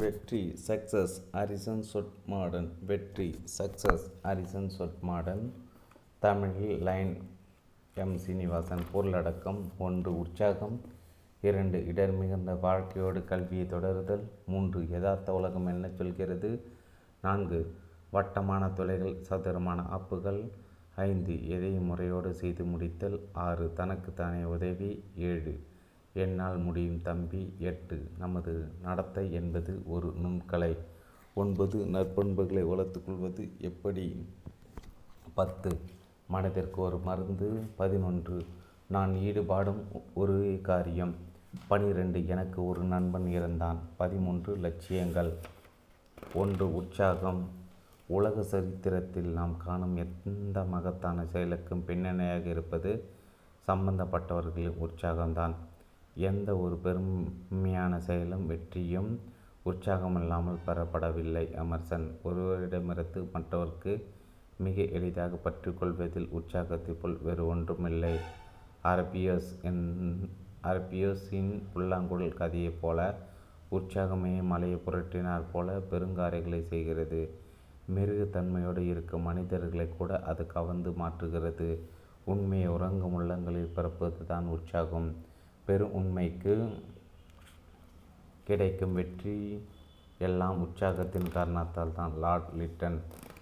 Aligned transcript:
வெற்றி 0.00 0.40
success 0.66 1.14
horizon 1.32 1.82
சொட் 1.90 2.14
மாடன் 2.26 2.68
வெற்றி 2.86 3.26
சக்ஸஸ் 3.58 4.06
ஹரிசன் 4.24 4.70
சொட் 4.78 4.96
மாடன் 5.08 5.42
தமிழில் 6.18 6.82
லைன் 6.82 7.12
எம் 7.94 8.16
சீனிவாசன். 8.18 8.82
பொருளடக்கம் 8.94 9.60
ஒன்று 9.78 10.18
உற்சாகம். 10.18 10.80
இரண்டு 11.40 11.86
இடர் 11.86 12.12
மிகுந்த 12.12 12.54
வாழ்க்கையோடு 12.54 13.24
கல்வியை 13.24 13.66
தொடருதல். 13.66 14.24
மூன்று 14.46 14.88
யதார்த்த 14.88 15.34
உலகம் 15.34 15.66
என்ன 15.66 15.88
சொல்கிறது? 15.88 16.50
நான்கு 17.22 17.60
வட்டமான 18.10 18.70
துளைகள் 18.70 19.16
சதுரமான 19.20 19.82
ஆப்புகள் 19.98 20.50
ஐந்து 20.94 21.36
எதையும் 21.48 21.88
முறையோடு 21.92 22.34
செய்து 22.34 22.64
முடித்தல். 22.64 23.20
ஆறு 23.32 23.72
தனக்கு 23.72 24.12
தானே 24.12 24.42
உதவி. 24.44 25.04
ஏழு 25.30 25.54
என்னால் 26.16 26.58
முடியும் 26.58 27.02
தம்பி. 27.02 27.40
எட்டு. 27.58 27.96
நமது 28.18 28.52
நடத்தை 28.82 29.32
என்பது 29.32 29.82
ஒரு 29.86 30.14
நுண்கலை. 30.22 30.76
ஒன்பது. 31.34 31.78
நற்பண்புகளை 31.86 32.62
வளர்த்துக்கொள்வது 32.62 33.44
எப்படி? 33.60 34.04
பத்து. 35.34 35.70
மனதிற்கு 36.28 36.80
ஒரு 36.80 36.98
மருந்து. 36.98 37.48
பதினொன்று. 37.76 38.36
நான் 38.86 39.12
ஈடுபாடும் 39.14 39.82
ஒரு 40.14 40.58
காரியம். 40.62 41.14
பனிரெண்டு. 41.66 42.26
எனக்கு 42.26 42.66
ஒரு 42.66 42.82
நண்பன் 42.82 43.26
இருந்தான் 43.28 43.78
பதிமூன்று. 43.96 44.56
லட்சியங்கள். 44.56 45.32
ஒன்று. 46.34 46.74
உற்சாகம். 46.74 47.42
உலக 48.06 48.42
சரித்திரத்தில் 48.42 49.30
நாம் 49.32 49.56
காணும் 49.56 49.96
எந்த 50.26 50.64
மகத்தான 50.64 51.24
செயலுக்கும் 51.24 51.84
பின்னணியாக 51.84 52.48
இருப்பது 52.48 52.90
சம்பந்தப்பட்டவர்களின் 53.68 54.78
உற்சாகம்தான். 54.80 55.54
எந்த 56.16 56.50
ஒரு 56.56 56.76
பெருமையான 56.84 57.96
செயலும் 57.98 58.46
வெற்றியும் 58.46 59.10
உற்சாகமில்லாமல் 59.64 60.64
பெறப்படவில்லை. 60.66 61.44
அமர்சன் 61.62 62.06
ஒருவரிடமிருந்து 62.24 63.30
மற்றவருக்கு 63.32 63.92
மிக 64.56 64.82
எளிதாக 64.82 65.38
பற்றிக்கொள்வதில் 65.44 66.28
உற்சாகத்தை 66.28 66.94
போல் 66.94 67.16
வேறு 67.22 67.46
ஒன்றுமில்லை. 67.46 68.14
அரபியோஸ் 68.84 69.52
என் 69.62 69.84
அரபியோஸின் 70.62 71.52
புல்லாங்குழல் 71.72 72.38
கதையைப் 72.40 72.80
போல 72.80 73.00
உற்சாகமே 73.70 74.42
மலையை 74.42 74.78
புரட்டினார் 74.86 75.50
போல 75.52 75.78
பெருங்காரைகளை 75.90 76.60
செய்கிறது. 76.62 77.22
மிருகத்தன்மையோடு 77.94 78.78
இருக்கும் 78.78 79.22
மனிதர்களை 79.22 79.88
கூட 79.88 80.20
அது 80.20 80.46
கவர்ந்து 80.46 80.90
மாற்றுகிறது. 80.90 81.68
உண்மையை 82.24 82.68
உறங்கும் 82.68 83.12
உள்ளங்களில் 83.12 83.74
பிறப்பது 83.76 84.26
தான் 84.26 84.46
உற்சாகம். 84.46 85.08
பெரும் 85.66 85.92
உண்மைக்கு 85.92 86.82
கிடைக்கும் 88.44 88.92
வெற்றி 88.92 89.66
எல்லாம் 90.18 90.60
உற்சாகத்தின் 90.60 91.32
காரணத்தால் 91.32 91.92
தான். 91.92 92.12
லார்ட் 92.16 92.48
லிட்டன் 92.58 92.98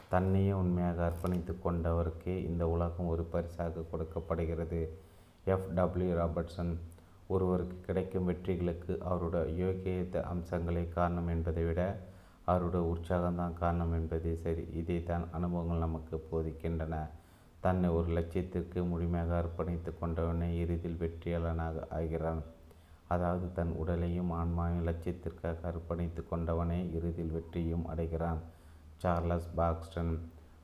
தன்னையே 0.09 0.53
உண்மையாக 0.53 1.13
அர்ப்பணித்து 1.13 1.55
கொண்டவருக்கே 1.65 2.37
இந்த 2.45 2.69
உலகம் 2.69 3.07
ஒரு 3.07 3.25
பரிசாக 3.25 3.83
கொடுக்கப்படுகிறது. 3.91 4.81
எஃப். 5.45 5.69
டபிள்யூ. 5.75 6.17
ராபர்ட்சன் 6.17 6.79
ஒருவருக்கு 7.27 7.81
கிடைக்கும் 7.81 8.29
வெற்றிகளுக்கு 8.29 8.99
அவருடைய 8.99 9.65
யோகியத்த 9.65 10.25
அம்சங்களே 10.33 10.89
காரணம் 10.89 11.29
என்பதை 11.29 11.65
விட 11.65 11.99
அவருடைய 12.45 12.95
உற்சாகம்தான் 12.95 13.53
காரணம் 13.53 13.93
என்பதே 13.93 14.35
சரி. 14.35 14.67
இதைத்தான் 14.75 15.29
அனுபவங்கள் 15.33 15.79
நமக்கு 15.79 16.27
போதிக்கின்றன. 16.31 16.95
தன்னை 17.65 17.89
ஒரு 17.97 18.09
லட்சியத்திற்கு 18.17 18.81
முழுமையாக 18.93 19.33
அர்ப்பணித்து 19.41 19.91
கொண்டவனே 20.01 20.49
இறுதியில் 20.63 21.01
வெற்றியாளனாக 21.03 21.85
ஆகிறான். 21.99 22.43
அதாவது 23.15 23.47
தன் 23.59 23.73
உடலையும் 23.83 24.31
ஆன்மாவையும் 24.41 24.87
லட்சியத்திற்காக 24.89 25.59
அர்ப்பணித்து 25.71 26.23
கொண்டவனே 26.31 26.79
இறுதியில் 26.97 27.35
வெற்றியும் 27.37 27.85
அடைகிறான். 27.93 28.41
சார்லஸ் 29.03 29.49
பாக்ஸ்டன் 29.59 30.13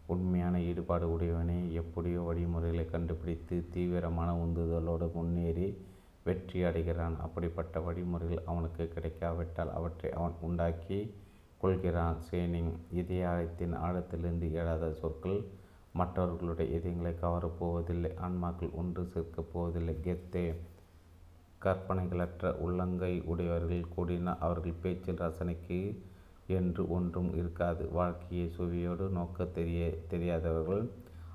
உண்மையான 0.06 0.56
ஈடுபாடு 0.68 1.06
உடையவனே 1.14 1.58
எப்படியோ 1.80 2.20
வழிமுறைகளை 2.28 2.84
கண்டுபிடித்து 2.94 3.56
தீவிரமான 3.74 4.28
உந்துதலோடு 4.44 5.08
முன்னேறி 5.14 5.68
வெற்றி 6.24 6.60
அடைகிறான். 6.68 7.16
அப்படிப்பட்ட 7.26 7.80
வழிமுறைகள் 7.80 8.46
அவனுக்கு 8.50 8.84
கிடைக்காவிட்டால் 8.94 9.74
அவற்றை 9.78 10.10
அவன் 10.18 10.36
உண்டாக்கி 10.48 11.00
கொள்கிறான். 11.62 12.18
சேனிங் 12.30 12.72
இதய 13.00 13.28
ஆழத்தின் 13.30 13.74
ஆழத்திலிருந்து 13.86 14.48
எழாத 14.60 14.90
சொற்கள் 15.02 15.38
மற்றவர்களுடைய 15.98 16.66
இதயங்களை 16.78 17.12
கவரப்போவதில்லை 17.22 18.10
ஆன்மாக்கள் 18.26 18.76
ஒன்று 18.80 19.02
சேர்க்கப் 19.12 19.50
போவதில்லை. 19.52 19.94
கெத்தே 20.06 20.44
கற்பனைகளற்ற 21.64 22.50
உள்ளங்கை 22.64 23.12
உடையவர்கள் 23.32 23.92
கூடினால் 23.96 24.42
அவர்கள் 24.46 24.80
பேச்சில் 24.82 25.22
ரசனைக்கு 25.22 25.80
என்று 26.58 26.82
ஒன்றும் 26.96 27.30
இருக்காது. 27.40 27.84
வாழ்க்கையை 27.98 28.46
சுவையோடு 28.56 29.06
நோக்க 29.18 29.46
தெரிய 29.58 29.80
தெரியாதவர்கள் 30.12 30.84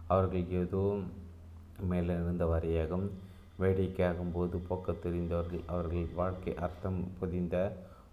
அவர்கள் 0.08 0.46
ஏதோ 0.62 0.84
மேலிருந்த 1.90 2.46
வரையாகும் 2.54 3.08
வேடிக்கையாகும் 3.62 4.34
போது 4.34 4.58
போக்க 4.68 4.96
தெரிந்தவர்கள் 5.04 5.64
அவர்கள் 5.68 6.08
வாழ்க்கை 6.20 6.54
அர்த்தம் 6.66 7.02
புதிந்த 7.20 7.56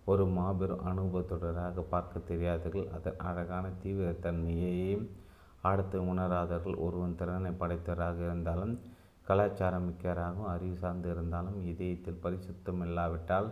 ஒரு 0.04 0.24
மாபெரும் 0.36 0.84
அனுபவத்துடனாக 0.90 1.84
பார்க்க 1.92 2.28
தெரியாதவர்கள் 2.30 2.92
அதன் 2.96 3.20
அழகான 3.28 3.66
தீவிரத்தன்மையையும் 3.82 5.06
அடுத்து 5.60 5.98
உணராதவர்கள் 6.14 6.76
ஒருவன் 6.76 7.16
திறனை 7.16 7.50
படைத்தவராக 7.50 8.18
இருந்தாலும் 8.26 8.74
கலாச்சாரம் 9.26 9.84
மிக்கவராகவும் 9.84 10.52
அறிவு 10.52 10.76
சார்ந்து 10.76 11.10
இருந்தாலும் 11.10 11.58
இதயத்தில் 11.66 12.22
பரிசுத்தம் 12.22 12.80
இல்லாவிட்டால் 12.86 13.50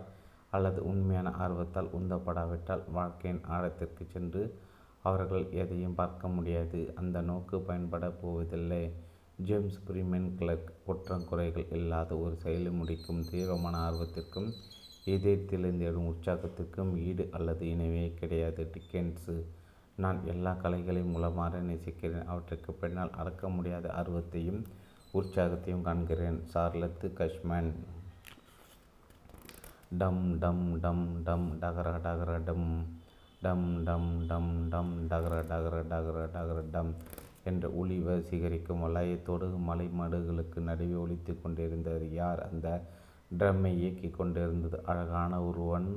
அல்லது 0.49 0.79
உண்மையான 0.83 1.29
ஆர்வத்தால் 1.39 1.91
உந்தப்படாவிட்டால் 1.99 2.83
வாழ்க்கையின் 2.91 3.43
ஆழத்திற்கு 3.47 4.05
சென்று 4.05 4.41
அவர்கள் 5.01 5.45
எதையும் 5.51 5.95
பார்க்க 5.95 6.27
முடியாது. 6.27 6.79
அந்த 6.95 7.21
நோக்கு 7.21 7.59
பயன்பட 7.59 8.09
போவதில்லை. 8.09 8.81
ஜேம்ஸ் 9.37 9.83
பிரிமென் 9.85 10.35
கிளர்க் 10.39 10.71
குற்றங்குறைகள் 10.87 11.73
இல்லாத 11.73 12.17
ஒரு 12.17 12.35
செயலை 12.35 12.71
முடிக்கும் 12.71 13.23
தீவிரமான 13.29 13.75
ஆர்வத்திற்கும் 13.89 14.49
இதயத்திலிருந்து 15.05 15.85
எழும் 15.89 16.09
உற்சாகத்திற்கும் 16.09 16.91
ஈடு 16.99 17.29
அல்லது 17.31 17.65
இணைவே 17.65 18.13
கிடையாது. 18.13 18.71
டிக்கென்ஸு 18.73 19.35
நான் 20.03 20.19
எல்லா 20.33 20.51
கலைகளையும் 20.63 21.13
மூலமாக 21.15 21.59
நேசிக்கிறேன். 21.69 22.27
அவற்றுக்கு 22.31 22.71
பின்னால் 22.73 23.15
அறக்க 23.21 23.49
முடியாத 23.55 23.87
ஆர்வத்தையும் 23.89 24.61
உற்சாகத்தையும் 25.13 25.85
காண்கிறேன். 25.87 26.37
சார்லத்து 26.53 27.07
கஷ்மன். 27.13 27.71
டம் 30.01 30.21
டம் 30.39 30.79
டம் 30.79 31.05
டம் 31.23 31.47
டகர 31.61 31.89
டகர 32.07 32.33
டம். 32.43 32.67
டம் 33.41 33.67
டம் 33.83 34.09
டம் 34.27 34.51
டம் 34.69 34.93
டகர 35.09 35.35
டகர 35.51 35.75
டகர 35.91 36.23
டகர 36.35 36.63
டம் 36.71 36.93
என்ற 37.43 37.69
ஒளி 37.81 37.97
வசீகரிக்கும் 37.99 38.83
வளையத்தோடு 38.85 39.47
மலை 39.67 39.87
மடுகளுக்கு 39.99 40.59
நடுவே 40.59 40.97
ஒழித்து 41.03 41.33
கொண்டிருந்தது. 41.41 42.07
யார் 42.13 42.41
அந்த 42.51 42.67
ட்ரம்மை 43.39 43.71
இயக்கி 43.81 44.09
கொண்டிருந்தது? 44.09 44.79
அழகான 44.85 45.41
ஒருவன். 45.41 45.89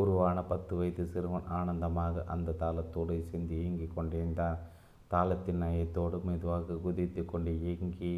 உருவான 0.00 0.38
பத்து 0.42 0.72
வயது 0.76 1.04
சிறுவன் 1.06 1.46
ஆனந்தமாக 1.48 2.24
அந்த 2.34 2.56
தாளத்தோடு 2.60 3.12
இசைந்து 3.20 3.54
இயங்கிக் 3.60 3.94
கொண்டிருந்தான். 3.94 4.58
தாளத்தின் 5.10 5.62
நயத்தோடு 5.64 6.18
மெதுவாக 6.18 6.74
குதித்து 6.74 7.24
கொண்டு 7.24 7.52
இயங்கி 7.60 8.12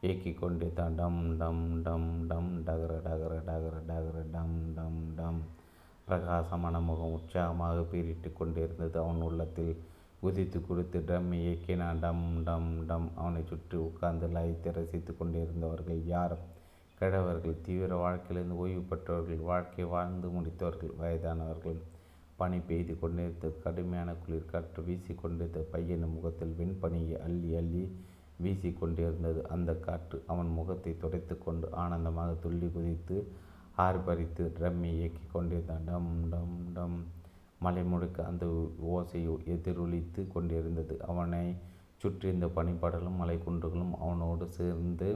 இயக்கி 0.00 0.32
கொண்டிருந்தான். 0.32 0.94
டம் 0.94 1.20
டம் 1.36 1.82
டம் 1.82 2.08
டம் 2.26 2.50
டகர 2.66 2.92
டகர 3.06 3.34
டகர 3.48 3.76
டகர 3.90 4.16
டம் 4.32 4.56
டம் 4.74 5.00
டம். 5.16 5.40
பிரகாசமான 6.04 6.80
முகம் 6.80 7.12
உற்சாகமாக 7.12 7.78
பீரிட்டு 7.92 8.30
கொண்டிருந்தது 8.32 8.98
அவன் 8.98 9.20
உள்ளத்தில். 9.20 9.74
குதித்து 10.20 10.58
கொடுத்து 10.66 10.98
டம் 11.06 11.32
இயக்கினான் 11.32 12.00
டம் 12.04 12.24
டம் 12.44 12.70
டம். 12.86 13.08
அவனை 13.14 13.42
சுற்றி 13.42 13.76
உட்கார்ந்து 13.88 14.26
லயித்து 14.26 14.72
ரசித்து 14.72 15.12
கொண்டிருந்தவர்கள் 15.16 16.00
யார்? 16.06 16.36
கிழவர்கள் 16.98 17.62
தீவிர 17.62 17.96
வாழ்க்கையிலிருந்து 17.96 18.56
ஓய்வு 18.56 18.82
பெற்றவர்கள் 18.82 19.46
வாழ்க்கை 19.50 19.84
வாழ்ந்து 19.84 20.28
முடித்தவர்கள் 20.28 20.94
வயதானவர்கள் 20.98 21.78
பனி 22.36 22.58
பெய்து 22.58 22.98
கொண்டிருந்த 22.98 23.48
கடுமையான 23.64 24.10
குளிர் 24.14 24.50
காற்று 24.52 24.82
வீசி 24.82 25.14
கொண்டிருந்த 25.14 25.60
பையனின் 25.72 26.14
முகத்தில் 26.14 26.54
வெண்பனியை 26.58 27.16
அள்ளி 27.26 27.50
அள்ளி 27.54 27.84
வீசி 28.36 28.70
கொண்டிருந்தது. 28.72 29.40
அந்த 29.48 29.70
காற்று 29.74 30.18
அவன் 30.26 30.46
முகத்தை 30.48 30.96
துடைத்து 30.96 31.38
கொண்டு 31.38 31.68
ஆனந்தமாக 31.74 32.32
துள்ளி 32.42 32.68
குதித்து 32.68 33.16
ஆர்ப்பரித்து 33.76 34.44
ட்ரம்மை 34.58 34.90
இயக்கி 34.98 35.24
கொண்டிருந்தான். 35.32 35.84
டம் 35.84 36.12
டம் 36.28 36.56
டம். 36.72 36.98
மலை 37.58 37.82
முழுக்க 37.82 38.24
அந்த 38.24 38.44
ஓசையை 38.94 39.32
எதிரொலித்து 39.54 40.22
கொண்டிருந்தது. 40.28 40.96
அவனை 41.06 41.44
சுற்றியிருந்த 41.96 42.46
பனிப்படலும் 42.56 43.16
மலை 43.16 43.36
குன்றுகளும் 43.46 43.94
அவனோடு 44.00 44.46
சேர்ந்து 44.50 45.08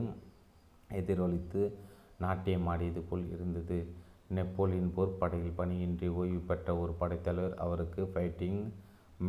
எதிரொலித்து 0.93 1.73
நாட்டியம் 2.19 2.67
ஆடியது 2.67 3.01
போல் 3.01 3.31
இருந்தது. 3.31 3.79
நெப்போலியன் 4.29 4.93
போர்ப்படையில் 4.97 5.57
பணியின்றி 5.57 6.09
ஓய்வு 6.09 6.39
பெற்ற 6.39 6.77
ஒரு 6.77 6.93
படைத்தலைவர் 6.93 7.59
அவருக்கு 7.59 8.11
ஃபைட்டிங் 8.15 8.61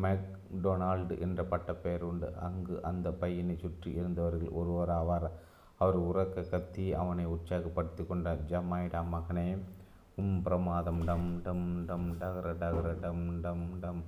மெக்டொனால்டு 0.01 1.19
என்ற 1.19 1.43
பட்டப்பெயர் 1.43 2.01
உண்டு. 2.01 2.33
அங்கு 2.41 2.83
அந்த 2.83 3.11
பையனை 3.11 3.57
சுற்றி 3.57 3.91
இருந்தவர்கள் 3.91 4.49
ஒருவர் 4.49 4.89
ஆவார். 4.89 5.29
அவர் 5.77 5.99
உறக்க 5.99 6.49
கத்தி 6.49 6.93
அவனை 6.93 7.25
உற்சாகப்படுத்தி 7.27 8.07
கொண்டார். 8.07 8.45
ஜமாயிடா 8.49 9.01
மகனே 9.13 9.57
உம் 10.15 10.41
பிரமாதம். 10.41 11.03
டம் 11.03 11.41
டம் 11.41 11.85
டம் 11.85 12.07
டகர 12.19 12.47
டகர 12.61 12.99
டம் 12.99 13.41
டம் 13.41 13.79
டம். 13.79 14.03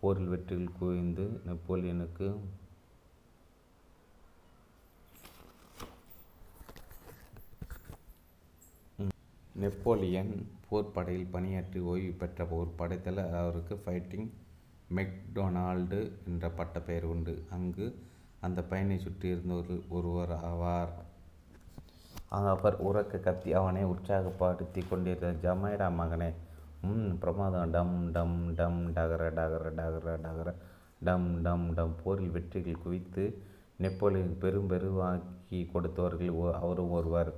போரில் 0.00 0.28
வெற்றியில் 0.28 0.76
குவிந்து 0.78 1.40
நெப்போலியனுக்கு 1.46 2.26
நெப்போலியன் 9.60 10.32
போர்ப்படையில் 10.70 11.30
பணியாற்றி 11.30 11.80
ஓய்வு 11.80 12.12
பெற்ற 12.12 12.44
ஒரு 12.58 12.70
படைத்தலைவர் 12.76 13.40
அவருக்கு 13.40 13.74
ஃபைட்டிங் 13.84 14.28
மெக்டொனால்டு 14.94 16.10
என்ற 16.26 16.50
பட்டப்பெயர் 16.50 17.06
உண்டு. 17.12 17.34
அங்கு 17.50 17.86
அந்த 18.40 18.62
பையனை 18.62 19.00
ஒரு 19.48 19.82
ஒருவர் 19.88 20.34
ஆவார். 20.50 20.92
அவர் 22.28 22.76
உறக்க 22.82 23.20
கத்தி 23.20 23.52
அவனை 23.52 23.84
உற்சாகப்படுத்தி 23.84 24.82
கொண்டிருந்த 24.88 25.30
ஜமைடா 25.48 25.88
மகனே 26.00 26.30
ம் 26.82 27.18
பிரமாதம் 27.20 27.70
டம் 27.70 28.12
டம் 28.12 28.54
டம் 28.54 28.80
டகர 28.94 29.22
டகர 29.38 29.70
டகர 29.80 30.16
டகர 30.26 30.54
டம் 31.00 31.42
டம் 31.42 31.74
டம் 31.74 31.94
போரில் 32.04 32.30
வெற்றிகள் 32.30 32.82
குவித்து 32.82 33.24
நெப்போலியன் 33.76 34.38
பெரும் 34.40 34.70
பெருவாக்கி 34.70 35.60
கொடுத்தவர்கள் 35.74 36.52
அவரும் 36.52 36.90
ஒருவர். 36.90 37.32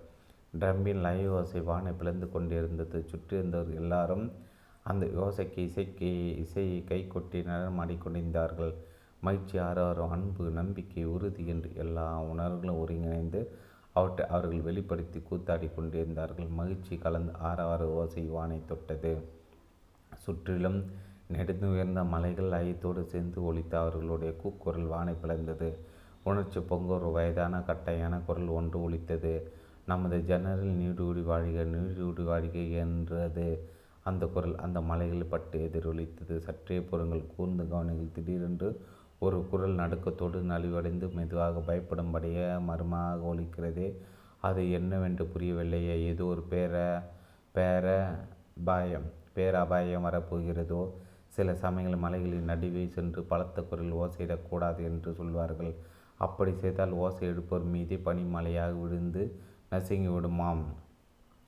ட்ரம்பின் 0.59 1.01
லைவ் 1.01 1.33
ஓசை 1.33 1.61
வானை 1.61 1.93
பிளந்து 1.93 2.27
கொண்டிருந்தது. 2.33 2.99
சுற்றியிருந்தவர் 3.11 3.75
எல்லாரும் 3.75 4.25
அந்த 4.83 5.07
யோசைக்கு 5.07 5.59
இசைக்கு 5.69 6.11
இசையை 6.37 6.79
கை 6.85 7.07
கொட்டி 7.07 7.41
நடனமாடிக்கொண்டிருந்தார்கள் 7.41 8.73
மகிழ்ச்சி 9.21 9.59
ஆரவாரம் 9.59 10.11
அன்பு 10.11 10.45
நம்பிக்கை 10.51 11.05
உறுதி 11.05 11.47
என்று 11.47 11.71
எல்லா 11.75 12.07
உணர்வுகளும் 12.23 12.79
ஒருங்கிணைந்து 12.79 13.41
அவற்றை 13.93 14.25
அவர்கள் 14.29 14.61
வெளிப்படுத்தி 14.61 15.19
கூத்தாடி 15.21 15.69
கொண்டிருந்தார்கள். 15.75 16.49
மகிழ்ச்சி 16.61 16.97
கலந்து 16.97 17.33
ஆறாறு 17.43 17.87
ஓசை 18.01 18.25
வானை 18.27 18.59
தொட்டது. 18.67 19.13
சுற்றிலும் 20.17 20.81
நெடுந்து 21.33 21.67
உயர்ந்த 21.73 22.05
மலைகள் 22.05 22.53
ஐயத்தோடு 22.53 23.03
சேர்ந்து 23.05 23.45
ஒழித்த 23.45 23.75
அவர்களுடைய 23.81 24.33
கூக்குரல் 24.43 24.93
வானை 24.95 25.15
பிளந்தது. 25.23 25.71
உணர்ச்சி 26.23 26.61
பொங்க 26.61 26.93
ஒரு 26.95 27.11
வயதான 27.11 27.61
கட்டையான 27.61 28.15
குரல் 28.27 28.51
ஒன்று 28.59 28.79
ஒழித்தது 28.89 29.35
நமது 29.91 30.17
ஜன்னலில் 30.31 30.79
நீடுகுடி 30.81 31.23
வாழ்க 31.31 31.65
நீடுகுடி 31.75 32.25
வாழ்க 32.31 32.59
என்றது. 32.83 33.47
அந்த 34.09 34.25
குரல் 34.35 34.55
அந்த 34.65 34.79
மலைகளில் 34.91 35.33
பட்டு 35.33 35.59
எதிரொலித்தது. 35.67 36.35
சற்றே 36.47 36.77
புறங்கள் 36.91 37.31
கூர்ந்து 37.35 37.65
கவனிகள் 37.73 38.15
திடீரென்று 38.17 38.69
ஒரு 39.27 39.39
குரல் 39.51 39.75
நடுக்கத்தோடு 39.75 40.39
நலிவடைந்து 40.53 41.07
மெதுவாக 41.19 41.63
பயப்படும்படியே 41.69 42.47
மர்மமாக 42.69 43.29
ஒலிக்கிறதே. 43.33 43.89
அது 44.49 44.63
என்னவென்று 44.79 45.25
புரியவில்லையே. 45.35 45.97
ஏதோ 46.11 46.27
ஒரு 46.35 46.45
பேர 46.53 46.75
பேர 47.55 47.87
பாயம் 48.69 49.09
பேரபாயம் 49.37 50.07
வரப்போகிறதோ? 50.09 50.83
சில 51.37 51.55
சமயங்கள் 51.65 52.03
மலைகளின் 52.05 52.51
நடுவே 52.53 52.85
சென்று 52.97 53.21
பலத்த 53.33 53.63
குரல் 53.71 53.95
ஓசையிடக்கூடாது 54.03 54.81
என்று 54.91 55.11
சொல்வார்கள். 55.21 55.73
அப்படி 56.27 56.53
செய்தால் 56.63 56.99
ஓசை 57.03 57.25
எடுப்போர் 57.29 57.67
மீது 57.75 57.97
பனிமலையாக 58.07 58.73
விழுந்து 58.81 59.23
நசுங்கி 59.73 60.09
விடுமாம் 60.09 60.63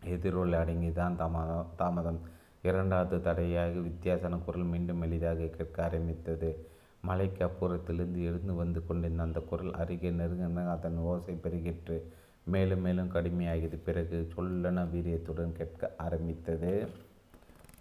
எதிரொலி 0.02 0.54
அடங்கிதான் 0.56 1.16
தாமதம் 1.16 1.70
தாமதம். 1.76 2.20
இரண்டாவது 2.64 3.16
தடையாக 3.20 3.80
வித்தியாசன 3.86 4.36
குரல் 4.36 4.62
மீண்டும் 4.64 5.02
எளிதாக 5.02 5.48
கேட்க 5.56 5.82
ஆரம்பித்தது. 5.82 6.50
மலைக்கு 7.02 7.42
அப்புறத்திலிருந்து 7.44 8.20
எழுந்து 8.22 8.54
வந்து 8.54 8.80
கொண்டிருந்த 8.86 9.22
அந்த 9.22 9.40
குரல் 9.40 9.72
அருகே 9.74 10.10
நெருங்கின 10.10 10.66
அதன் 10.74 10.98
ஓசை 11.04 11.34
பெருகிற்று. 11.44 11.96
மேலும் 12.46 12.80
மேலும் 12.80 13.10
கடுமையாகியது. 13.10 13.78
பிறகு 13.88 14.28
சொல்லன 14.36 14.86
வீரியத்துடன் 14.94 15.56
கேட்க 15.58 15.92
ஆரம்பித்தது. 16.06 16.72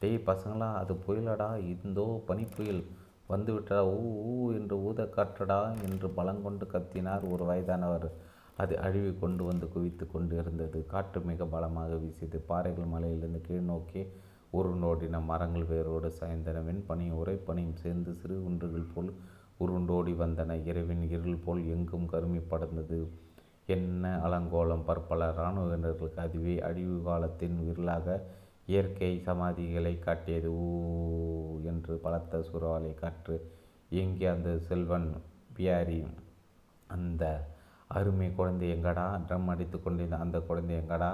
டேய் 0.02 0.26
பசங்களா 0.26 0.72
அது 0.74 0.96
புயலடா. 1.06 1.50
இந்தோ 1.76 2.08
பனிப்புயல். 2.30 2.84
வந்துவிட்டடா. 3.30 3.84
ஊ 3.96 4.02
ஊ 4.32 4.36
என்று 4.58 4.76
ஊத 4.88 5.02
காற்றடா 5.16 5.62
என்று 5.84 6.10
பலங்கொண்டு 6.10 6.66
கத்தினார் 6.74 7.32
ஒரு 7.34 7.44
வயதானவர். 7.46 8.10
அது 8.57 8.80
அழிவு 8.80 9.19
கொண்டு 9.19 9.44
வந்து 9.44 9.68
குவித்து 9.69 10.12
கொண்டு 10.12 10.38
இருந்தது. 10.38 10.86
காற்று 10.86 11.21
மிக 11.21 11.45
பலமாக 11.45 11.95
வீசியது. 11.95 12.39
பாறைகள் 12.39 12.86
மலையிலிருந்து 12.86 13.42
கீழ் 13.42 13.59
நோக்கி 13.59 14.01
உருண்டோடின 14.53 15.24
மரங்கள் 15.25 15.63
வேரோடு 15.63 16.12
சாய்ந்தன. 16.19 16.62
வெண்பனியும் 16.62 17.19
உரைப்பனியும் 17.21 17.74
சேர்ந்து 17.74 18.13
சிறு 18.13 18.42
குன்றுகள் 18.42 18.92
போல் 18.94 19.12
உருண்டோடி 19.59 20.13
வந்தன. 20.13 20.65
இரவின் 20.65 21.09
இருள் 21.09 21.36
போல் 21.36 21.65
எங்கும் 21.65 22.09
கருமி 22.09 22.42
படர்ந்தது. 22.50 23.07
என்ன 23.65 24.19
அலங்கோலம் 24.24 24.86
பற்பல 24.86 25.31
இராணுவ 25.33 25.68
வீரர்களுக்கு 25.68 26.21
அதுவே 26.21 26.59
அழிவு 26.59 27.01
காலத்தின் 27.03 27.65
விரலாக 27.65 28.24
இயற்கை 28.65 29.21
சமாதிகளை 29.25 30.00
காட்டியது. 30.00 30.50
ஊ 30.50 30.68
என்று 31.63 31.98
பலத்த 31.98 32.42
சூறாவளி 32.42 32.94
காற்று 32.94 33.51
எங்கே 33.89 34.25
அந்த 34.25 34.59
செல்வன் 34.59 35.13
பியாரி 35.57 36.07
அந்த 36.88 37.24
அருமை 37.94 38.28
குழந்தை 38.36 38.68
எங்கடா? 38.74 39.06
ட்ரம் 39.28 39.48
அடித்து 39.48 39.78
கொண்டிருந்த 39.84 40.18
அந்த 40.18 40.40
குழந்தை 40.40 40.76
எங்கடா? 40.76 41.12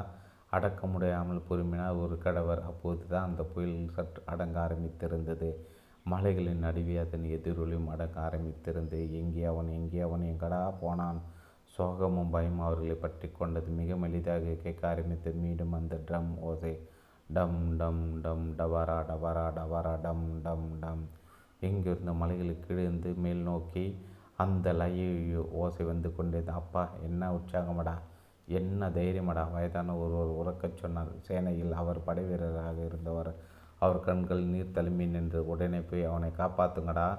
அடக்க 0.49 0.87
முடியாமல் 0.87 1.45
பொறுமினார் 1.49 2.01
ஒரு 2.01 2.17
கடவர். 2.17 2.61
அப்போது 2.61 3.07
தான் 3.07 3.23
அந்த 3.23 3.43
புயல் 3.43 3.89
சற்று 3.95 4.21
அடங்க 4.25 4.57
ஆரம்பித்திருந்தது. 4.59 5.49
மலைகளின் 6.03 6.59
நடுவே 6.59 6.97
அதன் 6.97 7.23
எதிரொலியும் 7.23 7.87
அடங்க 7.87 8.17
ஆரம்பித்திருந்தது. 8.19 9.11
எங்கே 9.11 9.43
அவன்? 9.43 9.69
எங்கே 9.69 9.99
அவன்? 9.99 10.21
எங்கடா 10.21 10.61
போனான்? 10.81 11.19
சோகமும் 11.77 12.29
பயம் 12.29 12.59
அவர்களை 12.59 12.95
பற்றி 12.95 13.27
கொண்டது 13.31 13.71
மிக 13.71 13.95
மெலிதாக 13.95 14.55
கேட்க 14.61 14.87
ஆரம்பித்தது. 14.87 15.37
மீண்டும் 15.37 15.73
அந்த 15.73 15.95
ட்ரம் 16.07 16.31
ஓசை. 16.39 16.73
டம் 17.33 17.77
டம் 17.77 18.21
டம் 18.21 18.45
டவரா 18.57 18.99
டவரா 19.09 19.47
டவரா 19.55 19.93
டம் 20.01 20.41
டம் 20.41 20.67
டம். 20.79 21.03
எங்கிருந்த 21.59 22.11
மலைகளுக்கு 22.11 22.69
இழுந்து 22.69 23.13
மேல் 23.13 23.41
நோக்கி 23.41 23.83
அந்த 24.37 24.73
லய 24.73 25.01
ஓசை 25.51 25.85
வந்து 25.85 26.15
கொண்டது. 26.15 26.51
அப்பா 26.51 26.89
என்ன 27.03 27.31
உற்சாகமடா? 27.31 27.95
என்ன 28.47 28.89
தைரியமடா? 28.89 29.43
வயதான 29.43 29.95
ஒருவர் 29.95 30.31
உறக்கச் 30.41 30.77
சொன்னார். 30.77 31.11
சேனையில் 31.27 31.71
அவர் 31.71 32.03
படை 32.03 32.23
வீரராக 32.23 32.85
இருந்தவர். 32.85 33.31
அவர் 33.79 33.99
கண்கள் 33.99 34.43
நீர் 34.43 34.75
தழும்பி 34.75 35.07
நின்று 35.07 35.47
உடனே 35.47 35.79
போய் 35.79 36.03
அவனை 36.03 36.29
காப்பாற்றுங்கடா 36.37 37.17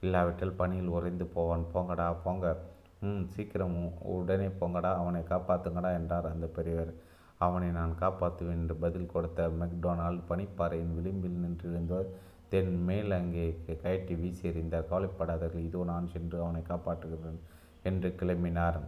இல்லாவிட்டால் 0.00 0.58
பணியில் 0.60 0.86
உறைந்து 0.86 1.26
போவான். 1.26 1.64
போங்கடா 1.74 2.14
போங்க. 2.24 2.56
ம் 3.00 3.24
சீக்கிரம் 3.26 3.92
உடனே 4.02 4.48
போங்கடா. 4.60 4.94
அவனை 4.94 5.22
காப்பாற்றுங்கடா 5.22 5.92
என்றார் 5.92 6.32
அந்த 6.32 6.46
பெரியவர். 6.46 6.92
அவனை 7.38 7.68
நான் 7.68 7.94
காப்பாற்றுவேன் 8.00 8.60
என்று 8.62 8.74
பதில் 8.74 9.12
கொடுத்த 9.12 9.48
மெக்டொனால்ட் 9.60 10.20
பனிப்பாறையின் 10.28 10.94
விளிம்பில் 10.94 11.40
நின்றிருந்தவர். 11.44 12.10
தென் 12.52 12.74
மேல் 12.88 13.12
அங்கே 13.18 13.44
கயட்டி 13.82 14.14
வீசி 14.20 14.44
எறிந்தார் 14.50 14.88
கவலைப்படாதீர்கள் 14.90 15.66
இதோ 15.68 15.80
நான் 15.90 16.12
சென்று 16.14 16.38
அவனை 16.44 16.62
காப்பாற்றுகிறேன் 16.70 17.40
என்று 17.88 18.08
கிளம்பினார். 18.20 18.78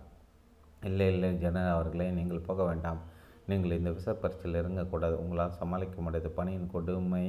இல்லை 0.88 1.06
இல்லை 1.14 1.28
ஜெனரல் 1.42 1.74
அவர்களே 1.74 2.08
நீங்கள் 2.18 2.46
போக 2.48 2.62
வேண்டாம். 2.70 3.00
நீங்கள் 3.50 3.76
இந்த 3.78 3.90
விசப்பரிசில் 3.98 4.58
இறங்கக்கூடாது. 4.60 5.14
உங்களால் 5.22 5.58
சமாளிக்க 5.60 5.96
முடியாது 6.06 6.30
பணியின் 6.38 6.72
கொடுமை 6.74 7.24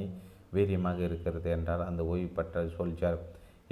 வீரியமாக 0.56 0.98
இருக்கிறது 1.08 1.48
என்றார் 1.56 1.88
அந்த 1.88 2.02
ஓய்வு 2.12 2.30
பெற்ற 2.36 2.64
சொல்ஜார் 2.78 3.20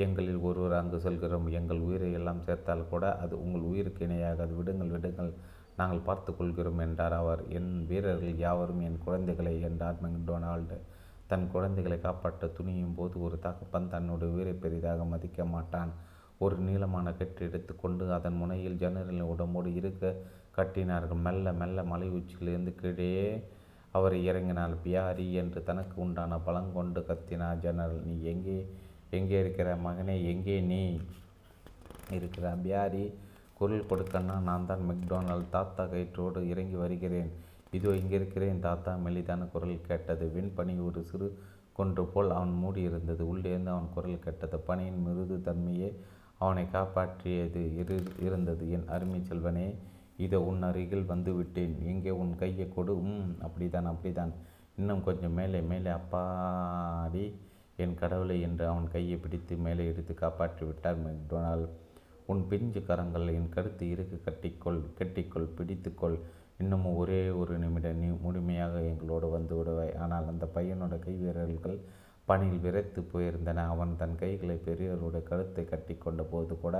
எங்களில் 0.04 0.40
ஒருவர் 0.48 0.78
அங்கு 0.78 0.98
செல்கிறோம். 1.06 1.46
எங்கள் 1.58 1.82
உயிரை 1.86 2.10
எல்லாம் 2.18 2.44
சேர்த்தால் 2.46 2.88
கூட 2.92 3.04
அது 3.24 3.34
உங்கள் 3.44 3.68
உயிருக்கு 3.70 4.02
இணையாகாது. 4.06 4.52
விடுங்கள் 4.60 4.94
விடுங்கள். 4.96 5.32
நாங்கள் 5.80 6.06
பார்த்து 6.08 6.30
கொள்கிறோம் 6.38 6.80
என்றார் 6.86 7.14
அவர். 7.22 7.42
என் 7.58 7.70
வீரர்கள் 7.90 8.42
யாவரும் 8.46 8.82
என் 8.88 8.98
குழந்தைகளை 9.04 9.54
என்றார் 9.68 10.02
மெக்டொனால்டு. 10.06 10.78
தன் 11.32 11.46
குழந்தைகளை 11.54 11.98
காப்பாற்ற 12.06 12.48
துணியும் 12.58 12.96
போது 12.98 13.16
ஒரு 13.26 13.36
தகப்பன் 13.46 13.92
தன்னுடைய 13.94 14.34
உயிரை 14.36 14.54
பெரிதாக 14.64 15.04
மதிக்க 15.12 15.44
மாட்டான். 15.54 15.92
ஒரு 16.44 16.56
நீளமான 16.66 17.08
கட்டு 17.18 17.40
எடுத்துக்கொண்டு 17.48 18.04
அதன் 18.16 18.38
முனையில் 18.40 18.80
ஜன்னலின் 18.82 19.30
உடம்போடு 19.32 19.70
இருக்க 19.80 20.14
கட்டினார்கள். 20.56 21.20
மெல்ல 21.26 21.52
மெல்ல 21.60 21.84
மலை 21.92 22.08
உச்சியிலிருந்து 22.18 22.72
கீழே 22.80 23.10
அவர் 23.98 24.16
இறங்கினார் 24.28 24.74
பியாரி 24.84 25.26
என்று 25.40 25.60
தனக்கு 25.68 25.96
உண்டான 26.04 26.38
பலங்கொண்டு 26.46 27.00
கத்தினார் 27.08 27.62
ஜெனரல் 27.64 28.02
நீ 28.08 28.16
எங்கே 28.32 28.56
எங்கே 29.18 29.36
இருக்கிற 29.42 29.68
மகனே 29.86 30.16
எங்கே 30.32 30.56
நீ 30.70 30.80
இருக்கிற 32.18 32.46
பியாரி 32.64 33.04
குரல் 33.58 33.88
கொடுக்கன்னா 33.90 34.36
நான் 34.48 34.68
தான் 34.70 34.86
மெக்டொனால். 34.90 35.44
தாத்தா 35.54 35.82
கயிற்றோடு 35.92 36.40
இறங்கி 36.52 36.76
வருகிறேன். 36.82 37.30
இதோ 37.72 37.90
இங்கே 38.00 38.16
இருக்கிறேன் 38.20 38.64
தாத்தா. 38.66 38.92
மெலிதான 39.04 39.42
குரல் 39.52 39.86
கேட்டது. 39.88 40.24
விண்பனி 40.36 40.74
ஒரு 40.86 41.02
சிறு 41.10 41.28
கொன்று 41.78 42.02
போல் 42.06 42.30
அவன் 42.38 42.54
மூடியிருந்தது. 42.62 43.22
உள்ளேருந்து 43.32 43.70
அவன் 43.74 43.92
குரல் 43.94 44.24
கேட்டது. 44.24 44.58
பனியின் 44.68 45.00
மிருது 45.06 45.36
தன்மையே 45.48 45.88
அவனை 46.44 46.64
காப்பாற்றியது 46.74 47.62
இரு 47.80 47.96
இருந்தது. 48.26 48.64
என் 48.76 48.88
அருமை 48.94 49.20
செல்வனே 49.30 49.66
இதோ 50.16 50.38
உன் 50.50 50.62
அருகில் 50.68 51.10
வந்து 51.12 51.32
விட்டேன் 51.34 51.74
எங்கே 51.92 52.12
உன் 52.22 52.34
கையை 52.42 52.66
கொடு. 52.74 52.94
ம் 53.10 53.30
அப்படிதான் 53.46 53.88
அப்படிதான் 53.92 54.32
இன்னும் 54.80 55.04
கொஞ்சம் 55.04 55.36
மேலே 55.38 55.60
மேலே 55.70 55.90
அப்பாடி. 56.00 57.24
என் 57.82 57.96
கடவுளை 58.02 58.36
என்று 58.46 58.64
அவன் 58.72 58.88
கையை 58.94 59.16
பிடித்து 59.16 59.54
மேலே 59.66 59.82
எடுத்து 59.92 60.14
காப்பாற்றி 60.14 60.62
விட்டார் 60.66 60.98
மெக்டொனால் 61.06 61.64
உன் 62.26 62.42
பிஞ்சு 62.50 62.80
கரங்கள் 62.88 63.26
என் 63.38 63.48
கருத்து 63.48 63.84
இருக்கு 63.94 64.16
கட்டிக்கொள் 64.26 64.80
கட்டிக்கொள் 64.98 65.48
பிடித்துக்கொள். 65.58 66.16
இன்னமும் 66.62 66.98
ஒரே 67.02 67.20
ஒரு 67.40 67.54
நிமிடம் 67.62 68.00
நீ 68.02 68.08
முழுமையாக 68.24 68.74
எங்களோடு 68.90 69.28
வந்து 69.36 69.54
விடுவாய். 69.58 69.92
ஆனால் 70.04 70.28
அந்த 70.32 70.44
பையனோட 70.56 70.94
கை 71.04 71.14
வீரர்கள் 71.22 71.78
பணியில் 72.28 72.64
விரைத்து 72.64 73.00
போயிருந்தன. 73.12 73.64
அவன் 73.74 73.92
தன் 74.00 74.18
கைகளை 74.22 74.56
பெரியவருடைய 74.66 75.22
கழுத்தை 75.30 75.64
கட்டி 75.64 75.94
கொண்ட 75.94 76.22
போது 76.32 76.54
கூட 76.64 76.76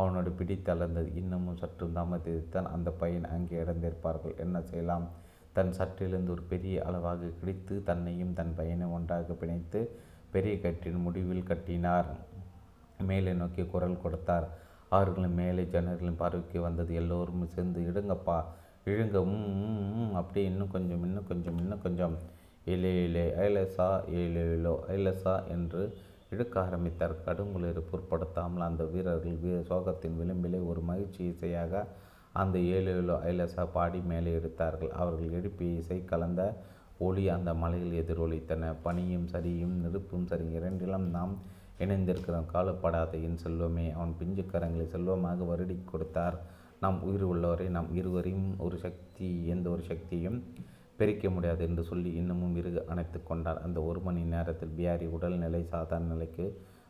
அவனோடு 0.00 0.30
பிடித்தளர்ந்தது. 0.38 1.08
இன்னமும் 1.20 1.60
சற்று 1.60 1.86
தாமதித்தான் 1.96 2.68
அந்த 2.74 2.90
பையன் 3.02 3.28
அங்கே 3.34 3.60
இடந்திருப்பார்கள் 3.62 4.34
என்ன 4.44 4.62
செய்யலாம்? 4.70 5.06
தன் 5.56 5.72
சற்றிலிருந்து 5.78 6.34
ஒரு 6.36 6.44
பெரிய 6.52 6.76
அளவாக 6.88 7.30
கிடித்து 7.40 7.74
தன்னையும் 7.88 8.32
தன் 8.38 8.54
பையனை 8.58 8.86
ஒன்றாக 8.96 9.36
பிணைத்து 9.42 9.80
பெரிய 10.34 10.54
கட்டின் 10.64 11.04
முடிவில் 11.06 11.48
கட்டினார். 11.50 12.08
மேலே 13.10 13.32
நோக்கி 13.40 13.62
குரல் 13.74 14.02
கொடுத்தார். 14.04 14.46
அவர்களும் 14.96 15.38
மேலே 15.40 15.62
ஜனர்களின் 15.74 16.20
பார்வைக்கு 16.22 16.58
வந்தது 16.66 16.92
எல்லோரும் 17.00 17.46
சேர்ந்து 17.54 17.80
இடுங்கப்பா 17.90 18.38
இழுங்க 18.86 19.18
ம் 19.24 20.16
இன்னும் 20.48 20.72
கொஞ்சம் 20.72 21.04
இன்னும் 21.06 21.28
கொஞ்சம் 21.28 21.58
இன்னும் 21.58 21.84
கொஞ்சம். 21.84 22.16
இலே 22.72 22.90
இலே 23.04 23.24
ஐலசா 23.44 23.86
ஏலேலோ 24.20 24.74
ஐலசா 24.94 25.34
என்று 25.54 25.82
இழுக்க 26.32 26.54
ஆரம்பித்தார். 26.66 27.14
கடுங்குளிர் 27.26 27.80
பொருட்படுத்தாமல் 27.90 28.66
அந்த 28.68 28.82
வீரர்கள் 28.92 29.40
வீர 29.44 29.56
சோகத்தின் 29.70 30.18
விளிம்பிலே 30.20 30.60
ஒரு 30.70 30.80
மகிழ்ச்சி 30.90 31.22
இசையாக 31.32 31.82
அந்த 32.42 32.56
ஏழு 32.76 32.90
ஏழு 32.98 33.14
ஐலசா 33.30 33.64
பாடி 33.72 34.00
மேலே 34.10 34.30
எடுத்தார்கள் 34.38 34.94
அவர்கள் 35.02 35.34
எழுப்பிய 35.38 35.80
இசை 35.82 35.98
கலந்த 36.12 36.42
ஒளி 37.06 37.24
அந்த 37.36 37.50
மலையில் 37.62 37.98
எதிரொலித்தன. 38.02 38.72
பனியும் 38.84 39.28
சரியும் 39.34 39.74
நெருப்பும் 39.84 40.26
சரி 40.32 40.46
இரண்டிலும் 40.58 41.06
நாம் 41.16 41.34
இணைந்திருக்கிறோம். 41.84 42.50
காலப்படாத 42.54 43.12
என் 43.28 43.40
செல்வமே. 43.44 43.86
அவன் 43.96 44.14
பிஞ்சு 44.18 44.44
கரங்களை 44.52 44.86
செல்வமாக 44.94 45.44
வருடி 45.52 45.76
கொடுத்தார். 45.92 46.36
நாம் 46.84 46.98
உயிர் 47.08 47.26
உள்ளவரை 47.32 47.66
நாம் 47.76 47.90
இருவரையும் 48.00 48.48
ஒரு 48.66 48.76
சக்தி 48.84 49.28
எந்த 49.54 49.66
ஒரு 49.74 49.82
சக்தியும் 49.90 50.38
பிரிக்க 50.98 51.30
முடியாது 51.34 51.62
என்று 51.68 51.82
சொல்லி 51.90 52.10
இன்னமும் 52.20 52.56
இறுக 52.56 52.82
அணைத்து 52.92 53.18
கொண்டார். 53.22 53.60
அந்த 53.66 53.78
ஒரு 53.82 54.00
மணி 54.00 54.20
நேரத்தில் 54.34 54.74
பியாரி 54.78 55.06
உடல்நிலை 55.16 55.60
சாதாரண 55.72 56.08
நிலைக்கு 56.12 56.44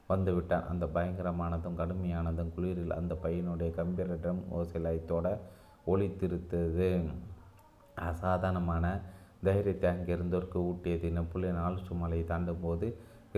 வந்துவிட்டான். 0.09 0.67
அந்த 0.73 0.85
பயங்கரமானதும் 0.97 1.79
கடுமையானதும் 1.81 2.51
குளிரில் 2.57 2.99
அந்த 3.01 3.15
பையனுடைய 3.23 3.71
கம்பீர 3.79 4.17
ட்ரம் 4.25 4.43
ஓசைலயத்தோட 4.59 5.27
ஒளித்திருத்தது 5.93 6.89
அசாதாரணமான 8.09 8.85
தைரியத்தை 9.47 9.89
அங்கிருந்தோருக்கு 9.95 10.61
ஊட்டியது. 10.71 11.09
நெப்புலியன் 11.19 11.63
ஆல்சு 11.67 11.95
மலையை 12.03 12.27
தாண்டும் 12.33 12.63
போது 12.63 12.87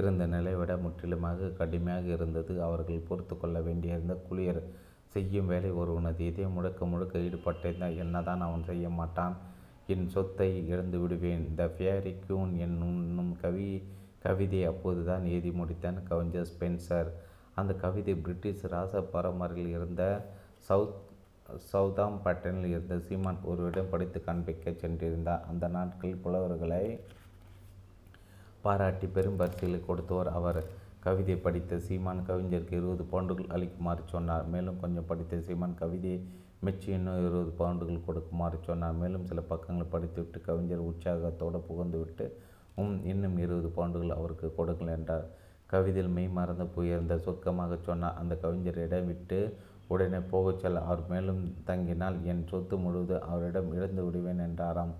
இருந்த 0.00 0.24
நிலை 0.34 0.54
விட 0.54 0.72
முற்றிலுமாக 0.84 1.52
கடுமையாக 1.60 2.06
இருந்தது. 2.16 2.54
அவர்கள் 2.66 3.06
பொறுத்து 3.08 3.34
கொள்ள 3.36 3.56
வேண்டியிருந்த 3.60 4.14
குளிர் 4.28 4.60
செய்யும் 5.16 5.50
வேலை 5.52 5.70
ஒருவனது 5.82 6.22
இதே 6.30 6.46
முழுக்க 6.56 6.86
முழுக்க 6.92 7.18
ஈடுபட்டிருந்தால் 7.26 8.00
என்னதான் 8.04 8.46
அவன் 8.46 8.68
செய்ய 8.70 8.86
மாட்டான்? 9.00 9.36
என் 9.92 10.08
சொத்தை 10.14 10.48
இழந்து 10.72 10.98
விடுவேன். 11.02 11.44
த 11.58 11.64
ஃபியரி 11.74 12.12
கியூன் 12.24 12.52
என்னும் 12.64 13.32
கவி 13.42 13.70
கவிதை 14.24 14.60
அப்போதுதான் 14.70 15.24
எழுதி 15.32 15.50
முடித்தான் 15.58 15.98
கவிஞர் 16.08 16.48
ஸ்பென்சர். 16.52 17.10
அந்த 17.60 17.72
கவிதை 17.82 18.14
பிரிட்டிஷ் 18.24 18.64
ராச 18.72 19.02
பரம்பரையில் 19.12 19.74
இருந்த 19.76 20.02
சவுத் 20.68 20.96
சவுதாம் 21.72 22.16
பட்டனில் 22.24 22.72
இருந்த 22.72 22.94
சீமான் 23.08 23.38
ஒருவரிடம் 23.50 23.92
படித்து 23.92 24.18
காண்பிக்க 24.24 24.72
சென்றிருந்தார். 24.82 25.44
அந்த 25.50 25.66
நாட்களில் 25.76 26.22
புலவர்களை 26.24 26.82
பாராட்டி 28.64 29.08
பெரும் 29.16 29.38
பரிசுகளை 29.40 29.78
கொடுத்தவர் 29.88 30.30
அவர். 30.38 30.60
கவிதை 31.06 31.34
படித்த 31.44 31.78
சீமான் 31.86 32.22
கவிஞருக்கு 32.28 32.74
இருபது 32.78 33.04
பவுண்டுகள் 33.10 33.52
அளிக்குமாறு 33.56 34.02
சொன்னார். 34.12 34.46
மேலும் 34.54 34.78
கொஞ்சம் 34.80 35.06
படித்த 35.10 35.38
சீமான் 35.46 35.76
கவிதையை 35.80 36.18
மெச்சி 36.64 36.88
இன்னும் 36.96 37.18
இருபது 37.26 37.52
பவுண்டுகள் 37.60 38.06
கொடுக்குமாறு 38.06 38.56
சொன்னார். 38.68 38.96
மேலும் 39.02 39.26
சில 39.30 39.40
பக்கங்களை 39.50 39.86
படித்துவிட்டு 39.92 40.40
கவிஞர் 40.48 40.82
உற்சாகத்தோடு 40.88 41.58
புகுந்துவிட்டு 41.68 42.26
உம் 42.82 42.96
இன்னும் 43.12 43.36
இருபது 43.44 43.68
பவுண்டுகள் 43.76 44.16
அவருக்கு 44.16 44.48
கொடுங்கள் 44.58 44.92
என்றார். 44.96 45.26
கவிதையில் 45.72 46.10
மெய் 46.16 46.34
மறந்து 46.38 46.66
போயிருந்த 46.74 47.14
சொர்க்கமாக 47.26 47.78
சொன்னார். 47.88 48.18
அந்த 48.22 48.34
கவிஞரிடம் 48.42 49.08
விட்டு 49.12 49.38
உடனே 49.92 50.20
போகச் 50.32 50.60
செல்ல 50.64 50.84
அவர் 50.88 51.04
மேலும் 51.12 51.40
தங்கினால் 51.70 52.18
என் 52.32 52.44
சொத்து 52.50 52.76
முழுவதும் 52.84 53.28
அவரிடம் 53.32 53.72
இழந்து 53.78 54.02
விடுவேன் 54.08 54.44
என்றாராம். 54.48 54.92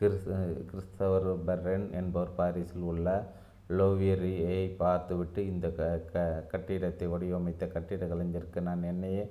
கிறிஸ் 0.00 0.28
கிறிஸ்தவர் 0.70 1.30
பெர்ரென் 1.48 1.86
என்பவர் 2.00 2.36
பாரிஸில் 2.40 2.88
உள்ள 2.92 3.08
லோவியரியை 3.78 4.60
பார்த்துவிட்டு 4.82 5.40
இந்த 5.50 5.66
க 5.78 5.82
க 6.12 6.22
கட்டிடத்தை 6.52 7.06
வடிவமைத்த 7.12 7.64
கட்டிட 7.74 8.06
கலைஞருக்கு 8.12 8.60
நான் 8.68 8.82
என்னையே 8.82 9.24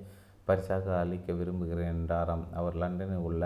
பரிசாக 0.44 0.94
அளிக்க 1.00 1.32
விரும்புகிறேன் 1.32 1.92
என்றாராம். 1.96 2.44
அவர் 2.58 2.76
லண்டனில் 2.82 3.26
உள்ள 3.28 3.42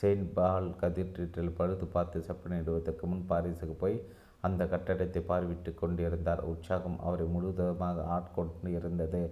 செயின்ட் 0.00 0.28
பால் 0.32 0.68
கதீட்ரலில் 0.82 1.56
பழுது 1.58 1.86
பார்த்து 1.86 2.18
செப்பனிடுவதற்கு 2.28 3.06
முன் 3.06 3.28
பாரிஸுக்கு 3.30 3.76
போய் 3.82 3.96
அந்த 4.40 4.64
கட்டடத்தை 4.64 5.20
பார்வையிட்டு 5.30 5.72
கொண்டிருந்தார். 5.74 6.42
உற்சாகம் 6.52 6.98
அவரை 7.06 7.26
முழுவதுமாக 7.34 8.04
ஆட்கொண்டு 8.16 8.70
இருந்தது. 8.78 9.22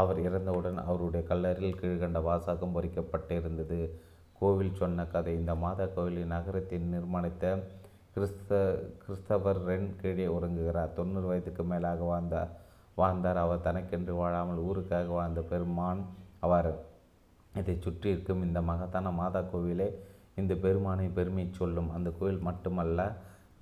அவர் 0.00 0.18
இறந்தவுடன் 0.26 0.78
அவருடைய 0.88 1.22
கல்லறையில் 1.30 1.80
கீழ்கண்ட 1.80 2.20
வாசகம் 2.22 2.74
பொறிக்கப்பட்டிருந்தது. 2.76 3.80
கோவில் 4.40 4.78
சொன்ன 4.80 5.04
கதை 5.14 5.32
இந்த 5.34 5.54
மாதா 5.54 5.86
கோவிலின் 5.96 6.34
நகரத்தின் 6.34 6.86
நிர்மாணித்த 6.94 7.46
கிறிஸ்த 8.14 8.52
கிறிஸ்தவர் 9.02 9.58
ரென் 9.66 9.88
கீழே 10.00 10.26
உறங்குகிறார். 10.36 10.94
தொண்ணூறு 10.96 11.26
வயதுக்கு 11.30 11.62
மேலாக 11.72 12.00
வாழ்ந்தார் 12.12 12.50
வாழ்ந்தார். 13.00 13.38
அவர் 13.44 13.66
தனக்கென்று 13.66 14.14
வாழாமல் 14.20 14.62
ஊருக்காக 14.68 15.08
வாழ்ந்த 15.18 15.40
பெருமான் 15.50 16.00
அவர். 16.46 16.70
இதை 17.60 17.74
சுற்றி 17.84 18.08
இருக்கும் 18.14 18.42
இந்த 18.46 18.60
மகத்தான 18.70 19.10
மாதா 19.20 19.40
கோவிலே 19.52 19.88
இந்த 20.40 20.54
பெருமானை 20.64 21.06
பெருமை 21.18 21.44
சொல்லும். 21.58 21.90
அந்த 21.96 22.08
கோவில் 22.18 22.46
மட்டுமல்ல 22.48 23.00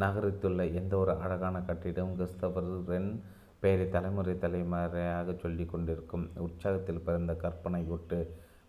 நகரத்துள்ள 0.03 0.65
எந்த 0.81 0.93
ஒரு 1.03 1.13
அழகான 1.25 1.57
கட்டிடம் 1.69 2.15
கிறிஸ்தவர் 2.19 2.71
ரென் 2.91 3.11
பெயரை 3.63 3.87
தலைமுறை 3.97 4.35
தலைமுறையாக 4.45 5.35
சொல்லி 5.45 5.65
கொண்டிருக்கும். 5.73 6.27
உற்சாகத்தில் 6.47 7.05
பிறந்த 7.07 7.33
கற்பனை 7.45 7.83
ஒட்டு 7.97 8.19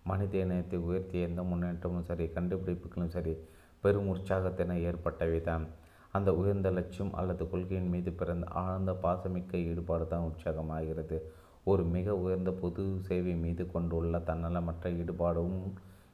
மனித 0.10 0.34
இனத்தை 0.44 0.78
உயர்த்திய 0.88 1.30
எந்த 1.30 1.42
முன்னேற்றமும் 1.50 2.08
சரி 2.10 2.26
கண்டுபிடிப்புகளும் 2.36 3.16
சரி 3.16 3.34
பெரும் 3.82 4.10
உற்சாகத்தின 4.16 4.78
ஏற்பட்ட 4.82 5.26
விதம். 5.26 5.68
அந்த 6.12 6.30
உயர்ந்த 6.34 6.70
லட்சியம் 6.72 7.14
அல்லது 7.14 7.44
கொள்கையின் 7.50 7.90
மீது 7.90 8.12
பிறந்த 8.12 8.46
ஆழ்ந்த 8.62 8.92
பாசமிக்க 9.04 9.62
ஈடுபாடு 9.72 10.08
தான் 10.08 10.28
உற்சாகமாகிறது. 10.30 11.18
ஒரு 11.64 11.84
மிக 11.84 12.16
உயர்ந்த 12.16 12.52
பொது 12.52 12.84
சேவை 13.08 13.36
மீது 13.36 13.64
கொண்டுள்ள 13.72 14.18
தன்னலமற்ற 14.20 14.92
ஈடுபாடும் 15.02 15.58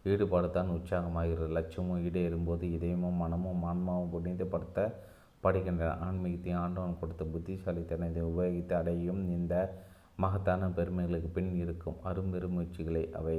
ஈடுபாடு 0.04 0.52
தான் 0.52 0.70
உற்சாகமாகிறது. 0.70 1.50
லட்சியமும் 1.50 2.02
ஈடேறும்போது 2.08 2.66
இதயமும் 2.78 3.20
மனமும் 3.24 3.64
ஆன்மாவும் 3.64 4.12
புனிதப்படுத்த 4.14 4.80
படுகின்றன. 5.44 5.92
ஆன்மீகத்தையும் 6.08 6.62
ஆண்டவன் 6.66 7.00
கொடுத்த 7.00 7.24
புத்திசாலித்தனத்தை 7.34 8.22
உபயோகித்து 8.32 8.74
அடையும் 8.74 9.24
இந்த 9.30 9.54
மகத்தான 10.16 10.68
பெருமைகளுக்கு 10.68 11.30
பின் 11.34 11.54
இருக்கும் 11.56 11.98
அரும்பெரும் 12.04 12.54
முயற்சிகளை 12.54 13.04
அவை. 13.12 13.38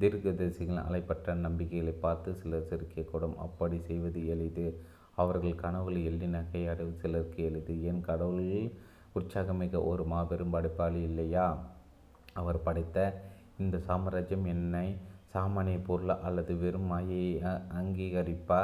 தீர்க்கதரிசிகள் 0.00 0.80
அலைப்பற்ற 0.86 1.34
நம்பிக்கைகளை 1.34 1.92
பார்த்து 1.92 2.34
சிலர் 2.34 2.68
சிரிக்கக்கூடும் 2.70 3.36
அப்படி 3.36 3.78
செய்வது 3.80 4.20
எளிது. 4.26 4.66
அவர்கள் 5.14 5.54
கனவுகளை 5.54 6.00
எள்ளி 6.04 6.26
நகையாடுவது 6.26 6.96
சிலருக்கு 7.02 7.40
எளிது. 7.44 7.74
ஏன் 7.82 8.00
கடவுள் 8.00 8.72
உற்சாகமிக்க 9.18 9.76
ஒரு 9.84 10.04
மாபெரும் 10.04 10.54
படைப்பாளி 10.54 11.00
இல்லையா? 11.02 11.46
அவர் 12.32 12.58
படைத்த 12.62 13.24
இந்த 13.58 13.76
சாம்ராஜ்யம் 13.78 14.44
என்னை 14.44 14.86
சாமானிய 15.34 15.78
பொருள் 15.86 16.12
அல்லது 16.28 16.52
வெறும் 16.56 16.90
மாயை 16.90 17.24
அங்கீகரிப்பா? 17.80 18.60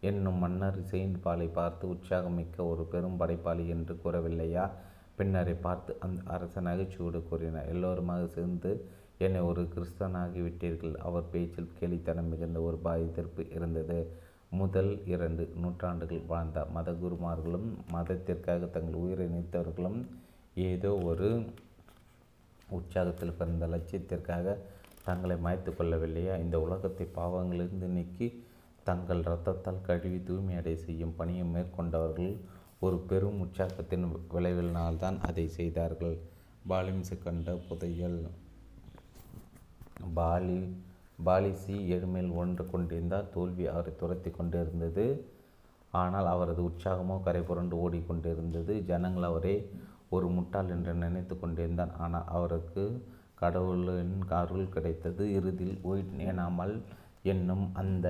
என்னும் 0.00 0.38
மன்னர் 0.38 0.78
இசையின் 0.78 1.20
பாலை 1.20 1.48
பார்த்து 1.58 1.84
உற்சாகமிக்க 1.88 2.66
ஒரு 2.68 2.84
பெரும் 2.84 3.18
படைப்பாளி 3.20 3.66
என்று 3.68 3.94
கூறவில்லையா? 4.04 4.64
பின்னரை 5.18 5.54
பார்த்து 5.60 5.92
அந்த 6.00 6.20
அரசன் 6.24 6.66
நகைச்சுவோடு 6.66 7.20
கூறினார். 7.28 7.68
எல்லோருமாக 7.68 8.26
சேர்ந்து 8.26 8.70
என்னை 9.24 9.40
ஒரு 9.40 9.62
கிறிஸ்தனாகிவிட்டீர்கள் 9.72 10.94
அவர் 11.08 11.26
பேச்சில் 11.32 11.74
கேலித்தனம் 11.78 12.28
மிகுந்த 12.32 12.58
ஒரு 12.60 12.76
பாதித்திருப்பு 12.76 13.42
இருந்தது. 13.56 13.98
முதல் 14.50 14.92
இரண்டு 15.06 15.42
நூற்றாண்டுகள் 15.62 16.22
வாழ்ந்த 16.26 16.60
மதகுருமார்களும் 16.76 17.68
மதத்திற்காக 17.92 18.70
தங்கள் 18.76 19.00
உயிரை 19.02 19.26
நீத்தவர்களும் 19.26 19.98
ஏதோ 20.68 20.92
ஒரு 21.10 21.28
உற்சாகத்தில் 22.78 23.36
பிறந்த 23.38 23.66
லட்சியத்திற்காக 23.66 24.56
தங்களை 25.04 25.36
மாய்த்து 25.44 25.70
கொள்ளவில்லையா? 25.72 26.34
இந்த 26.44 26.56
உலகத்தை 26.60 27.08
பாவங்களிலிருந்து 27.20 27.88
நீக்கி 27.96 28.28
தங்கள் 28.82 29.24
இரத்தத்தால் 29.28 29.86
கழுவி 29.86 30.20
தூய்மையடை 30.28 30.74
செய்யும் 30.86 31.16
பணியை 31.16 31.46
மேற்கொண்டவர்கள் 31.54 32.34
ஒரு 32.80 32.98
பெரும் 33.10 33.40
உற்சாகத்தின் 33.40 34.12
விளைவினால்தான் 34.34 35.18
அதை 35.20 35.48
செய்தார்கள். 35.48 36.16
பாலிம்சு 36.68 37.16
கண்ட 37.24 37.50
புதையல் 37.68 38.20
பாலி 40.18 40.60
பாலிசி 41.26 41.74
ஏழ்மையில் 41.94 42.32
ஒன்று 42.40 42.62
கொண்டிருந்தார் 42.66 43.30
தோல்வி 43.34 43.64
அவரை 43.66 43.92
துரத்தி 43.96 44.30
கொண்டிருந்தது. 44.30 45.04
ஆனால் 45.92 46.28
அவரது 46.32 46.62
உற்சாகமோ 46.70 47.16
கரை 47.22 47.42
புரண்டு 47.42 47.76
ஓடிக்கொண்டிருந்தது 47.84 48.74
ஜனங்கள் 48.90 49.28
அவரே 49.30 49.56
ஒரு 50.08 50.26
முட்டாள் 50.28 50.70
என்று 50.74 50.92
நினைத்து 50.94 51.34
கொண்டிருந்தான். 51.38 51.92
ஆனால் 51.96 52.28
அவருக்கு 52.28 52.84
கடவுளின் 53.34 54.16
அருள் 54.40 54.72
கிடைத்தது. 54.74 55.22
இறுதியில் 55.38 55.78
ஒயிட் 55.82 56.14
ஏனாமல் 56.28 56.74
என்னும் 57.32 57.66
அந்த 57.74 58.08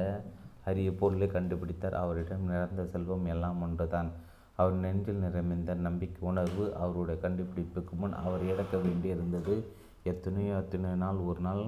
அரிய 0.64 0.90
பொருளை 0.92 1.28
கண்டுபிடித்தார். 1.28 1.96
அவரிடம் 2.02 2.48
நிறந்த 2.50 2.82
செல்வம் 2.84 3.26
எல்லாம் 3.34 3.60
ஒன்றுதான். 3.62 4.10
அவர் 4.56 4.74
நெஞ்சில் 4.84 5.22
நிறைந்த 5.24 5.74
நம்பிக்கை 5.86 6.22
உணர்வு 6.30 6.64
அவருடைய 6.84 7.18
கண்டுபிடிப்புக்கு 7.22 7.94
முன் 8.00 8.16
அவர் 8.24 8.42
இழக்க 8.52 8.76
வேண்டியிருந்தது. 8.76 9.54
எத்தனையோ 10.04 10.52
எத்தனையோ 10.62 10.96
நாள் 10.96 11.18
ஒரு 11.30 11.40
நாள் 11.40 11.62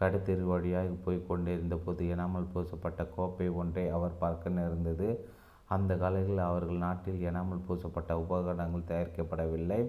கடைத்தெரு 0.00 0.44
வழியாக 0.50 0.92
போய் 1.04 1.26
கொண்டிருந்த 1.28 1.76
போது 1.76 2.04
எனாமல் 2.14 2.50
பூசப்பட்ட 2.52 3.02
கோப்பை 3.16 3.48
ஒன்றை 3.60 3.84
அவர் 3.88 4.14
பார்க்க 4.18 4.56
நேர்ந்தது. 4.58 5.08
அந்த 5.68 5.92
காலத்தில் 5.96 6.38
அவர்கள் 6.38 6.84
நாட்டில் 6.84 7.20
எனாமல் 7.30 7.64
பூசப்பட்ட 7.66 8.12
உபகரணங்கள் 8.24 8.88
தயாரிக்கப்படவில்லை. 8.90 9.80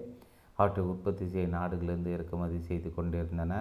அவற்றை 0.58 0.82
உற்பத்தி 0.84 1.26
செய்ய 1.26 1.46
நாடுகளிலிருந்து 1.56 2.10
இறக்குமதி 2.16 2.58
செய்து 2.60 2.94
கொண்டிருந்தன. 2.94 3.52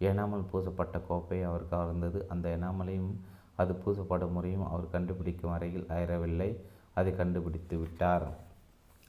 எனாமல் 0.00 0.48
பூசப்பட்ட 0.52 0.98
கோப்பை 1.08 1.38
அவர் 1.42 1.70
கவர்ந்தது. 1.74 2.20
அந்த 2.28 2.46
எனாமலையும் 2.56 3.12
அது 3.56 3.72
பூசப்படும் 3.84 4.34
முறையும் 4.36 4.66
அவர் 4.66 4.92
கண்டுபிடிக்கும் 4.94 5.52
வரையில் 5.54 5.86
அயரவில்லை. 5.88 6.50
அதை 6.94 7.12
கண்டுபிடித்து 7.16 7.78
விட்டார். 7.78 8.26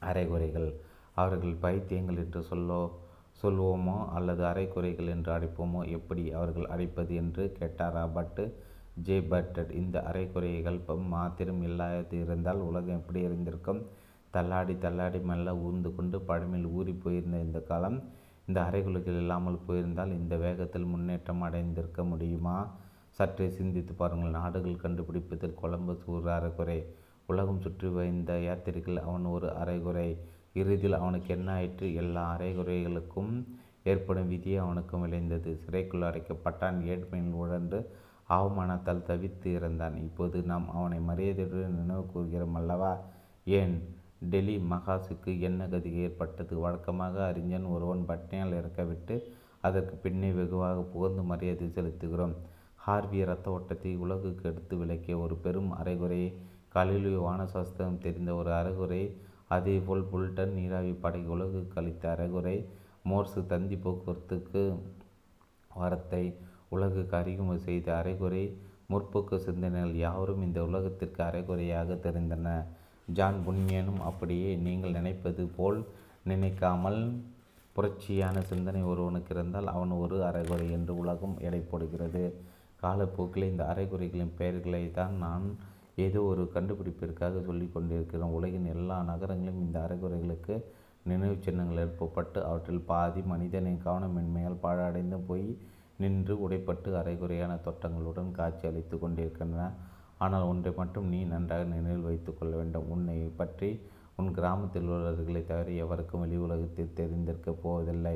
அரைகுறைகள். 0.01 0.69
அவர்கள் 1.13 1.55
பைத்தியங்கள் 1.55 2.17
என்று 2.17 2.43
சொல்லோ 2.43 2.81
சொல்வோமோ 3.42 3.98
அல்லது 4.18 4.44
அரைக்குறைகள் 4.44 5.10
என்று 5.15 5.32
அழைப்போமோ 5.38 5.82
எப்படி 5.98 6.24
அவர்கள் 6.32 6.72
அழைப்பது 6.74 7.13
என்று 7.15 7.44
கேட்டார்? 7.60 7.96
ராபர்ட் 7.98 8.44
ஜே 9.08 9.18
பட்டட் 9.32 9.72
இந்த 9.82 9.98
அரைக்குறைகள் 10.10 10.80
மாத்திரம் 11.15 11.62
இல்லாது 11.62 12.18
இருந்தால் 12.24 12.62
உலகம் 12.70 13.00
எப்படி 13.00 13.22
இருந்திருக்கும்? 13.27 13.82
தள்ளாடி 14.36 14.74
தள்ளாடி 14.77 15.20
மெல்ல 15.30 15.50
ஊர்ந்து 15.65 15.89
கொண்டு 15.96 16.18
பழமையில் 16.30 16.72
ஊறி 16.77 16.94
போயிருந்த 17.04 17.38
இந்த 17.39 17.60
காலம் 17.70 17.98
இந்த 18.48 18.60
அறைகுலைகள் 18.70 19.20
இல்லாமல் 19.22 19.63
போயிருந்தால் 19.68 20.12
இந்த 20.20 20.36
வேகத்தில் 20.46 20.92
முன்னேற்றம் 20.94 21.46
அடைந்திருக்க 21.48 22.01
முடியுமா? 22.12 22.58
சற்றே 23.20 23.48
சிந்தித்து 23.60 23.94
பாருங்கள். 23.94 24.36
நாடுகள் 24.39 24.84
கண்டுபிடிப்பதில் 24.84 25.60
கொலம்பஸ் 25.62 26.06
ஒரு 26.15 26.30
அரைக்குறை 26.38 26.80
உலகம் 27.32 27.62
சுற்றி 27.65 27.88
வைந்த 27.98 28.32
யாத்திரைகள் 28.48 28.98
அவன் 29.06 29.25
ஒரு 29.36 29.48
அரைகுறை. 29.62 30.10
இறுதியில் 30.55 31.01
அவனுக்கு 31.01 31.33
என்ன 31.33 31.51
ஆயிற்று? 31.51 31.88
எல்லா 31.93 32.24
அறைகுறைகளுக்கும் 32.35 33.31
ஏற்படும் 33.83 34.27
விதியை 34.27 34.57
அவனுக்கும் 34.57 35.01
விளைந்தது. 35.01 35.51
சிறைக்குள் 35.57 36.07
அடைக்கப்பட்டான் 36.09 36.77
ஏழ்மையில் 36.91 37.33
உழன்று 37.33 37.79
அவமானத்தால் 38.29 39.07
தவித்து 39.07 39.50
இறந்தான். 39.57 39.95
இப்போது 39.97 40.38
நாம் 40.41 40.67
அவனை 40.74 41.00
மரியாதையுடன் 41.00 41.77
நினைவு 41.79 42.05
கூறுகிறோம் 42.05 42.53
அல்லவா? 42.53 42.93
ஏன்? 43.45 43.75
டெல்லி 44.29 44.55
மகாசுக்கு 44.69 45.39
என்ன 45.39 45.67
கதி 45.67 45.91
ஏற்பட்டது? 45.93 46.53
வழக்கமாக 46.59 47.25
அறிஞன் 47.25 47.65
ஒருவன் 47.65 48.05
பட்டினியால் 48.07 48.57
இறக்கவிட்டு 48.59 49.15
அதற்கு 49.62 49.95
பின்னே 49.95 50.31
வெகுவாக 50.31 50.81
புகழ்ந்து 50.81 51.21
மரியாதை 51.21 51.67
செலுத்துகிறோம். 51.67 52.35
ஹார்வி 52.75 53.17
இரத்த 53.17 53.51
ஓட்டத்தை 53.51 53.95
உலகுக்கு 53.95 54.50
எடுத்து 54.50 54.77
விளக்கிய 54.77 55.17
ஒரு 55.17 55.35
பெரும் 55.35 55.71
அரைகுறையை 55.71 56.29
கலிலியோ 56.74 57.21
வானசாஸ்திரம் 57.27 57.97
தெரிந்த 57.97 58.35
ஒரு 58.35 58.51
அரைகுறை 58.53 59.01
அதேபோல் 59.51 60.03
புல்டன் 60.11 60.53
நீராவி 60.57 60.93
படை 61.03 61.21
உலகுக்கு 61.35 61.77
அளித்த 61.81 62.05
அரைகுறை 62.13 62.55
மோர்சு 63.09 63.41
தந்தி 63.51 63.77
போக்குவரத்துக்கு 63.83 64.63
வரத்தை 65.71 66.23
உலகுக்கு 66.69 67.15
அறிமுகம் 67.17 67.65
செய்த 67.67 67.87
அரைகுறை 67.97 68.43
முற்போக்கு 68.93 69.35
சிந்தனைகள் 69.45 69.93
யாவரும் 70.05 70.43
இந்த 70.47 70.59
உலகத்திற்கு 70.69 71.21
அரைகுறையாக 71.27 71.93
தெரிந்தன. 72.05 72.47
ஜான் 73.17 73.39
புன்யனும் 73.45 74.01
அப்படியே 74.09 74.51
நீங்கள் 74.65 74.95
நினைப்பது 74.97 75.43
போல் 75.57 75.79
நினைக்காமல் 76.23 76.99
புரட்சியான 77.75 78.41
சிந்தனை 78.49 78.81
ஒருவனுக்கு 78.91 79.31
இருந்தால் 79.35 79.71
அவன் 79.73 79.93
ஒரு 80.03 80.17
அரைகுறை 80.29 80.67
என்று 80.77 80.93
உலகம் 81.03 81.35
எடை 81.47 81.61
போடுகிறது. 81.71 82.23
காலப்போக்கில் 82.83 83.49
இந்த 83.51 83.63
அரைகுறைகளின் 83.71 84.35
பெயர்களை 84.39 84.83
தான் 84.91 85.15
நான் 85.25 85.45
ஏதோ 85.97 86.21
ஒரு 86.29 86.43
கண்டுபிடிப்பிற்காக 86.55 87.41
சொல்லி 87.47 87.67
கொண்டிருக்கிறோம் 87.75 88.33
உலகின் 88.37 88.67
எல்லா 88.73 88.97
நகரங்களிலும் 89.09 89.61
இந்த 89.65 89.77
அரைகுறைகளுக்கு 89.85 90.55
நினைவு 91.09 91.35
சின்னங்கள் 91.45 91.81
எழுப்பப்பட்டு 91.83 92.39
அவற்றில் 92.49 92.87
பாதி 92.91 93.21
மனிதனின் 93.31 93.83
கவனமின்மையால் 93.85 94.61
பாழடைந்து 94.63 95.17
போய் 95.27 95.45
நின்று 96.03 96.34
உடைப்பட்டு 96.45 96.89
அரைகுறையான 97.01 97.53
தோட்டங்களுடன் 97.65 98.31
காட்சி 98.38 98.63
அளித்து 98.69 98.95
கொண்டிருக்கின்றன. 98.99 99.65
ஆனால் 100.17 100.47
ஒன்றை 100.51 100.71
மட்டும் 100.79 101.08
நீ 101.13 101.19
நன்றாக 101.34 101.63
நினைவில் 101.73 102.08
வைத்து 102.08 102.31
கொள்ள 102.34 102.53
வேண்டும். 102.60 102.89
உன்னை 102.95 103.17
பற்றி 103.39 103.69
உன் 104.19 104.31
கிராமத்தில் 104.38 104.89
உள்ளவர்களை 104.89 105.41
தவிர 105.45 105.71
எவருக்கும் 105.86 106.23
வெளி 106.23 106.38
உலகத்தில் 106.45 106.95
தெரிந்திருக்கப் 106.99 107.62
போவதில்லை. 107.63 108.15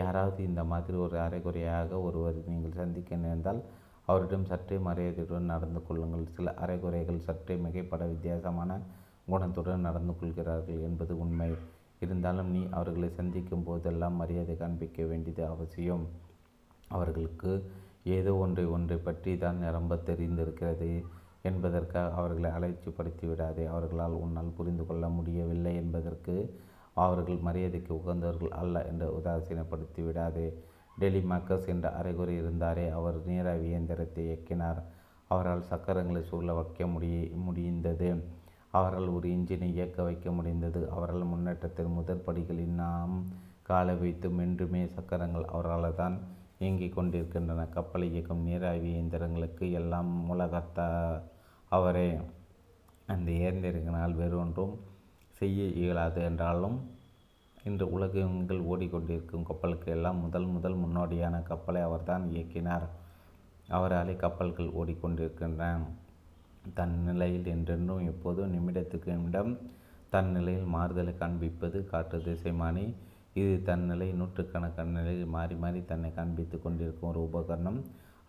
யாராவது 0.00 0.40
இந்த 0.50 0.62
மாதிரி 0.72 0.96
ஒரு 1.06 1.16
அரைகுறையாக 1.24 2.00
ஒருவர் 2.06 2.38
நீங்கள் 2.50 2.78
சந்திக்க 2.80 3.16
நேர்ந்தால் 3.24 3.60
அவரிடம் 4.08 4.48
சற்றே 4.50 4.76
மரியாதையுடன் 4.86 5.50
நடந்து 5.52 5.80
கொள்ளுங்கள். 5.86 6.26
சில 6.36 6.54
அரைகுறைகள் 6.64 7.24
சற்றே 7.28 7.54
மிகைப்பட 7.56 8.02
வித்தியாசமான 8.08 8.80
குணத்துடன் 9.30 9.86
நடந்து 9.88 10.14
கொள்கிறார்கள் 10.20 10.80
என்பது 10.80 11.12
உண்மை. 11.18 11.50
இருந்தாலும் 12.00 12.50
நீ 12.50 12.62
அவர்களை 12.70 13.08
சந்திக்கும் 13.10 13.62
போதெல்லாம் 13.62 14.18
மரியாதை 14.22 14.56
காண்பிக்க 14.56 15.04
வேண்டியது 15.04 15.42
அவசியம். 15.46 16.04
அவர்களுக்கு 16.88 17.52
ஏதோ 18.16 18.32
ஒன்றை 18.34 18.64
ஒன்றை 18.66 18.96
பற்றி 18.98 19.32
தான் 19.38 19.58
நிரம்ப 19.58 19.96
தெரிந்திருக்கிறது 20.08 20.90
என்பதற்காக 21.42 22.12
அவர்களை 22.14 22.50
அலைச்சிப்படுத்தி 22.50 23.26
விடாதே. 23.26 23.64
அவர்களால் 23.66 24.20
உன்னால் 24.24 24.56
புரிந்து 24.56 24.84
கொள்ள 24.86 25.08
முடியவில்லை 25.08 25.72
என்பதற்கு 25.74 26.34
அவர்கள் 27.04 27.38
மரியாதைக்கு 27.46 27.92
உகந்தவர்கள் 27.94 28.52
அல்ல 28.62 28.84
என்று 28.90 29.06
உதாசீனப்படுத்தி 29.18 30.02
விடாதே. 30.04 30.46
டெல்லி 30.98 31.20
மக்கஸ் 31.20 31.66
என்ற 31.66 31.86
அறைகுறி 32.00 32.34
இருந்தாரே 32.42 32.90
அவர் 32.92 33.26
நீராவி 33.26 33.66
இயந்திரத்தை 33.66 34.24
இயக்கினார். 34.26 34.80
அவரால் 35.28 35.68
சக்கரங்களை 35.70 36.22
சூழ 36.22 36.52
வைக்க 36.52 36.86
முடிய 36.86 37.28
முடிந்தது. 37.36 38.08
அவரால் 38.70 39.08
ஒரு 39.08 39.28
இன்ஜினை 39.28 39.68
இயக்க 39.72 40.02
வைக்க 40.02 40.30
முடிந்தது. 40.32 40.90
அவரால் 40.90 41.24
முன்னேற்றத்தின் 41.24 41.92
முதற் 41.92 42.24
படிகளில் 42.24 42.78
நாம் 42.82 43.14
காலை 43.62 43.94
வைத்து 43.94 44.28
மென்றுமே 44.30 44.82
சக்கரங்கள் 44.86 45.44
அவரால் 45.44 45.94
தான் 45.94 46.16
இயங்கிக் 46.58 46.94
கொண்டிருக்கின்றன. 46.94 47.66
கப்பலை 47.66 48.12
இயக்கும் 48.12 48.42
நீராவி 48.42 48.88
இயந்திரங்களுக்கு 48.94 49.72
எல்லாம் 49.72 50.30
உலகத்த 50.30 50.80
அவரே. 51.68 52.08
அந்த 53.06 53.30
இயந்திரங்களால் 53.30 54.14
வேறொன்றும் 54.14 54.74
செய்ய 55.38 55.64
இயலாது 55.82 56.20
என்றாலும் 56.22 56.76
இன்று 57.64 57.84
உலகங்கள் 57.92 58.58
ஓடிக்கொண்டிருக்கும் 58.62 59.42
கப்பலுக்கு 59.42 59.92
எல்லாம் 59.92 60.18
முதல் 60.20 60.46
முதல் 60.46 60.76
முன்னோடியான 60.76 61.42
கப்பலை 61.42 61.82
அவர்தான் 61.82 62.24
இயக்கினார். 62.32 62.84
அவராலே 63.68 64.16
கப்பல்கள் 64.16 64.68
ஓடிக்கொண்டிருக்கின்றன. 64.80 65.68
தன் 66.74 66.96
நிலையில் 67.02 67.46
என்றென்றும் 67.46 68.04
எப்போதும் 68.06 68.52
நிமிடத்துக்கு 68.54 69.08
நிமிடம் 69.14 69.52
தன் 70.10 70.30
நிலையில் 70.30 70.68
மாறுதலை 70.74 71.14
காண்பிப்பது 71.16 71.78
காற்று 71.84 72.18
திசைமானி. 72.18 72.84
இது 73.34 73.54
தன் 73.62 73.84
நிலை 73.84 74.08
நூற்றுக்கணக்கான 74.12 74.94
நிலையில் 74.98 75.32
மாறி 75.36 75.54
மாறி 75.54 75.80
தன்னை 75.84 76.10
காண்பித்து 76.14 76.58
கொண்டிருக்கும் 76.60 77.10
ஒரு 77.10 77.22
உபகரணம். 77.28 77.80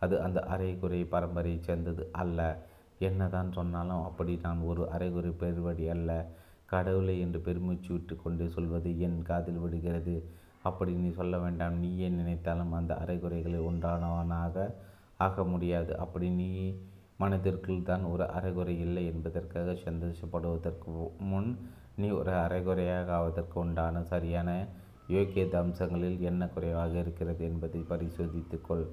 அது 0.02 0.16
அந்த 0.22 0.40
அரைகுறை 0.54 1.02
பரம்பரையைச் 1.12 1.68
சேர்ந்தது 1.68 2.06
அல்ல. 2.22 2.40
என்னதான் 3.00 3.52
சொன்னாலும் 3.52 4.04
அப்படி 4.04 4.40
நான் 4.44 4.60
ஒரு 4.72 4.84
அரைகுறை 4.92 5.32
பெருவடி 5.44 5.86
அல்ல. 5.90 6.12
கடவுளை 6.70 7.16
என்று 7.26 7.40
பெருமூச்சு 7.48 7.90
விட்டு 7.94 8.16
கொண்டு 8.16 8.46
சொல்வது 8.56 8.90
என் 9.06 9.20
காதில் 9.30 9.62
விடுகிறது 9.64 10.16
அப்படி 10.70 10.92
நீ 11.02 11.10
சொல்ல 11.20 11.36
வேண்டாம். 11.38 11.76
நீயே 11.84 12.08
நினைத்தாலும் 12.10 12.72
அந்த 12.80 12.94
அரைகுறைகளை 13.04 13.60
உண்டானவனாக 13.70 14.56
ஆக 15.28 15.44
முடியாது. 15.52 15.92
அப்படி 16.04 16.28
நீ 16.40 16.50
மனதிற்குள் 17.24 17.88
தான் 17.90 18.04
ஒரு 18.14 18.26
அரைகுறை 18.38 18.74
இல்லை 18.86 19.04
என்பதற்காக 19.12 19.76
சந்தோஷப்படுவதற்கு 19.86 20.94
முன் 21.32 21.52
நீ 21.98 22.08
ஒரு 22.12 22.34
அரைகுறையாக 22.46 23.10
ஆவதற்கு 23.20 23.58
உண்டான 23.64 24.02
சரியான 24.14 24.50
யோக்கியத 25.14 25.56
அம்சங்களில் 25.64 26.20
என்ன 26.30 26.44
குறைவாக 26.48 26.94
இருக்கிறது 27.04 27.42
என்பதை 27.50 27.82
பரிசோதித்துக்கொள் 27.92 28.86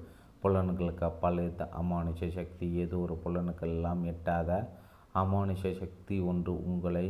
புலன்களுக்கு 0.43 1.03
அப்பால் 1.09 1.39
இருந்த 1.43 1.65
அமானுஷ 1.81 2.29
சக்தி 2.37 2.67
ஏதோ 2.83 2.97
ஒரு 3.05 3.15
புலனுக்கெல்லாம் 3.23 4.01
எட்டாத 4.11 4.51
அமானுஷ 5.21 5.63
சக்தி 5.81 6.15
ஒன்று 6.31 6.53
உங்களை 6.71 7.05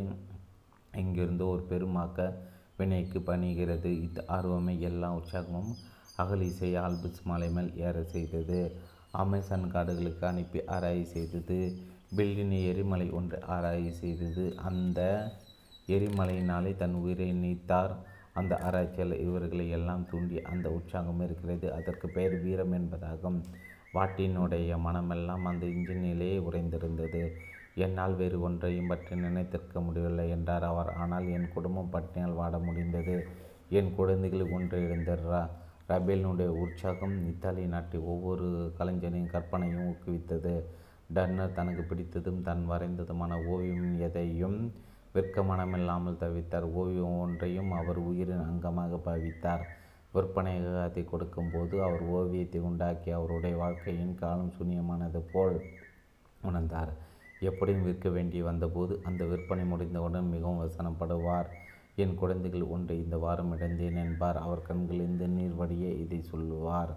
இங்கிருந்து 0.97 1.47
ஒரு 1.47 1.63
பெருமாக்க 1.69 2.37
வினைக்கு 2.77 3.19
பணிகிறது. 3.19 3.85
இந்த 3.85 4.23
ஆர்வமே 4.27 4.79
எல்லா 4.79 5.15
உற்சாகமும் 5.15 5.71
அகலிசை 6.17 6.69
ஆல்பஸ் 6.77 7.21
மலை 7.23 7.49
மேல் 7.49 7.77
ஏற 7.77 8.03
செய்தது. 8.03 8.59
அமேசான் 9.11 9.71
காடுகளுக்கு 9.71 10.27
அனுப்பி 10.27 10.65
ஆராய்ச்சி 10.65 11.11
செய்தது. 11.11 11.77
பில்லினி 12.15 12.65
எரிமலை 12.65 13.09
ஒன்று 13.09 13.43
ஆராய்ச்சி 13.43 13.91
செய்தது. 13.91 14.55
அந்த 14.57 14.99
எரிமலையினாலே 15.87 16.75
தன் 16.75 16.93
உயிரை 16.93 17.31
நீத்தார். 17.31 17.93
அந்த 18.33 18.57
ஆராய்ச்சியால் 18.57 19.19
இவர்களை 19.19 19.69
எல்லாம் 19.69 20.07
தூண்டி 20.09 20.41
அந்த 20.41 20.71
உற்சாகம் 20.71 21.21
இருக்கிறது. 21.21 21.73
அதற்கு 21.73 22.09
பெயர் 22.09 22.41
வீரம் 22.41 22.73
என்பதாகும். 22.73 23.39
வாட்டினுடைய 23.93 24.77
மனமெல்லாம் 24.79 25.45
அந்த 25.45 25.65
இன்ஜினிலே 25.65 26.31
உறைந்திருந்தது. 26.49 27.21
என்னால் 27.75 28.15
வேறு 28.15 28.37
ஒன்றையும் 28.41 28.87
பற்றி 28.87 29.13
நினைத்திருக்க 29.15 29.79
முடியவில்லை 29.79 30.29
என்றார் 30.29 30.63
அவர். 30.63 30.91
ஆனால் 30.93 31.27
என் 31.27 31.49
குடும்பம் 31.53 31.91
பட்டினியால் 31.93 32.39
வாட 32.39 32.57
முடிந்தது. 32.63 33.15
என் 33.69 33.91
குழந்தைகள் 33.95 34.51
ஒன்று 34.51 34.79
இழந்தார் 34.85 35.25
ரபேலினுடைய 35.89 36.49
உற்சாகம் 36.63 37.15
இத்தாலி 37.29 37.63
நாட்டை 37.65 37.99
ஒவ்வொரு 37.99 38.47
கலைஞனின் 38.77 39.31
கற்பனையும் 39.33 39.87
ஊக்குவித்தது. 39.89 40.53
டன்னர் 41.13 41.53
தனக்கு 41.53 41.83
பிடித்ததும் 41.83 42.41
தன் 42.41 42.63
வரைந்ததுமான 42.69 43.33
ஓவியம் 43.45 43.99
எதையும் 43.99 44.59
விற்க 45.13 45.41
மனமில்லாமல் 45.41 46.19
தவித்தார். 46.21 46.67
ஓவியம் 46.73 47.17
ஒன்றையும் 47.19 47.71
அவர் 47.71 47.97
உயிரின் 47.97 48.45
அங்கமாக 48.49 48.99
பாவித்தார். 49.07 49.63
விற்பனையாக 50.13 50.83
அதை 50.83 51.03
கொடுக்கும்போது 51.03 51.75
அவர் 51.83 52.03
ஓவியத்தை 52.17 52.61
உண்டாக்கி 52.61 53.11
அவருடைய 53.11 53.55
வாழ்க்கையின் 53.55 54.15
காலம் 54.15 54.53
சூன்யமானது 54.57 55.21
போல் 55.33 55.57
உணர்ந்தார். 56.41 56.93
எப்படியும் 57.49 57.85
விற்க 57.87 58.07
வேண்டி 58.09 58.39
வந்தபோது 58.47 58.93
அந்த 59.09 59.23
விற்பனை 59.31 59.65
முடிந்தவுடன் 59.71 60.31
மிகவும் 60.33 60.61
வசனப்படுவார். 60.63 61.49
என் 62.03 62.15
குழந்தைகள் 62.21 62.65
ஒன்று 62.75 62.93
இந்த 63.03 63.15
வாரம் 63.23 63.51
இழந்தேன் 63.55 63.99
என்பார். 64.05 64.37
அவர் 64.45 64.67
கண்களிலிருந்து 64.69 65.27
நீர் 65.37 65.57
வடிய 65.61 65.87
இதை 66.03 66.19
சொல்லுவார். 66.31 66.93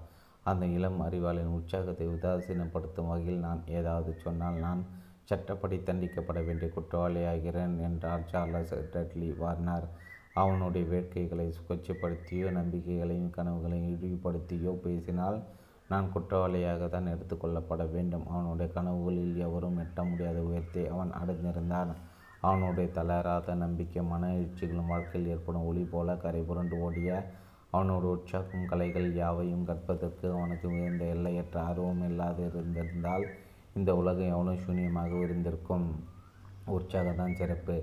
அந்த 0.51 0.65
இளம் 0.77 1.01
அறிவாளின் 1.07 1.55
உற்சாகத்தை 1.59 2.07
உதாசீனப்படுத்தும் 2.09 3.11
வகையில் 3.13 3.45
நான் 3.47 3.63
ஏதாவது 3.79 4.11
சொன்னால் 4.25 4.59
நான் 4.67 4.83
சட்டப்படி 5.31 5.77
தண்டிக்கப்பட 5.79 6.41
வேண்டிய 6.49 6.69
குற்றவாளியாகிறேன் 6.75 7.77
என்றார் 7.89 8.27
சார்லஸ் 8.33 8.75
டட்லி 8.95 9.31
வார்னார். 9.43 9.87
அவனுடைய 10.43 10.85
வேட்கைகளை 10.93 11.47
கொச்சைப்படுத்தியோ 11.69 12.49
நம்பிக்கைகளையும் 12.59 13.35
கனவுகளையும் 13.37 13.93
இழிவுபடுத்தியோ 13.95 14.73
பேசினால் 14.87 15.39
நான் 15.89 16.13
குற்றவாளியாக 16.13 16.87
தான் 16.89 17.11
எடுத்துக்கொள்ளப்பட 17.15 17.83
வேண்டும். 17.91 18.25
அவனுடைய 18.29 18.69
கனவுகளில் 18.73 19.35
எவரும் 19.47 19.81
எட்ட 19.85 20.01
முடியாத 20.05 20.39
உயர்த்தை 20.43 20.85
அவன் 20.95 21.13
அடைந்திருந்தான். 21.21 21.93
அவனுடைய 22.41 22.87
தளராத 22.91 23.55
நம்பிக்கை 23.55 24.03
மன 24.05 24.31
எழுச்சிகளும் 24.37 24.91
வாழ்க்கையில் 24.93 25.31
ஏற்படும் 25.35 25.67
ஒளி 25.71 25.85
போல 25.93 26.17
கரை 26.17 26.43
புரண்டு 26.43 26.77
ஓடிய 26.79 27.11
அவனோட 27.73 28.05
உற்சாகம் 28.15 28.69
கலைகள் 28.71 29.09
யாவையும் 29.15 29.65
கற்பதற்கு 29.65 30.27
அவனுக்கு 30.33 30.67
மிகுந்த 30.69 31.05
எல்லையற்ற 31.15 31.57
ஆர்வம் 31.63 32.05
இல்லாது 32.11 32.43
இருந்திருந்தால் 32.51 33.25
இந்த 33.75 33.91
உலகம் 33.97 34.33
எவ்வளோ 34.35 34.53
சூன்யமாக 34.65 35.13
இருந்திருக்கும். 35.25 35.87
உற்சாகம்தான் 36.77 37.39
சிறப்பு. 37.41 37.77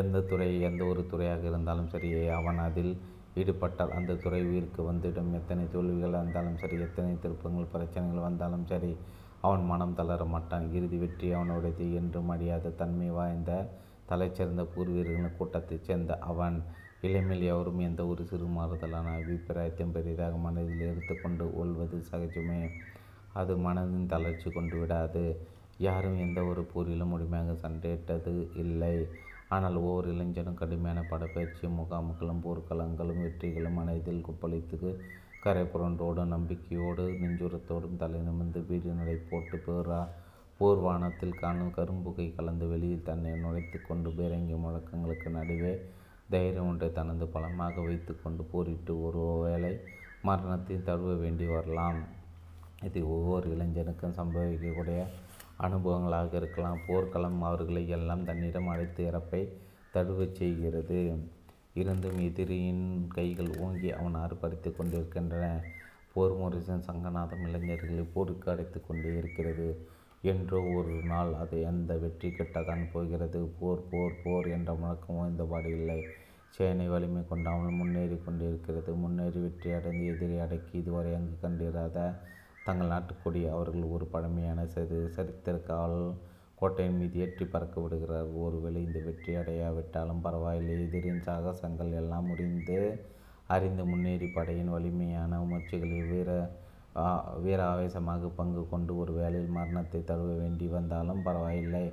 எந்த 0.00 0.20
துறை 0.30 0.48
எந்த 0.68 0.82
ஒரு 0.84 1.02
துறையாக 1.06 1.42
இருந்தாலும் 1.46 1.90
சரி 1.94 2.10
அவன் 2.38 2.58
அதில் 2.58 2.92
ஈடுபட்டால் 3.40 3.94
அந்த 3.98 4.18
துறை 4.24 4.40
உயிருக்கு 4.48 4.80
வந்துவிடும் 4.82 5.32
எத்தனை 5.38 5.64
தோல்விகள் 5.72 6.18
வந்தாலும் 6.20 6.60
சரி 6.62 6.76
எத்தனை 6.80 7.12
திருப்பங்கள் 7.22 7.72
பிரச்சனைகள் 7.72 8.26
வந்தாலும் 8.28 8.66
சரி 8.66 8.92
அவன் 9.40 9.64
மனம் 9.64 9.96
தளர 9.98 10.24
மாட்டான். 10.24 10.66
இறுதி 10.76 10.96
வெற்றி 10.96 11.26
அவனுடையது 11.34 11.86
என்றும் 12.00 12.30
அடியாத 12.34 12.74
தன்மை 12.80 13.08
வாய்ந்த 13.10 13.52
தலைச்சிறந்த 14.10 14.62
பூர்வீரர்கள் 14.74 15.36
கூட்டத்தைச் 15.38 15.86
சேர்ந்த 15.88 16.12
அவன் 16.30 16.56
இளமையில் 17.00 17.44
எவரும் 17.52 17.78
எந்த 17.78 18.02
ஒரு 18.06 18.22
சிறு 18.24 18.46
மாறுதலான 18.56 19.08
அபிப்பிராயத்தையும் 19.18 19.94
பெரிதாக 19.96 20.36
மனதில் 20.36 20.86
எடுத்துக்கொண்டு 20.90 21.46
கொள்வது 21.56 21.96
சகஜமே. 22.10 22.60
அது 23.32 23.52
மனதின் 23.66 24.06
தளர்ச்சி 24.06 24.48
கொண்டு 24.50 24.76
விடாது. 24.78 25.24
யாரும் 25.78 26.18
எந்த 26.18 26.40
ஒரு 26.44 26.62
போரிலும் 26.72 27.12
முழுமையாக 27.12 27.52
சண்டையிட்டது 27.64 28.34
இல்லை. 28.62 28.96
ஆனால் 29.48 29.76
ஒவ்வொரு 29.76 30.08
இளைஞனும் 30.14 30.60
கடுமையான 30.60 31.00
படப்பயிற்சியும் 31.10 31.78
முகாம்களும் 31.80 32.42
போர்க்களங்களும் 32.44 33.22
வெற்றிகளும் 33.22 33.72
மனதில் 33.72 34.20
குப்பளித்து 34.20 34.90
கரை 35.40 35.64
புரண்டோடும் 35.64 36.32
நம்பிக்கையோடு 36.34 37.04
நெஞ்சுரத்தோடும் 37.22 37.96
தலை 37.96 38.20
நிமிர்ந்து 38.20 38.60
வீடு 38.66 38.92
நடை 38.92 39.16
போட்டு 39.30 39.56
பேரா 39.56 40.06
போர்வானத்தில் 40.60 41.38
காணும் 41.40 41.74
கரும்புகை 41.76 42.34
கலந்து 42.34 42.66
வெளியில் 42.68 43.02
தன்னை 43.02 43.32
நுழைத்து 43.32 43.82
கொண்டு 43.82 44.10
பீரங்கி 44.10 44.56
முழக்கங்களுக்கு 44.64 45.30
நடுவே 45.30 45.72
தைரியம் 46.30 46.68
ஒன்றை 46.68 46.92
தனது 46.92 47.26
பலமாக 47.26 47.80
வைத்து 47.80 48.22
கொண்டு 48.22 48.42
போரிட்டு 48.44 49.02
ஒரு 49.02 49.24
வேளை 49.44 49.80
மரணத்தை 50.22 50.82
தழுவ 50.82 51.14
வேண்டி 51.14 51.46
வரலாம். 51.46 51.98
இது 52.82 53.08
ஒவ்வொரு 53.08 53.56
இளைஞனுக்கும் 53.56 54.16
சம்பவிக்கக்கூடிய 54.20 55.06
அனுபவங்களாக 55.56 56.36
இருக்கலாம். 56.36 56.80
போர்க்களம் 56.86 57.40
அவர்களை 57.42 57.88
எல்லாம் 57.88 58.24
தன்னிடம் 58.24 58.66
அழைத்து 58.66 59.02
இறப்பை 59.10 59.42
தழுவச் 59.90 60.34
செய்கிறது. 60.34 61.00
இருந்தும் 61.74 62.18
எதிரியின் 62.18 63.06
கைகள் 63.08 63.50
ஓங்கி 63.56 63.92
அவன் 63.92 64.14
ஆர்ப்பரித்து 64.14 64.76
கொண்டிருக்கின்றன. 64.76 65.46
போர் 66.12 66.34
முரசன் 66.34 66.86
சங்கநாதம் 66.88 67.44
இளைஞர்களை 67.46 68.04
போருக்கு 68.14 68.50
அடைத்து 68.50 68.86
கொண்டே 68.86 69.16
இருக்கிறது. 69.16 69.68
என்றோ 70.22 70.60
ஒரு 70.76 70.94
நாள் 71.04 71.32
அது 71.34 71.62
எந்த 71.62 71.96
வெற்றி 71.96 72.28
கிட்டத்தான் 72.28 72.84
போகிறது. 72.92 73.40
போர் 73.60 73.88
போர் 73.90 74.20
போர் 74.24 74.46
என்ற 74.48 74.74
முழக்கம் 74.74 75.16
ஓய்ந்தபாடு 75.16 75.70
இல்லை. 75.78 75.98
சேனை 76.48 76.88
வலிமை 76.88 77.22
கொண்டாமல் 77.28 77.70
முன்னேறி 77.70 78.16
கொண்டிருக்கிறது. 78.16 78.94
முன்னேறி 78.94 79.38
வெற்றி 79.38 79.72
அடைந்து 79.72 80.06
எதிரி 80.06 80.38
அடக்கி 80.38 80.78
இதுவரை 80.78 81.14
அங்கு 81.14 81.36
கண்டிராத 81.40 81.98
தங்கள் 82.66 82.92
நாட்டுக்கொடி 82.92 83.40
அவர்கள் 83.54 83.92
ஒரு 83.94 84.06
பழமையான 84.12 84.60
சரி 84.74 84.98
சரித்திர 85.16 85.56
கால் 85.70 85.98
கோட்டையின் 86.60 86.98
மீது 87.00 87.16
ஏற்றி 87.22 87.44
பறக்க 87.54 87.76
விடுகிறார். 87.84 88.28
ஒருவேளை 88.42 88.80
இந்த 88.88 88.98
வெற்றி 89.06 89.32
அடையாவிட்டாலும் 89.40 90.22
பரவாயில்லை. 90.26 90.76
எதிரின் 90.84 91.24
சாகசங்கள் 91.26 91.90
எல்லாம் 92.00 92.28
முடிந்து 92.30 92.78
அறிந்து 93.54 93.84
முன்னேறி 93.90 94.28
படையின் 94.36 94.74
வலிமையான 94.74 95.40
உணர்ச்சிகளில் 95.46 96.10
வீர 96.12 96.30
வீர 97.44 97.60
ஆவேசமாக 97.72 98.28
பங்கு 98.38 98.62
கொண்டு 98.72 98.92
ஒரு 99.02 99.12
வேளையில் 99.20 99.54
மரணத்தை 99.56 100.00
தழுவ 100.10 100.32
வேண்டி 100.42 100.66
வந்தாலும் 100.74 101.22
பரவாயில்லை. 101.28 101.84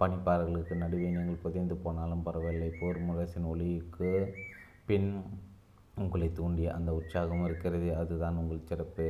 பனிப்பாறைகளுக்கு 0.00 0.74
நடுவே 0.82 1.08
நீங்கள் 1.16 1.42
புதைந்து 1.44 1.76
போனாலும் 1.84 2.24
பரவாயில்லை. 2.26 2.70
போர் 2.80 3.00
முரசின் 3.08 3.48
ஒளிக்கு 3.52 4.10
பின் 4.88 5.10
உங்களை 6.02 6.28
தூண்டிய 6.38 6.68
அந்த 6.78 6.90
உற்சாகம் 6.98 7.44
இருக்கிறது. 7.48 7.88
அதுதான் 8.02 8.38
உங்கள் 8.42 8.68
சிறப்பு. 8.70 9.06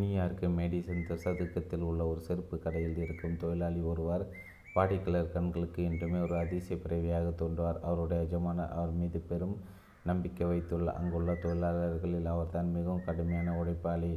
நியூயார்க்கு 0.00 0.46
மேடிசன் 0.58 1.02
சதுக்கத்தில் 1.24 1.86
உள்ள 1.88 2.02
ஒரு 2.06 2.20
செருப்பு 2.20 2.56
கடையில் 2.58 3.00
இருக்கும் 3.04 3.40
தொழிலாளி 3.42 3.80
ஒருவர் 3.92 4.24
வாடிக்கையாளர் 4.74 5.34
கண்களுக்கு 5.34 5.80
என்றுமே 5.90 6.18
ஒரு 6.18 6.34
அதிசய 6.42 6.76
பிறவியாக 6.82 7.28
தோன்றுவார். 7.40 7.78
அவருடைய 7.88 8.22
எஜமான 8.26 8.58
அவர் 8.78 8.94
மீது 9.00 9.20
பெரும் 9.30 9.56
நம்பிக்கை 10.04 10.46
வைத்துள்ள 10.46 10.88
அங்குள்ள 10.92 11.30
தொழிலாளர்களில் 11.44 12.28
அவர் 12.32 12.52
தான் 12.56 12.68
மிகவும் 12.76 13.06
கடுமையான 13.06 13.54
உழைப்பாளி. 13.60 14.12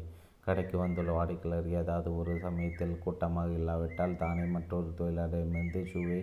கடைக்கு 0.46 0.76
வந்துள்ள 0.78 1.12
வாடிக்கையாளர் 1.12 1.70
ஏதாவது 1.80 2.10
ஒரு 2.18 2.34
சமயத்தில் 2.46 3.02
கூட்டமாக 3.04 3.52
இல்லாவிட்டால் 3.60 4.20
தானே 4.24 4.46
மற்றொரு 4.56 4.90
தொழிலாளரிடமிருந்து 5.00 5.82
ஷூவை 5.92 6.20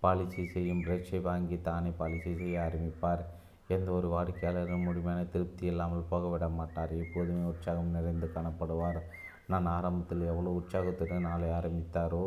பாலிசி 0.00 0.42
செய்யும் 0.46 0.82
பிரஷை 0.86 1.20
வாங்கி 1.22 1.56
தானே 1.68 1.90
பாலிசி 2.00 2.32
செய்ய 2.36 2.56
ஆரம்பிப்பார். 2.66 3.22
எந்த 3.68 3.88
ஒரு 3.92 4.08
வாடிக்கையாளரும் 4.08 4.84
முழுமையான 4.88 5.22
திருப்தி 5.32 5.64
இல்லாமல் 5.66 6.10
போகவிட 6.10 6.46
மாட்டார். 6.58 6.92
எப்போதுமே 7.04 7.42
உற்சாகம் 7.52 7.94
நிறைந்து 7.96 8.26
காணப்படுவார். 8.36 9.00
நான் 9.46 9.66
ஆரம்பத்தில் 9.76 10.22
எவ்வளோ 10.32 10.50
உற்சாகத்துடன் 10.60 11.26
நாளை 11.28 11.48
ஆரம்பித்தாரோ 11.58 12.22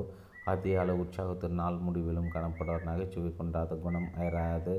அதே 0.45 0.71
அளவு 0.75 0.99
உற்சாகத்துடன் 0.99 1.61
நாள் 1.63 1.83
முடிவிலும் 1.87 2.33
காணப்படுவார். 2.35 2.87
நகைச்சுவை 2.89 3.31
கொண்டாத 3.39 3.75
குணம் 3.85 4.07
அயராது. 4.19 4.75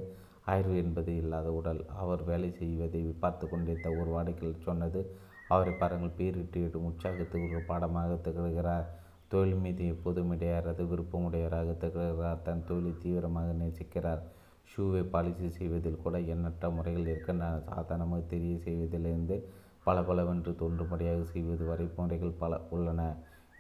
அயர்வு 0.47 0.77
என்பது 0.77 1.11
இல்லாத 1.17 1.49
உடல். 1.53 1.81
அவர் 2.03 2.23
வேலை 2.25 2.51
செய்வதை 2.61 3.03
பார்த்து 3.23 3.45
கொண்டிருந்த 3.49 3.91
ஒரு 4.01 4.11
வாடிக்கையில் 4.11 4.65
சொன்னது. 4.69 5.01
அவரை 5.49 5.73
பாருங்கள் 5.73 6.17
பீரிட்டு 6.19 6.59
இடும் 6.67 6.87
உற்சாகத்துக்கு 6.91 7.49
ஒரு 7.51 7.63
பாடமாக 7.71 8.13
திகழ்கிறார். 8.27 8.87
தொழில் 9.29 9.63
மீது 9.65 9.83
எப்போதும் 9.87 10.33
இடையாறது 10.33 10.83
விருப்பமுடையவராக 10.93 11.77
திகழ்கிறார். 11.85 12.43
தன் 12.43 12.67
தொழிலை 12.69 12.93
தீவிரமாக 13.05 13.53
நேசிக்கிறார். 13.63 14.23
ஷூவை 14.71 15.01
பாலிசி 15.05 15.49
செய்வதில் 15.51 16.03
கூட 16.05 16.17
எண்ணற்ற 16.33 16.71
முறைகள் 16.71 17.07
இருக்கின்றன 17.07 17.59
சாதாரணமாக 17.71 18.23
தெரிய 18.33 18.55
செய்வதிலிருந்து 18.67 19.37
பல 19.87 20.03
பலவென்று 20.03 20.51
தோன்றும்படியாக 20.61 21.23
செய்வது 21.33 21.65
வரை 21.65 21.87
முறைகள் 21.97 22.39
பல 22.43 22.61
உள்ளன. 22.71 23.01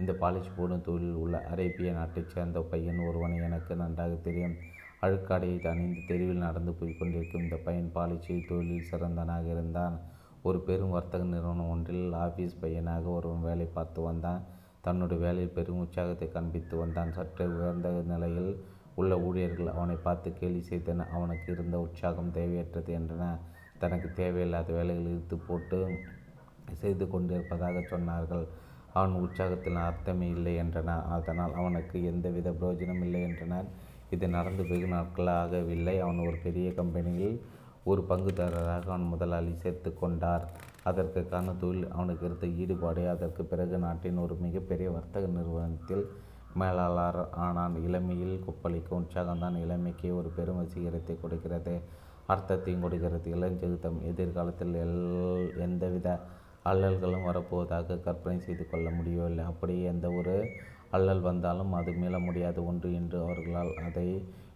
இந்த 0.00 0.12
பாலிஷ் 0.12 0.54
போடும் 0.56 0.84
தொழிலில் 0.86 1.18
உள்ள 1.22 1.36
அரேபிய 1.52 1.90
நாட்டைச் 1.92 2.32
சேர்ந்த 2.34 2.60
பையன் 2.72 3.00
ஒருவனை 3.08 3.36
எனக்கு 3.48 3.72
நன்றாக 3.76 4.14
தெரியும். 4.26 4.54
அழுக்காடையை 5.02 5.58
அணிந்து 5.70 6.00
தெருவில் 6.08 6.44
நடந்து 6.46 6.72
போய்கொண்டிருக்கும் 6.80 7.44
இந்த 7.46 7.56
பையன் 7.66 7.92
பாலிச்சி 7.94 8.34
தொழிலில் 8.50 8.88
சிறந்தனாக 8.90 9.46
இருந்தான். 9.46 9.96
ஒரு 10.42 10.58
பெரும் 10.68 10.94
வர்த்தக 10.96 11.24
நிறுவனம் 11.24 11.72
ஒன்றில் 11.74 12.12
ஆஃபீஸ் 12.26 12.60
பையனாக 12.62 13.04
ஒருவன் 13.18 13.46
வேலை 13.48 13.66
பார்த்து 13.76 14.00
வந்தான். 14.02 14.40
தன்னுடைய 14.80 15.18
வேலையில் 15.24 15.56
பெரும் 15.56 15.82
உற்சாகத்தை 15.84 16.28
காண்பித்து 16.28 16.76
வந்தான். 16.76 17.12
சற்று 17.12 17.44
உயர்ந்த 17.58 17.90
நிலையில் 18.12 18.52
உள்ள 19.00 19.12
ஊழியர்கள் 19.26 19.74
அவனை 19.76 19.96
பார்த்து 20.06 20.28
கேலி 20.40 20.60
செய்தனர் 20.70 21.12
அவனுக்கு 21.16 21.48
இருந்த 21.54 21.76
உற்சாகம் 21.84 22.34
தேவையற்றது 22.38 22.90
என்றன. 22.98 23.24
தனக்கு 23.82 24.08
தேவையில்லாத 24.20 24.68
வேலைகள் 24.78 25.08
இழுத்து 25.12 25.36
போட்டு 25.46 25.78
செய்து 26.80 27.04
கொண்டிருப்பதாக 27.14 27.78
சொன்னார்கள். 27.92 28.44
அவன் 28.96 29.14
உற்சாகத்தில் 29.22 29.78
அர்த்தமே 29.88 30.26
இல்லை 30.36 30.54
என்றனர் 30.62 31.06
அதனால் 31.16 31.54
அவனுக்கு 31.60 31.96
எந்தவித 32.10 32.48
பிரயோஜனம் 32.58 33.02
இல்லை 33.06 33.20
என்றனர் 33.28 33.68
இது 34.14 34.26
நடந்து 34.36 34.62
வெகு 34.70 34.88
நாட்களாகவில்லை. 34.94 35.94
அவன் 36.04 36.20
ஒரு 36.28 36.38
பெரிய 36.46 36.68
கம்பெனியில் 36.80 37.36
ஒரு 37.90 38.02
பங்குதாரராக 38.10 38.86
அவன் 38.92 39.06
முதலாளி 39.12 39.52
சேர்த்து 39.62 39.90
கொண்டார். 40.02 40.44
அதற்கான 40.90 41.54
தொழில் 41.62 41.88
அவனுக்கு 41.96 42.24
இருந்த 42.28 42.46
ஈடுபாடு. 42.62 43.02
அதற்கு 43.14 43.42
பிறகு 43.52 43.76
நாட்டின் 43.86 44.22
ஒரு 44.24 44.34
மிகப்பெரிய 44.44 44.88
வர்த்தக 44.96 45.26
நிறுவனத்தில் 45.38 46.04
மேலாளர் 46.60 47.20
ஆனான். 47.46 47.76
இளமையில் 47.86 48.42
கொப்பளிக்கும் 48.46 48.98
உற்சாகம்தான் 49.00 49.56
இளமைக்கு 49.64 50.08
ஒரு 50.18 50.28
பெரும் 50.36 50.60
வசீகரத்தை 50.62 51.14
கொடுக்கிறது. 51.20 51.74
அர்த்தத்தையும் 52.32 52.84
கொடுக்கிறது. 52.84 53.26
இளஞ்செகுத்தம் 53.36 53.98
எதிர்காலத்தில் 54.10 54.74
எல் 54.84 55.00
எந்தவித 55.66 56.08
அல்லல்களும் 56.70 57.26
வரப்போவதாக 57.28 57.98
கற்பனை 58.06 58.38
செய்து 58.40 58.64
கொள்ள 58.72 58.88
முடியவில்லை. 58.90 59.44
அப்படியே 59.44 59.84
எந்த 59.92 60.06
ஒரு 60.18 60.34
அல்லல் 60.96 61.24
வந்தாலும் 61.30 61.72
அது 61.78 61.90
மீள 62.00 62.14
முடியாத. 62.18 62.58
ஒன்று 62.70 62.88
என்று 63.00 63.18
அவர்களால் 63.24 63.72
அதை 63.86 64.06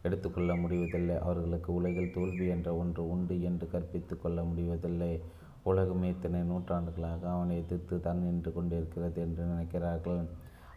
எடுத்துக்கொள்ள 0.07 0.53
முடிவதில்லை. 0.63 1.17
அவர்களுக்கு 1.27 1.71
உலகில் 1.79 2.15
தோல்வி 2.17 2.47
என்ற 2.55 2.69
ஒன்று 2.83 3.03
உண்டு 3.15 3.37
என்று 3.49 3.67
கற்பித்து 3.75 4.17
கொள்ள 4.17 4.41
முடிவதில்லை. 4.43 5.13
உலகமே 5.71 6.09
இத்தனை 6.09 6.41
நூற்றாண்டுகளாக 6.51 7.23
அவனை 7.31 7.55
எதிர்த்து 7.63 7.97
தான் 8.01 8.21
நின்று 8.27 8.51
கொண்டிருக்கிறது 8.53 9.19
என்று 9.21 9.43
நினைக்கிறார்கள். 9.45 10.21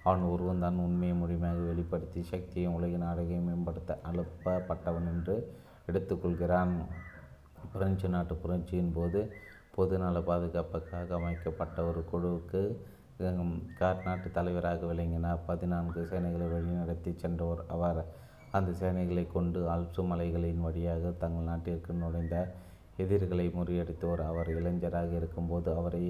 அவன் 0.04 0.24
ஒருவன் 0.34 0.64
தான் 0.64 0.78
உண்மையை 0.86 1.16
முழுமையாக 1.22 1.64
வெளிப்படுத்தி 1.70 2.22
சக்தியும் 2.32 2.76
உலகின் 2.78 3.10
அழகையும் 3.12 3.48
மேம்படுத்த 3.50 3.98
அழுப்பப்பட்டவன் 4.10 5.10
என்று 5.14 5.36
எடுத்துக்கொள்கிறான். 5.88 6.74
பிரெஞ்சு 7.74 8.08
நாட்டு 8.14 8.34
புரட்சியின் 8.44 8.94
போது 8.98 9.20
பொதுநல 9.76 10.20
பாதுகாப்புக்காக 10.30 11.16
அமைக்கப்பட்ட 11.20 11.84
ஒரு 11.90 12.02
குழுவுக்கு 12.12 12.62
கார்நாட்டு 13.80 14.28
தலைவராக 14.38 14.86
விளங்கினார். 14.92 15.44
பதினான்கு 15.50 16.02
சேனைகளை 16.12 16.48
வழிநடத்தி 16.56 17.12
சென்றவர் 17.24 17.64
அவர். 17.76 18.02
அந்த 18.58 18.70
சேனைகளை 18.82 19.24
கொண்டு 19.36 19.60
ஆல்ப்சு 19.74 20.04
மலைகளின் 20.12 20.62
வழியாக 20.68 21.12
தங்கள் 21.24 21.50
நாட்டிற்கு 21.50 21.94
நுழைந்த 21.94 22.36
எதிரிகளை 23.04 23.46
முறியடித்தோர் 23.58 24.22
அவர் 24.30 24.50
இளைஞராக 24.60 25.12
இருக்கும்போது 25.20 25.70
அவரை 25.80 26.04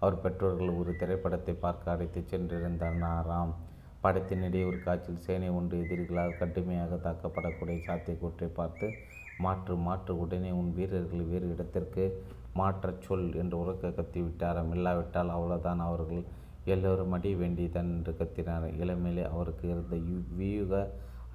அவர் 0.00 0.20
பெற்றோர்கள் 0.20 0.78
ஒரு 0.80 0.92
திரைப்படத்தை 0.96 1.54
பார்க்க 1.64 1.94
அழைத்துச் 1.94 2.30
சென்றிருந்தனாராம் 2.30 3.52
படத்தினிடையே 4.04 4.64
ஒரு 4.70 4.78
காட்சியில் 4.78 5.24
சேனை 5.26 5.48
ஒன்று 5.50 5.76
எதிரிகளால் 5.84 6.36
கடுமையாக 6.40 6.98
தாக்கப்படக்கூடிய 7.06 7.78
சாத்தியக்கூற்றை 7.86 8.48
பார்த்து 8.58 8.86
மாற்று 9.38 9.74
மாற்று 9.86 10.12
உடனே 10.18 10.50
உன் 10.60 10.70
வீரர்களை 10.72 11.24
வேறு 11.24 11.48
இடத்திற்கு 11.54 12.04
மாற்றச் 12.54 13.04
சொல் 13.06 13.26
என்று 13.40 13.56
உறக்க 13.62 13.90
கத்திவிட்டாராம். 13.98 14.70
இல்லாவிட்டால் 14.76 15.34
அவ்வளோதான் 15.36 15.82
அவர்கள் 15.88 16.22
எல்லோரும் 16.66 17.14
அடிய 17.16 17.34
வேண்டியதான் 17.36 17.90
என்று 17.96 18.12
கத்தினார். 18.20 18.66
இளமையிலே 18.82 19.24
அவருக்கு 19.32 19.66
இருந்த 19.72 19.96
வியூக 20.40 20.72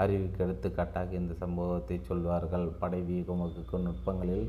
அறிவுக்கு 0.03 0.39
எடுத்துக்காட்டாக 0.45 1.13
இந்த 1.21 1.33
சம்பவத்தை 1.43 1.97
சொல்வார்கள். 2.09 2.67
படை 2.81 3.01
வியூகம் 3.09 3.43
வகுக்கும் 3.43 3.85
நுட்பங்களில் 3.87 4.47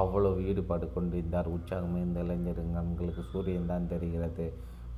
அவ்வளவு 0.00 0.38
ஈடுபாடு 0.50 0.86
கொண்டிருந்தார் 0.92 1.48
உற்சாகம் 1.56 1.96
இருந்த 1.96 2.20
இளைஞரின் 2.20 2.76
கண்களுக்கு 2.76 3.22
சூரியன் 3.32 3.70
தான் 3.72 3.90
தெரிகிறது. 3.92 4.46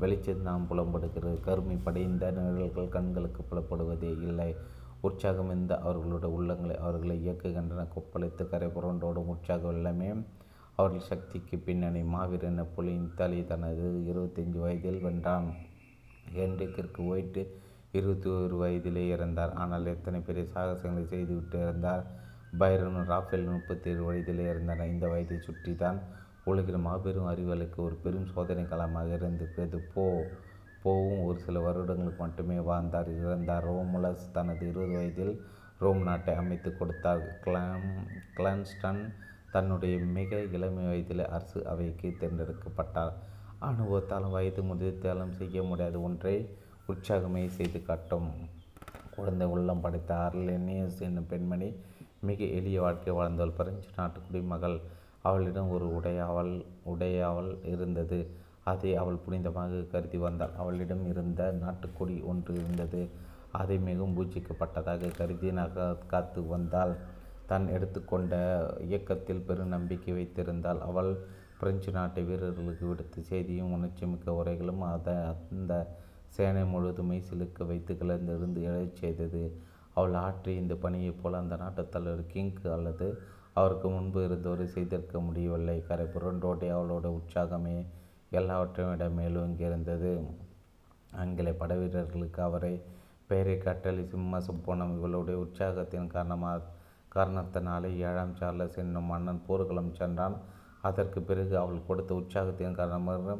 வெளிச்சம் 0.02 0.46
தான் 0.48 0.66
புலப்படுகிறது. 0.70 1.37
கருமை 1.40 1.76
படைந்த 1.87 2.30
நிழல்கள் 2.38 2.94
கண்களுக்கு 2.96 3.42
புலப்படுவதே 3.50 4.12
இல்லை. 4.28 4.50
உற்சாகம் 5.00 5.50
இருந்த 5.52 5.74
அவர்களுடைய 5.78 6.30
உள்ளங்களை 6.37 6.76
அவர்களை 6.87 7.16
இயக்குகின்றன. 7.26 7.85
கொப்பளித்து 7.94 8.44
கரை 8.52 8.68
புரண்டோடும் 8.76 9.30
உற்சாக 9.35 9.72
வெள்ளமே 9.72 10.09
அவர்கள் 10.78 11.09
சக்திக்கு 11.11 11.56
பின்னணி. 11.66 12.02
மாவீரன் 12.14 12.62
புலியின் 12.76 13.06
இத்தாலி 13.11 13.38
தனது 13.52 13.87
இருபத்தஞ்சு 14.12 14.59
வயதில் 14.64 15.04
வென்றான். 15.04 15.48
ஹென்ரிக்கிற்கு 16.37 17.00
ஓய்ட்டு 17.12 17.42
இருபத்தி 17.92 18.28
ஒரு 18.30 18.56
வயதிலே 18.62 19.04
இறந்தார். 19.14 19.52
ஆனால் 19.62 19.87
எத்தனை 19.87 20.20
பெரிய 20.20 20.46
சாகசங்களை 20.54 21.06
செய்துவிட்டு 21.14 21.59
இறந்தார்? 21.64 22.04
பைரனும் 22.61 23.09
ராஃபேல் 23.11 23.52
முப்பத்தி 23.54 23.90
ஏழு 23.90 24.02
வயதில் 24.04 24.42
இருந்த 24.50 24.87
இந்த 24.87 25.06
வயதை 25.09 25.38
சுற்றி 25.38 25.74
தான் 25.74 25.98
உலகில் 26.44 26.85
மாபெரும் 26.87 27.30
அறிவலுக்கு 27.32 27.78
ஒரு 27.87 27.96
பெரும் 28.02 28.28
சோதனை 28.32 28.64
களமாக 28.64 29.16
இருந்திருக்கிறது 29.18 29.78
போ 29.94 30.04
போவும் 30.82 31.22
ஒரு 31.24 31.38
சில 31.38 31.61
வருடங்களுக்கு 31.61 32.20
மட்டுமே 32.22 32.59
வாழ்ந்தார். 32.59 33.09
இறந்தார். 33.22 33.64
ரோமுலஸ் 33.70 34.26
தனது 34.32 34.62
இருபது 34.68 34.94
வயதில் 34.96 35.32
ரோம் 35.78 36.02
நாட்டை 36.02 36.35
அமைத்து 36.35 36.70
கொடுத்தார். 36.76 37.22
கிளாம் 37.44 37.88
கிளான்ஸ்டன் 38.37 39.02
தன்னுடைய 39.50 39.96
மிக 40.18 40.40
இளமை 40.56 40.85
வயதில் 40.87 41.24
அரசு 41.28 41.59
அவைக்கு 41.72 42.09
தேர்ந்தெடுக்கப்பட்டார். 42.20 43.12
அனுபவத்தாலும் 43.61 44.30
வயது 44.30 44.62
முதிர்த்தாலும் 44.62 45.37
செய்ய 45.40 45.62
முடியாத. 45.62 45.98
ஒன்றை 45.98 46.37
உற்சாகமே 46.88 47.46
செய்து 47.59 47.82
காட்டும் 47.82 48.30
குழந்தை 49.16 49.46
உள்ளம் 49.46 49.80
படைத்த 49.80 50.14
ஆர்லெனியஸ் 50.14 50.98
என்னும் 50.98 51.26
பெண்மணி 51.26 51.68
மிக 52.22 52.44
எளிய 52.59 52.81
வாழ்க்கை 52.81 53.12
வாழ்ந்தவள் 53.18 53.57
பிரெஞ்சு 53.57 53.88
நாட்டு 53.96 54.20
குடிமகள் 54.20 54.76
அவளிடம் 55.22 55.70
ஒரு 55.70 55.87
உடையாவல் 55.98 56.52
உடையாவல் 56.92 57.50
இருந்தது. 57.72 58.18
அதை 58.64 58.90
அவள் 58.96 59.18
புனிதமாக 59.26 59.87
கருதி 59.92 60.18
வந்தாள். 60.18 60.55
அவளிடம் 60.62 61.05
இருந்த 61.07 61.42
நாட்டுக்கொடி 61.62 62.16
ஒன்று 62.31 62.55
இருந்தது. 62.61 63.00
அதை 63.52 63.76
மிகவும் 63.79 64.16
பூஜிக்கப்பட்டதாக 64.18 65.11
கருதி 65.18 65.50
காத்து 66.12 66.40
வந்தாள். 66.55 66.94
தான் 67.46 67.66
எடுத்துக்கொண்ட 67.68 68.35
இயக்கத்தில் 68.88 69.44
பெரும் 69.48 69.74
நம்பிக்கை 69.74 70.12
வைத்திருந்தாள். 70.14 70.81
அவள் 70.88 71.11
பிரெஞ்சு 71.61 71.90
நாட்டு 71.92 72.22
வீரர்களுக்கு 72.22 72.87
விடுத்த 72.87 73.20
செய்தியும் 73.31 73.74
உணர்ச்சிமிக்க 73.76 74.31
உரைகளும் 74.40 74.83
அதை 74.94 75.14
அந்த 75.57 75.74
சேனை 76.37 76.64
முழுதுமை 76.64 77.22
சிலுக்க 77.29 77.66
வைத்து 77.66 77.92
கிளர்ந்திருந்து 77.94 78.61
எழச் 78.70 78.98
செய்தது. 79.02 79.42
அவள் 79.96 80.14
ஆற்றிய 80.14 80.61
இந்த 80.61 80.74
பணியைப் 80.74 81.20
போல் 81.22 81.40
அந்த 81.40 81.56
நாட்டு 81.56 81.88
தலைவர் 81.88 82.26
கிங் 82.26 82.56
அல்லது 82.76 83.06
அவருக்கு 83.52 83.88
முன்பு 83.88 84.24
இருந்தவரை 84.24 84.66
செய்திருக்க 84.66 85.20
முடியவில்லை. 85.20 85.76
கரை 85.88 86.06
புரண்டோட்டை 86.14 86.68
அவளோட 86.74 87.06
உற்சாகமே 87.18 87.76
எல்லாவற்றையும் 88.30 88.92
விட 88.92 89.06
இருந்தது 89.66 90.11
ஆங்கில 91.12 91.50
படைவீரர்களுக்கு 91.50 92.40
அவரை 92.40 92.82
பெயரை 93.26 93.59
கட்டளை 93.59 94.02
சிம்ம 94.06 94.38
சுப்போனம் 94.38 94.92
இவளுடைய 94.96 95.37
உற்சாகத்தின் 95.40 96.06
காரணமாக 96.06 96.68
காரணத்தினாலே 97.14 97.90
ஏழாம் 98.09 98.35
சார்லஸ் 98.37 98.76
என்னும் 98.76 99.11
மன்னன் 99.12 99.42
போர்க்களம் 99.46 99.94
சென்றான். 99.94 100.37
அதற்கு 100.82 101.20
பிறகு 101.22 101.54
அவள் 101.59 101.87
கொடுத்த 101.87 102.14
உற்சாகத்தின் 102.14 102.78
காரணமாக 102.80 103.37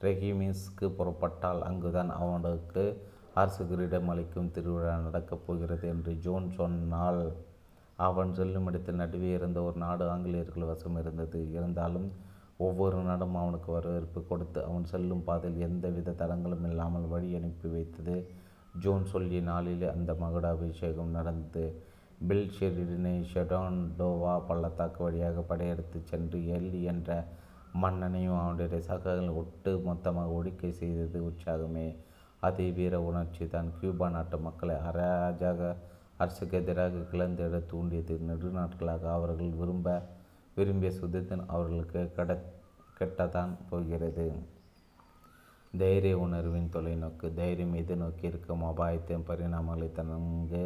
ரெஹிமிஸ்க்கு 0.00 0.86
புறப்பட்டால் 0.98 1.62
அங்குதான் 1.68 2.10
அவனுக்கு 2.10 2.84
அரசு 3.40 3.62
கிரீடம் 3.68 4.08
அளிக்கும் 4.12 4.50
திருவிழா 4.54 4.94
நடக்கப் 5.04 5.44
போகிறது 5.44 5.86
என்று 5.88 6.12
ஜோன் 6.24 6.48
சொன்னாள் 6.56 7.20
அவன் 8.06 8.32
செல்லும் 8.38 8.66
இடத்தில் 8.70 8.98
நடுவே 9.02 9.30
இருந்த 9.36 9.58
ஒரு 9.62 9.76
நாடு 9.84 10.04
ஆங்கிலேயர்கள் 10.10 10.68
வசம் 10.70 10.98
இருந்தது. 11.02 11.38
இருந்தாலும் 11.52 12.08
ஒவ்வொரு 12.66 12.98
நாடும் 13.02 13.38
அவனுக்கு 13.42 13.70
வரவேற்பு 13.72 14.20
கொடுத்து 14.30 14.60
அவன் 14.64 14.84
செல்லும் 14.84 15.24
பாதையில் 15.24 15.64
எந்தவித 15.68 16.16
தடங்களும் 16.20 16.66
இல்லாமல் 16.70 17.08
வழி 17.14 17.30
அனுப்பி 17.38 17.68
வைத்தது. 17.68 18.16
ஜோன் 18.84 19.04
சொல்லிய 19.04 19.40
நாளிலே 19.50 19.88
அந்த 19.94 20.12
மகுடாபிஷேகம் 20.20 21.16
நடந்தது. 21.18 21.64
பில் 22.28 22.48
ஷெரிடனை 22.58 23.16
ஷெடான்டோவா 23.32 24.34
பள்ளத்தாக்கு 24.48 25.00
வழியாக 25.04 25.40
படையெடுத்து 25.40 26.00
சென்று 26.12 26.38
எல்லி 26.58 26.82
என்ற 26.92 27.10
மன்னனையும் 27.82 28.40
அவனுடைய 28.40 28.80
சகங்கள் 28.90 29.36
ஒட்டு 29.40 29.70
மொத்தமாக 29.88 30.34
ஒடுக்கை 30.38 30.70
செய்தது 30.80 31.18
உற்சாகமே. 31.28 31.88
அதே 32.46 32.66
வீர 32.76 32.94
உணர்ச்சி 33.00 33.44
தான் 33.48 33.68
கியூபா 33.80 34.06
நாட்டு 34.08 34.38
மக்களை 34.38 34.74
அராஜக 34.88 35.60
அரசுக்கு 36.16 36.56
எதிராக 36.56 37.02
கிளர்ந்தெட 37.12 37.56
தூண்டியது. 37.66 38.14
நெடுநாட்களாக 38.28 39.04
அவர்கள் 39.16 39.52
விரும்ப 39.60 39.88
விரும்பிய 40.54 40.90
சுதந்திரம் 40.90 41.48
அவர்களுக்கு 41.48 42.00
கட 42.16 42.30
கெட்டதான் 42.98 43.52
போகிறது. 43.70 44.26
தைரிய 45.78 46.16
உணர்வின் 46.18 46.68
தொலைநோக்கு 46.72 47.28
தைரியம் 47.34 47.74
எதிர்நோக்கி 47.74 48.24
இருக்கும் 48.24 48.64
அபாயத்தின் 48.64 49.26
பரிணாமங்களை 49.28 49.88
நன்கு 50.10 50.64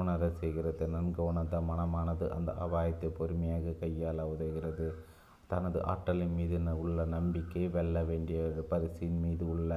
உணர 0.00 0.30
செய்கிறது. 0.30 0.86
நன்கு 0.88 1.24
உணர்ந்த 1.24 1.60
மனமானது 1.70 2.26
அந்த 2.28 2.52
அபாயத்தை 2.66 3.10
பொறுமையாக 3.18 3.74
கையாள 3.80 4.18
உதவுகிறது. 4.34 4.86
தனது 5.46 5.78
ஆற்றலின் 5.84 6.34
மீது 6.34 6.58
உள்ள 6.76 7.04
நம்பிக்கை 7.16 7.64
வெல்ல 7.68 8.04
வேண்டிய 8.04 8.40
பரிசின் 8.68 9.18
மீது 9.20 9.44
உள்ள 9.48 9.72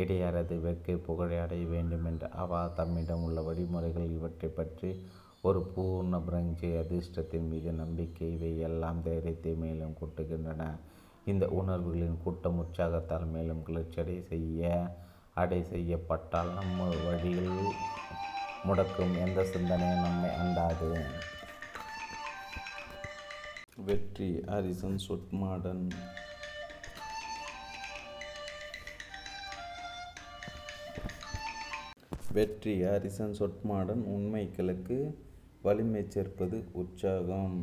இடையறது 0.00 0.54
வெட்கை 0.64 0.96
புகழை 1.06 1.38
அடைய 1.44 1.66
வேண்டும் 1.74 2.06
என்று 2.10 2.28
அவா 2.42 2.62
தம்மிடம் 2.78 3.24
உள்ள 3.26 3.40
வழிமுறைகள் 3.48 4.08
இவற்றை 4.16 4.50
பற்றி 4.58 4.90
ஒரு 5.48 5.60
பூர்ண 5.74 6.18
பிரஞ்சை 6.28 6.70
அதிர்ஷ்டத்தின் 6.82 7.48
மீது 7.50 7.72
நம்பிக்கை 7.82 8.28
இவை 8.36 8.52
எல்லாம் 8.68 9.02
தைரியத்தை 9.06 9.52
மேலும் 9.64 9.96
கூட்டுகின்றன. 10.00 10.62
இந்த 11.32 11.44
உணர்வுகளின் 11.60 12.18
கூட்டம் 12.24 12.58
உற்சாகத்தால் 12.62 13.26
மேலும் 13.34 13.62
கிளர்ச்சியடை 13.66 14.16
செய்ய 14.32 14.70
அடை 15.42 15.60
செய்யப்பட்டால் 15.72 16.50
நம்ம 16.58 16.88
வழியில் 17.06 17.56
முடக்கும் 18.66 19.14
எந்த 19.24 19.40
சிந்தனையும் 19.52 20.04
நம்மை 20.06 20.30
அண்டாது. 20.42 20.90
வெற்றி 23.88 24.28
ஹாரிசன் 24.48 25.00
சுட்மாடன் 25.06 25.84
வெற்றி 32.36 32.72
ஹாரிசன் 32.84 33.36
சொட்மாடன் 33.38 34.00
உண்மைகளுக்கு 34.14 34.96
வலிமை 35.62 36.02
சேர்ப்பது 36.08 36.56
உற்சாகம். 36.80 37.54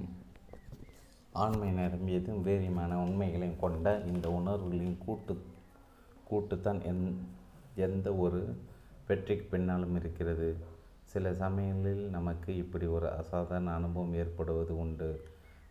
ஆண்மை 1.44 1.70
நிரம்பியதும் 1.72 2.40
வேரியமான 2.42 2.92
உண்மைகளையும் 3.04 3.60
கொண்ட 3.60 3.94
இந்த 4.12 4.28
உணர்வுகளின் 4.30 4.98
கூட்டு 5.06 5.34
கூட்டுத்தான் 6.30 6.80
எந் 6.92 7.04
எந்த 7.88 8.14
ஒரு 8.26 8.42
வெற்றிக்கு 9.08 9.46
பின்னாலும் 9.46 9.96
இருக்கிறது. 9.96 10.50
சில 11.14 11.34
சமயங்களில் 11.34 12.06
நமக்கு 12.18 12.56
இப்படி 12.56 12.88
ஒரு 12.98 13.10
அசாதாரண 13.20 13.72
அனுபவம் 13.72 14.16
ஏற்படுவது 14.24 14.76
உண்டு. 14.78 15.12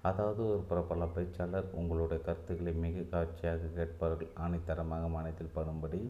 அதாவது 0.02 0.42
ஒரு 0.50 0.62
பிரபல 0.70 1.08
பேச்சாளர் 1.16 1.70
உங்களுடைய 1.72 2.20
கருத்துக்களை 2.24 2.74
மிக 2.84 3.06
காட்சியாக 3.14 3.72
கேட்பார்கள். 3.78 4.30
ஆணித்தரமாக 4.44 5.10
மனத்தில் 5.10 5.56
படும்படி 5.56 6.02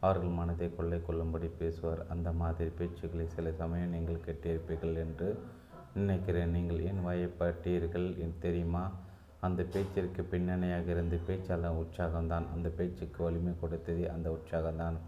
அவர்கள் 0.00 0.36
மனதை 0.38 0.66
கொள்ளை 0.74 0.98
கொள்ளும்படி 1.06 1.48
பேசுவார். 1.60 2.02
அந்த 2.14 2.28
மாதிரி 2.40 2.70
பேச்சுக்களை 2.78 3.26
சில 3.26 3.52
சமயம் 3.52 3.94
நீங்கள் 3.94 4.24
கேட்டிருப்பீர்கள் 4.26 4.96
என்று 5.04 5.28
நினைக்கிறேன். 5.94 6.54
நீங்கள் 6.56 6.80
ஏன் 6.88 7.04
வயப்பட்டீர்கள் 7.06 8.08
தெரியுமா? 8.44 8.84
அந்த 9.46 9.62
பேச்சிற்கு 9.72 10.22
பின்னணியாக 10.32 10.86
இருந்த 10.90 11.16
பேச்சாளர் 11.28 11.78
உற்சாகம்தான். 11.82 12.46
அந்த 12.54 12.68
பேச்சுக்கு 12.68 13.20
வலிமை 13.24 13.52
கொடுத்ததே 13.62 14.04
அந்த 14.14 14.28
உற்சாகம்தான். 14.36 14.98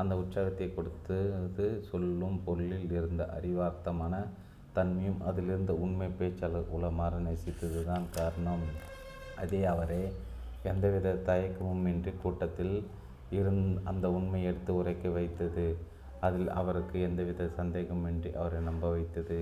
அந்த 0.00 0.12
உற்சாகத்தை 0.16 0.74
கொடுத்தது 0.74 1.66
சொல்லும் 1.90 2.38
பொருளில் 2.44 2.90
இருந்த 2.98 3.22
அறிவார்த்தமான 3.36 4.14
தன்மையும் 4.76 5.20
அதிலிருந்த 5.28 5.72
உண்மை 5.84 6.08
பேச்சாளர் 6.20 6.72
உளமாற 6.76 7.14
நேசித்தது 7.26 7.80
தான் 7.90 8.06
காரணம். 8.18 8.64
அதே 9.42 9.64
அவரே 9.64 10.02
எந்தவித 10.62 11.16
தயக்கமும் 11.26 11.86
இன்றி 11.92 12.12
கூட்டத்தில் 12.22 12.76
இருந் 13.30 13.62
அந்த 13.84 14.10
உண்மையை 14.10 14.46
எடுத்து 14.52 14.72
உரைக்க 14.74 15.08
வைத்தது. 15.08 15.66
அதில் 16.20 16.48
அவருக்கு 16.50 17.00
எந்தவித 17.00 17.50
சந்தேகமின்றி 17.58 18.30
அவரை 18.34 18.60
நம்ப 18.60 18.90
வைத்தது. 18.90 19.38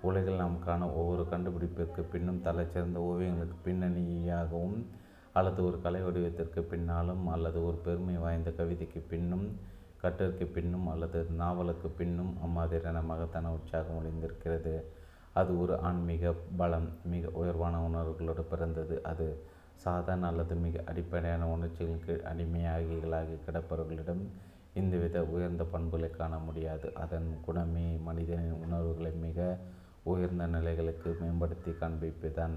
உலகில் 0.00 0.40
நாம் 0.42 0.58
காணும் 0.58 0.94
ஒவ்வொரு 0.94 1.24
கண்டுபிடிப்பிற்கு 1.30 2.02
பின்னும் 2.12 2.42
தலைச்சிறந்த 2.44 2.98
ஓவியங்களுக்கு 3.10 3.56
பின்னணியாகவும் 3.64 4.78
அல்லது 5.32 5.60
ஒரு 5.64 5.80
கலை 5.80 6.00
வடிவத்திற்கு 6.02 6.60
பின்னாலும் 6.62 7.26
அல்லது 7.26 7.58
ஒரு 7.66 7.76
பெருமை 7.76 8.16
வாய்ந்த 8.16 8.50
கவிதைக்கு 8.50 9.00
பின்னும் 9.08 9.46
கட்டிற்கு 10.02 10.46
பின்னும் 10.46 10.86
அல்லது 10.86 11.26
நாவலுக்கு 11.42 11.88
பின்னும் 11.88 12.32
அம்மாதிரியான 12.42 13.02
மகத்தான 13.02 13.52
உற்சாகம் 13.52 13.98
ஒளிந்திருக்கிறது. 14.00 14.74
அது 15.32 15.60
ஒரு 15.60 15.74
ஆன்மீக 15.80 16.32
பலம் 16.56 16.88
மிக 17.04 17.30
உயர்வான 17.32 17.74
உணர்வுகளோடு 17.88 18.42
பிறந்தது. 18.52 18.96
அது 19.04 19.26
சாதாரண 19.74 20.26
அல்லது 20.26 20.54
மிக 20.54 20.82
அடிப்படையான 20.86 21.48
உணர்ச்சிகளுக்கு 21.48 22.14
அடிமையாகிகளாகி 22.30 23.36
கிடப்பவர்களிடம் 23.46 24.22
இந்தவித 24.74 25.24
உயர்ந்த 25.24 25.64
பண்புகளை 25.64 26.10
காண 26.10 26.38
முடியாது. 26.38 26.94
அதன் 26.94 27.28
குணமே 27.44 27.96
மனிதனின் 27.96 28.62
உணர்வுகளை 28.64 29.12
மிக 29.12 29.56
உயர்ந்த 30.02 30.46
நிலைகளுக்கு 30.46 31.16
மேம்படுத்தி 31.20 31.70
காண்பிப்பதுதான். 31.70 32.56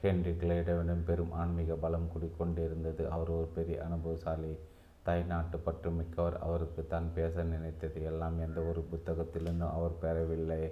ஹென்றி 0.00 0.30
கிளைடவிடம் 0.30 1.04
பெரும் 1.04 1.32
ஆன்மீக 1.32 1.74
பலம் 1.74 2.10
குடிக்கொண்டிருந்தது 2.14 3.08
அவர் 3.08 3.28
ஒரு 3.28 3.48
பெரிய 3.54 3.84
அனுபவசாலி 3.84 4.58
தாய் 5.02 5.22
நாட்டு 5.22 5.58
பற்று 5.58 5.90
மிக்கவர். 5.90 6.38
அவருக்கு 6.38 6.86
தான் 6.86 7.08
பேச 7.14 7.42
நினைத்தது 7.42 8.02
எல்லாம் 8.02 8.38
எந்த 8.38 8.60
ஒரு 8.60 8.86
புத்தகத்திலிருந்தும் 8.92 9.74
அவர் 9.78 9.98
பெறவில்லை. 9.98 10.62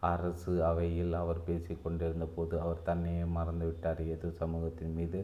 அரசு 0.00 0.64
அவையில் 0.64 1.12
அவர் 1.12 1.40
பேசிக்கொண்டிருந்த 1.46 2.26
போது 2.36 2.60
அவர் 2.60 2.82
தன்னையே 2.82 3.22
மறந்துவிட்டார். 3.22 4.00
எது 4.06 4.28
சமூகத்தின் 4.32 4.94
மீது 4.94 5.20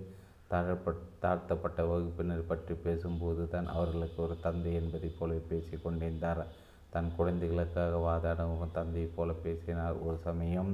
தாழப்பட் 0.51 1.05
தாழ்த்தப்பட்ட 1.19 1.85
வகுப்பினர் 1.85 2.47
பற்றி 2.47 2.75
பேசும்போது 2.75 3.49
தான் 3.49 3.67
அவர்களுக்கு 3.67 4.23
ஒரு 4.23 4.37
தந்தை 4.41 4.75
என்பதைப் 4.75 5.19
போல 5.19 5.35
பேசி 5.49 5.77
கொண்டிருந்தார். 5.77 6.43
தன் 6.91 7.11
குழந்தைகளுக்காக 7.17 8.01
வாதாடும் 8.09 8.73
தந்தையைப் 8.73 9.17
போல 9.17 9.33
பேசினார். 9.33 9.97
ஒரு 10.01 10.19
சமயம் 10.19 10.73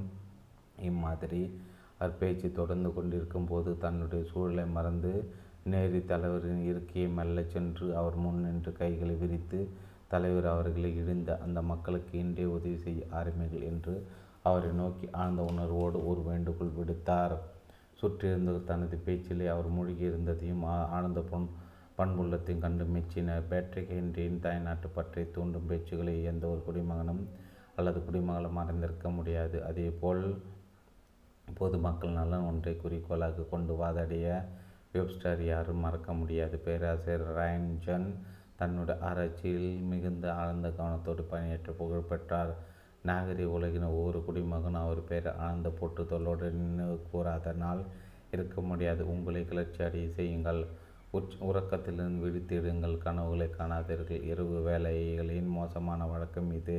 இம்மாதிரி 0.83 1.43
அவர் 1.99 2.19
பேச்சு 2.19 2.53
தொடர்ந்து 2.53 2.95
கொண்டிருக்கும் 2.95 3.47
போது 3.47 3.79
தன்னுடைய 3.79 4.25
சூழலை 4.25 4.65
மறந்து 4.67 5.13
நேரி 5.71 6.05
தலைவரின் 6.05 6.63
இருக்கையை 6.65 7.11
மெல்லச் 7.11 7.51
சென்று 7.51 7.97
அவர் 7.97 8.15
முன் 8.15 8.41
நின்று 8.41 8.73
கைகளை 8.73 9.15
விரித்து 9.15 9.61
தலைவர் 10.09 10.47
அவர்களை 10.47 10.91
இழிந்த 10.97 11.31
அந்த 11.45 11.63
மக்களுக்கு 11.63 12.19
இன்றே 12.19 12.45
உதவி 12.57 12.79
செய்ய 12.87 13.01
ஆரம்பிகள் 13.11 13.65
என்று 13.71 13.95
அவரை 14.43 14.71
நோக்கி 14.81 15.07
ஆழ்ந்த 15.13 15.43
உணர்வோடு 15.43 15.99
ஒரு 16.11 16.21
வேண்டுகோள் 16.23 16.77
விடுத்தார். 16.79 17.35
சுற்றியிருந்த 18.01 18.53
தனது 18.71 18.97
பேச்சிலே 19.07 19.47
அவர் 19.47 19.69
மூழ்கியிருந்ததையும் 19.77 20.65
ஆனந்த 20.97 21.21
பொன் 21.31 21.49
பண்புள்ளத்தையும் 21.99 22.65
கண்டு 22.65 22.85
மெச்சினர். 22.85 23.49
பேட்ரிக் 23.49 23.93
ஹென்ரியின் 23.93 24.43
தாய்நாட்டு 24.45 24.89
பற்றி 24.89 25.23
தூண்டும் 25.35 25.69
பேச்சுகளை 25.71 26.15
எந்த 26.23 26.45
ஒரு 26.47 26.63
குடிமகனும் 26.67 27.23
அல்லது 27.77 27.99
குடிமகளும் 28.01 28.59
மறைந்திருக்க 28.59 29.09
முடியாது. 29.15 29.57
அதேபோல் 29.65 30.25
பொதுமக்கள் 31.55 32.17
நலன் 32.19 32.49
ஒன்றை 32.51 32.77
குறிக்கோளாக 32.77 33.47
கொண்டு 33.51 33.75
வாதாடிய 33.83 34.27
வெப்ஸ்டர் 34.95 35.43
யாரும் 35.53 35.85
மறக்க 35.87 36.13
முடியாது. 36.13 36.57
பேராசிரியர் 36.67 37.27
ரயன்ஜன் 37.37 38.09
தன்னுடைய 38.59 39.01
ஆராய்ச்சியில் 39.01 39.69
மிகுந்த 39.91 40.27
ஆழ்ந்த 40.35 40.69
கவனத்தோடு 40.79 41.23
பணியாற்ற 41.33 41.73
புகழ் 41.73 42.09
பெற்றார் 42.11 42.53
நாகரிக 43.03 43.51
உலகின் 43.57 43.87
ஒவ்வொரு 43.91 44.19
குடிமகனும் 44.27 44.85
அவர் 44.85 45.03
பெயர் 45.05 45.29
ஆழ்ந்த 45.47 45.69
போற்றுதலோடு 45.81 46.47
நினைவு 46.61 46.97
கூறாதனால் 47.13 47.83
இருக்க 48.33 48.61
முடியாது. 48.61 49.03
உங்களை 49.13 49.43
கிளர்ச்சி 49.45 49.81
அடைய 49.85 50.09
செய்யுங்கள். 50.11 50.61
உச் 51.11 51.37
உறக்கத்திலிருந்து 51.49 52.25
விழித்திடுங்கள் 52.25 52.97
கனவுகளை 52.99 53.49
காணாதீர்கள். 53.59 54.25
இரவு 54.33 54.57
வேலைகளின் 54.69 55.51
மோசமான 55.59 56.07
வழக்கம் 56.07 56.51
இது. 56.53 56.79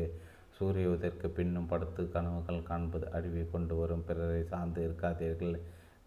சூரிய 0.58 0.90
உதற்கு 0.90 1.28
பின்னும் 1.30 1.68
படுத்து 1.68 2.04
கனவுகள் 2.16 2.62
காண்பது 2.64 3.06
அழிவை 3.18 3.44
கொண்டு 3.52 3.76
வரும். 3.76 4.06
பிறரை 4.10 4.44
சார்ந்து 4.52 4.80
இருக்காதீர்கள். 4.88 5.56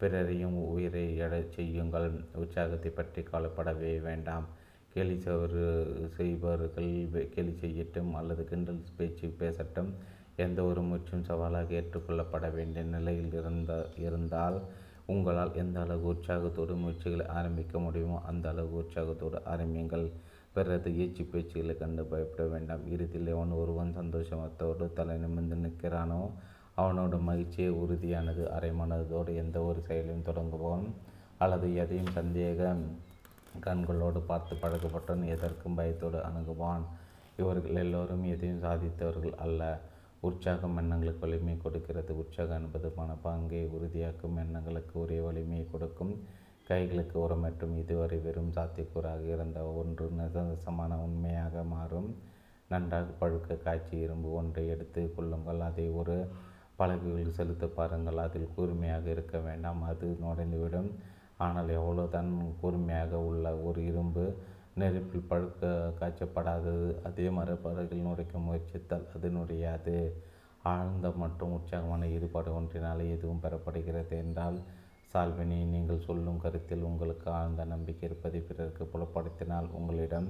பிறரையும் 0.00 0.58
உயிரை 0.74 1.06
எழச் 1.26 1.52
செய்யுங்கள். 1.56 2.08
உற்சாகத்தை 2.42 2.90
பற்றி 3.00 3.22
கவலைப்படவே 3.32 3.92
வேண்டாம். 4.08 4.46
கேலி 4.94 5.14
சவர் 5.24 5.58
செய்பவர்கள் 6.16 6.90
கேலி 7.34 7.52
செய்யட்டும் 7.62 8.10
அல்லது 8.20 8.42
கிண்டல் 8.50 8.80
பேச்சு 8.96 9.26
பேசட்டும். 9.40 9.90
எந்த 10.44 10.58
ஒரு 10.70 10.80
முயற்சியும் 10.88 11.26
சவாலாக 11.28 11.74
ஏற்றுக்கொள்ளப்பட 11.78 12.46
வேண்டிய 12.56 12.82
நிலையில் 12.94 13.32
இருந்த 13.40 13.72
இருந்தால் 14.06 14.58
உங்களால் 15.12 15.52
எந்த 15.62 15.76
அளவு 15.84 16.04
உற்சாகத்தோடு 16.12 16.74
முயற்சிகளை 16.82 17.24
ஆரம்பிக்க 17.38 17.78
முடியுமோ 17.78 18.18
அந்த 18.30 18.46
அளவு 18.52 18.74
உற்சாகத்தோடு 18.82 19.38
ஆரம்பியுங்கள். 19.52 20.06
பிறகு 20.56 20.90
ஏச்சு 21.02 21.22
பேச்சுகளை 21.32 21.74
கண்டு 21.78 22.02
பயப்பட 22.12 22.44
வேண்டாம். 22.54 22.82
இறுதியில் 22.94 23.30
அவன் 23.34 23.54
ஒருவன் 23.62 23.92
சந்தோஷத்தோடு 24.00 24.86
தலை 24.98 25.16
நிமிர்ந்து 25.22 25.58
நிற்கிறானோ 25.64 26.20
அவனோட 26.82 27.14
மகிழ்ச்சியே 27.28 27.68
உறுதியானது 27.82 28.42
அரைமனதோடு 28.56 29.32
எந்த 29.42 29.56
ஒரு 29.70 29.80
செயலையும் 29.88 30.28
தொடங்குவோம். 30.28 30.86
அல்லது 31.44 31.68
எதையும் 31.82 32.14
சந்தேகம் 32.18 32.82
கண்களோடு 33.60 34.20
பார்த்து 34.20 34.56
பழக்கப்பட்டவன் 34.56 35.24
எதற்கும் 35.24 35.74
பயத்தோடு 35.74 36.18
அணுகுவான். 36.18 36.82
இவர்கள் 37.36 37.74
எல்லோரும் 37.74 38.24
எதையும் 38.24 38.62
சாதித்தவர்கள் 38.62 39.34
அல்ல. 39.34 39.80
உற்சாகம் 40.20 40.76
எண்ணங்களுக்கு 40.76 41.20
வலிமை 41.20 41.56
கொடுக்கிறது. 41.56 42.16
உற்சாகம் 42.16 42.62
என்பது 42.62 42.92
மனப்பாங்கை 42.96 43.68
உறுதியாக்கும் 43.68 44.36
எண்ணங்களுக்கு 44.36 45.00
உரிய 45.00 45.22
வலிமையை 45.22 45.66
கொடுக்கும். 45.70 46.24
கைகளுக்கு 46.68 47.18
உரமற்றும் 47.18 47.78
இதுவரை 47.78 48.18
வெறும் 48.18 48.52
சாத்தியக்கூறாக 48.52 49.24
இருந்த 49.24 49.64
ஒன்று 49.64 50.10
நிசந்தசமான 50.10 50.98
உண்மையாக 50.98 51.62
மாறும். 51.62 52.16
நன்றாக 52.68 53.06
பழுக்க 53.20 53.62
காய்ச்சி 53.62 53.98
இரும்பு 53.98 54.32
ஒன்றை 54.32 54.68
எடுத்து 54.68 55.14
கொள்ளுங்கள். 55.14 55.60
அதை 55.60 55.90
ஒரு 55.90 56.28
பலகையில் 56.76 57.30
செலுத்த 57.30 57.66
பாருங்கள். 57.66 58.16
அதில் 58.16 58.48
கூர்மையாக 58.54 59.10
இருக்க 59.10 59.38
வேண்டாம். 59.38 59.82
அது 59.82 60.18
நுழைந்துவிடும். 60.20 60.90
ஆனால் 61.44 61.70
எவ்வளோதான் 61.78 62.30
கூர்மையாக 62.60 63.20
உள்ள 63.28 63.46
ஒரு 63.68 63.80
இரும்பு 63.90 64.24
நெருப்பில் 64.80 65.28
பழுக்க 65.30 65.70
காய்ச்சப்படாதது 66.00 66.90
அதே 67.08 67.26
மரப்பலகையில் 67.38 68.06
நுழைக்க 68.08 68.36
முயற்சித்தால் 68.46 69.08
அது 69.16 69.28
நுழையாது. 69.38 69.96
ஆழ்ந்த 70.72 71.06
மற்றும் 71.22 71.54
உற்சாகமான 71.56 72.08
ஈடுபாடு 72.16 72.50
ஒன்றினால் 72.58 73.02
எதுவும் 73.14 73.42
பெறப்படுகிறது 73.44 74.14
என்றால் 74.24 74.58
சால்வினி 75.12 75.58
நீங்கள் 75.72 76.04
சொல்லும் 76.06 76.42
கருத்தில் 76.44 76.86
உங்களுக்கு 76.90 77.26
ஆழ்ந்த 77.38 77.62
நம்பிக்கை 77.72 78.04
இருப்பதை 78.08 78.40
பிறருக்கு 78.40 78.84
புலப்படுத்தினால் 78.92 79.68
உங்களிடம் 79.78 80.28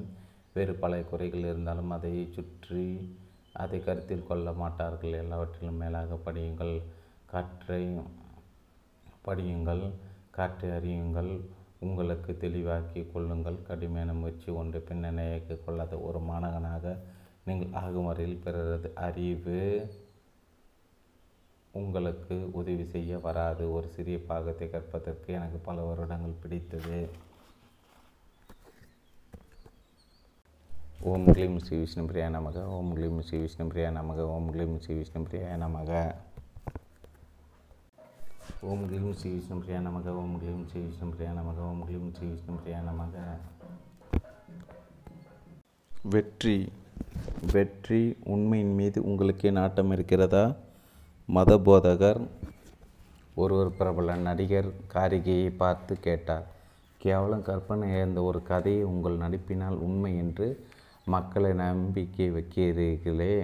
வேறு 0.57 0.72
பல 0.83 0.94
குறைகள் 1.11 1.44
இருந்தாலும் 1.51 1.92
அதை 1.96 2.14
சுற்றி 2.37 2.87
அதை 3.62 3.79
கருத்தில் 3.87 4.29
கொள்ள 4.31 4.48
மாட்டார்கள். 4.62 5.14
எல்லாவற்றிலும் 5.22 5.81
மேலாக 5.83 6.18
படியுங்கள். 6.27 6.75
காற்றை 7.33 7.83
படியுங்கள். 9.27 9.85
காற்றை 10.37 10.68
அறியுங்கள் 10.77 11.33
உங்களுக்கு 11.87 12.33
தெளிவாக்கி 12.45 13.01
கொள்ளுங்கள். 13.12 13.59
கடுமையான 13.68 14.12
முயற்சி 14.21 14.49
ஒன்று 14.61 14.79
பின்னணியாக்கி 14.88 15.57
கொள்ளாத 15.64 15.99
ஒரு 16.09 16.21
மாணவனாக 16.29 16.95
நீங்கள் 17.47 17.75
ஆகும் 17.83 18.09
வரையில் 18.11 18.42
பிறரது 18.45 18.88
அறிவு 19.07 19.61
உங்களுக்கு 21.81 22.35
உதவி 22.61 22.85
செய்ய 22.94 23.19
வராது. 23.27 23.65
ஒரு 23.77 23.87
சிறிய 23.96 24.19
பாகத்தை 24.31 24.67
கற்பதற்கு 24.71 25.29
எனக்கு 25.38 25.59
பல 25.69 25.85
வருடங்கள் 25.88 26.40
பிடித்தது. 26.42 26.98
ஓம் 31.11 31.29
கிளீம் 31.37 31.56
ஸ்ரீ 31.67 31.77
விஷ்ணு 31.79 32.02
பிரியா 32.09 32.27
நமக. 32.35 32.59
ஓம் 32.77 32.90
கிளீம் 32.96 33.23
ஸ்ரீ 33.29 33.38
விஷ்ணு 33.44 33.65
பிரியா 33.71 33.88
நமக. 34.00 34.21
ஓம் 34.35 34.50
கிளீம் 34.54 34.77
ஸ்ரீ 34.85 34.94
விஷ்ணு 34.98 35.23
பிரியா 35.29 35.54
நமக. 35.65 35.90
ஓம் 38.71 38.83
கிளீம் 38.88 39.15
ஸ்ரீ 39.21 39.31
விஷ்ணு 39.31 39.56
பிரியா 39.60 39.79
நமக 39.87 40.10
ஓம் 40.19 40.35
கிளீம் 40.40 40.60
ஸ்ரீ 40.71 40.81
விஷ்ணு 40.81 41.06
பிரியா 41.13 41.31
நமக 41.38 41.63
ஓம் 41.69 41.81
கிளீம் 41.87 42.10
ஸ்ரீ 42.17 42.27
விஷ்ணு 42.27 42.56
பிரியா 42.58 42.81
நமக. 42.88 43.15
வெற்றி 46.13 46.54
வெற்றி 47.52 48.00
உண்மையின் 48.35 48.75
மீது 48.75 48.98
உங்களுக்கே 49.08 49.50
நாட்டம் 49.58 49.90
இருக்கிறதா? 49.90 50.44
மத 51.29 51.58
போதகர் 51.67 52.23
ஒருவர் 53.35 53.75
பிரபல 53.77 54.17
நடிகர் 54.29 54.71
காரிகையை 54.94 55.50
பார்த்து 55.56 56.00
கேட்டார். 56.08 56.46
கேவலம் 56.98 57.46
கற்பனை 57.50 57.88
இருந்த 57.98 58.23
ஒரு 58.23 58.42
கதையை 58.42 58.85
உங்கள் 58.94 59.23
நடிப்பினால் 59.27 59.79
உண்மை 59.88 60.17
என்று 60.17 60.48
மக்களை 61.04 61.52
நம்பிக்கை 61.67 62.31
வைக்கிறீர்களே. 62.31 63.35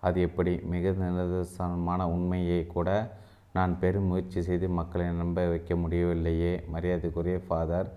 அது 0.00 0.20
எப்படி? 0.20 0.54
மிக 0.74 0.90
நிதர்சனமான 1.04 2.02
உண்மையை 2.16 2.66
கூட 2.66 2.90
நான் 3.56 3.72
பெரும் 3.80 4.08
முயற்சி 4.10 4.40
செய்து 4.42 4.66
மக்களை 4.78 5.06
நம்ப 5.20 5.44
வைக்க 5.48 5.72
முடியவில்லையே. 5.76 6.52
மரியாதைக்குரிய 6.72 7.38
ஃபாதர் 7.46 7.88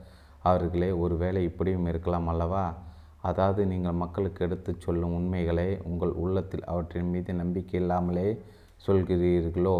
அவர்களே 0.43 0.89
ஒருவேளை 1.03 1.41
இப்படியும் 1.43 1.87
இருக்கலாம் 1.91 2.27
அல்லவா? 2.27 2.65
அதாவது 3.21 3.61
நீங்கள் 3.65 4.01
மக்களுக்கு 4.01 4.45
எடுத்துச் 4.45 4.83
சொல்லும் 4.85 5.15
உண்மைகளை 5.15 5.69
உங்கள் 5.83 6.13
உள்ளத்தில் 6.23 6.67
அவற்றின் 6.73 7.11
மீது 7.13 7.33
நம்பிக்கை 7.33 7.77
இல்லாமலே 7.81 8.27
சொல்கிறீர்களோ? 8.87 9.77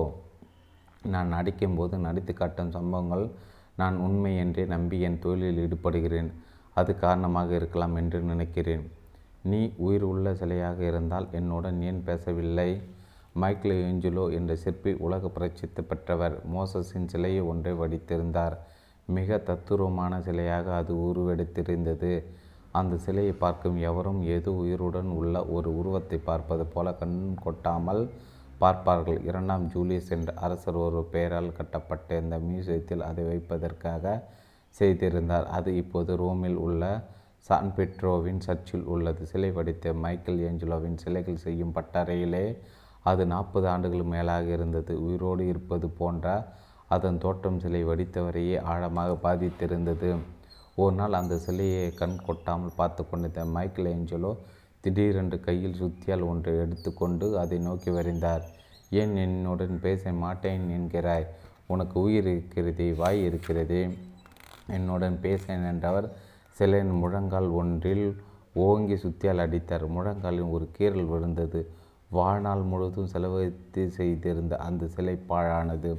நான் 1.13 1.33
நடிக்கும்போது 1.33 1.97
நடித்து 2.07 2.33
காட்டும் 2.33 2.75
சம்பவங்கள் 2.77 3.25
நான் 3.75 3.97
உண்மை 3.97 4.31
என்றே 4.37 4.63
நம்பி 4.65 4.97
என் 5.07 5.21
தொழிலில் 5.25 5.61
ஈடுபடுகிறேன். 5.65 6.29
அது 6.73 6.91
காரணமாக 7.03 7.49
இருக்கலாம் 7.55 7.95
என்று 7.95 8.19
நினைக்கிறேன். 8.21 8.83
நீ 9.43 9.59
உயிர் 9.85 10.05
உள்ள 10.11 10.31
சிலையாக 10.41 10.79
இருந்தால் 10.91 11.27
என்னுடன் 11.31 11.79
ஏன் 11.81 12.01
பேசவில்லை? 12.03 12.69
மைக்கேல் 13.41 13.81
ஏஞ்சலோ 13.87 14.23
என்ற 14.37 14.51
சிற்பி 14.63 14.91
உலக 15.05 15.29
பிரசித்தி 15.35 15.81
பெற்றவர் 15.89 16.35
மோசஸின் 16.55 17.09
சிலையை 17.13 17.41
ஒன்றை 17.51 17.73
வடித்திருந்தார். 17.81 18.55
மிக 19.17 19.37
தத்துரூபமான 19.49 20.13
சிலையாக 20.27 20.67
அது 20.79 20.93
உருவெடுத்திருந்தது. 21.07 22.11
அந்த 22.79 22.95
சிலையை 23.05 23.35
பார்க்கும் 23.43 23.77
எவரும் 23.89 24.19
ஏதோ 24.35 24.51
உயிருடன் 24.63 25.11
உள்ள 25.19 25.35
ஒரு 25.55 25.69
உருவத்தை 25.79 26.17
பார்ப்பது 26.29 26.65
போல 26.73 26.93
கண் 26.99 27.15
கொட்டாமல் 27.45 28.03
பார்ப்பார்கள். 28.63 29.19
இரண்டாம் 29.29 29.65
ஜூலியஸ் 29.73 30.11
என்ற 30.15 30.29
அரசர் 30.45 30.77
ஒரு 30.87 31.01
பெயரால் 31.13 31.55
கட்டப்பட்ட 31.59 32.19
இந்த 32.23 32.37
மியூசியத்தில் 32.49 33.05
அதை 33.09 33.23
வைப்பதற்காக 33.29 34.13
செய்திருந்தார். 34.75 35.47
அது 35.57 35.69
இப்போது 35.81 36.11
ரோமில் 36.23 36.59
உள்ள 36.65 36.83
சான் 37.47 37.71
பெட்ரோவின் 37.77 38.41
சர்ச்சில் 38.45 38.85
உள்ளது. 38.93 39.23
சிலை 39.31 39.51
வடித்த 39.57 39.93
மைக்கேல் 40.03 40.43
ஏஞ்சலோவின் 40.47 40.99
சிலைகள் 41.03 41.43
செய்யும் 41.45 41.75
பட்டறையிலே 41.77 42.45
அது 43.03 43.25
நாற்பது 43.25 43.67
ஆண்டுகள் 43.67 44.11
மேலாக 44.13 44.47
இருந்தது. 44.51 44.93
உயிரோடு 45.01 45.47
இருப்பது 45.47 45.89
போன்ற 45.89 46.55
அதன் 46.87 47.17
தோற்றம் 47.17 47.59
சிலை 47.59 47.85
வடித்தவரையே 47.85 48.61
ஆழமாக 48.63 49.11
பாதித்திருந்தது. 49.25 50.09
ஒரு 50.75 50.95
நாள் 50.95 51.13
அந்த 51.13 51.37
சிலையை 51.37 51.93
கண் 51.93 52.15
கொட்டாமல் 52.25 52.75
பார்த்து 52.75 53.09
கொண்டிருந்த 53.09 53.45
மைக்கேல் 53.45 53.85
ஏஞ்சலோ 53.85 54.37
திடீரென்று 54.81 55.39
கையில் 55.39 55.79
சுத்தியால் 55.81 56.23
ஒன்றை 56.27 56.57
எடுத்துக்கொண்டு 56.57 57.39
அதை 57.39 57.57
நோக்கி 57.59 57.89
வரைந்தார். 57.89 58.43
ஏன் 58.89 59.15
என்னுடன் 59.15 59.79
பேச 59.79 60.11
மாட்டேன் 60.13 60.69
என்கிறாய்? 60.77 61.25
உனக்கு 61.67 61.95
உயிர் 62.01 62.27
இருக்கிறதே 62.27 62.93
வாய் 62.93 63.25
இருக்கிறதே. 63.25 63.81
என்னுடன் 64.67 65.19
பேசேன் 65.19 65.63
என்றவர் 65.63 66.07
சிலையின் 66.57 66.93
முழங்கால் 67.01 67.49
ஒன்றில் 67.49 68.21
ஓங்கி 68.53 68.95
சுத்தியால் 68.95 69.43
அடித்தார். 69.45 69.87
முழங்காலில் 69.87 70.49
ஒரு 70.49 70.69
கீறல் 70.77 71.07
விழுந்தது. 71.07 71.61
வாழ்நாள் 72.09 72.61
முழுவதும் 72.61 73.07
செலவழித்து 73.07 73.81
செய்திருந்த 73.89 74.57
அந்த 74.57 74.87
சிலை 74.87 75.15
பாழானது 75.29 75.91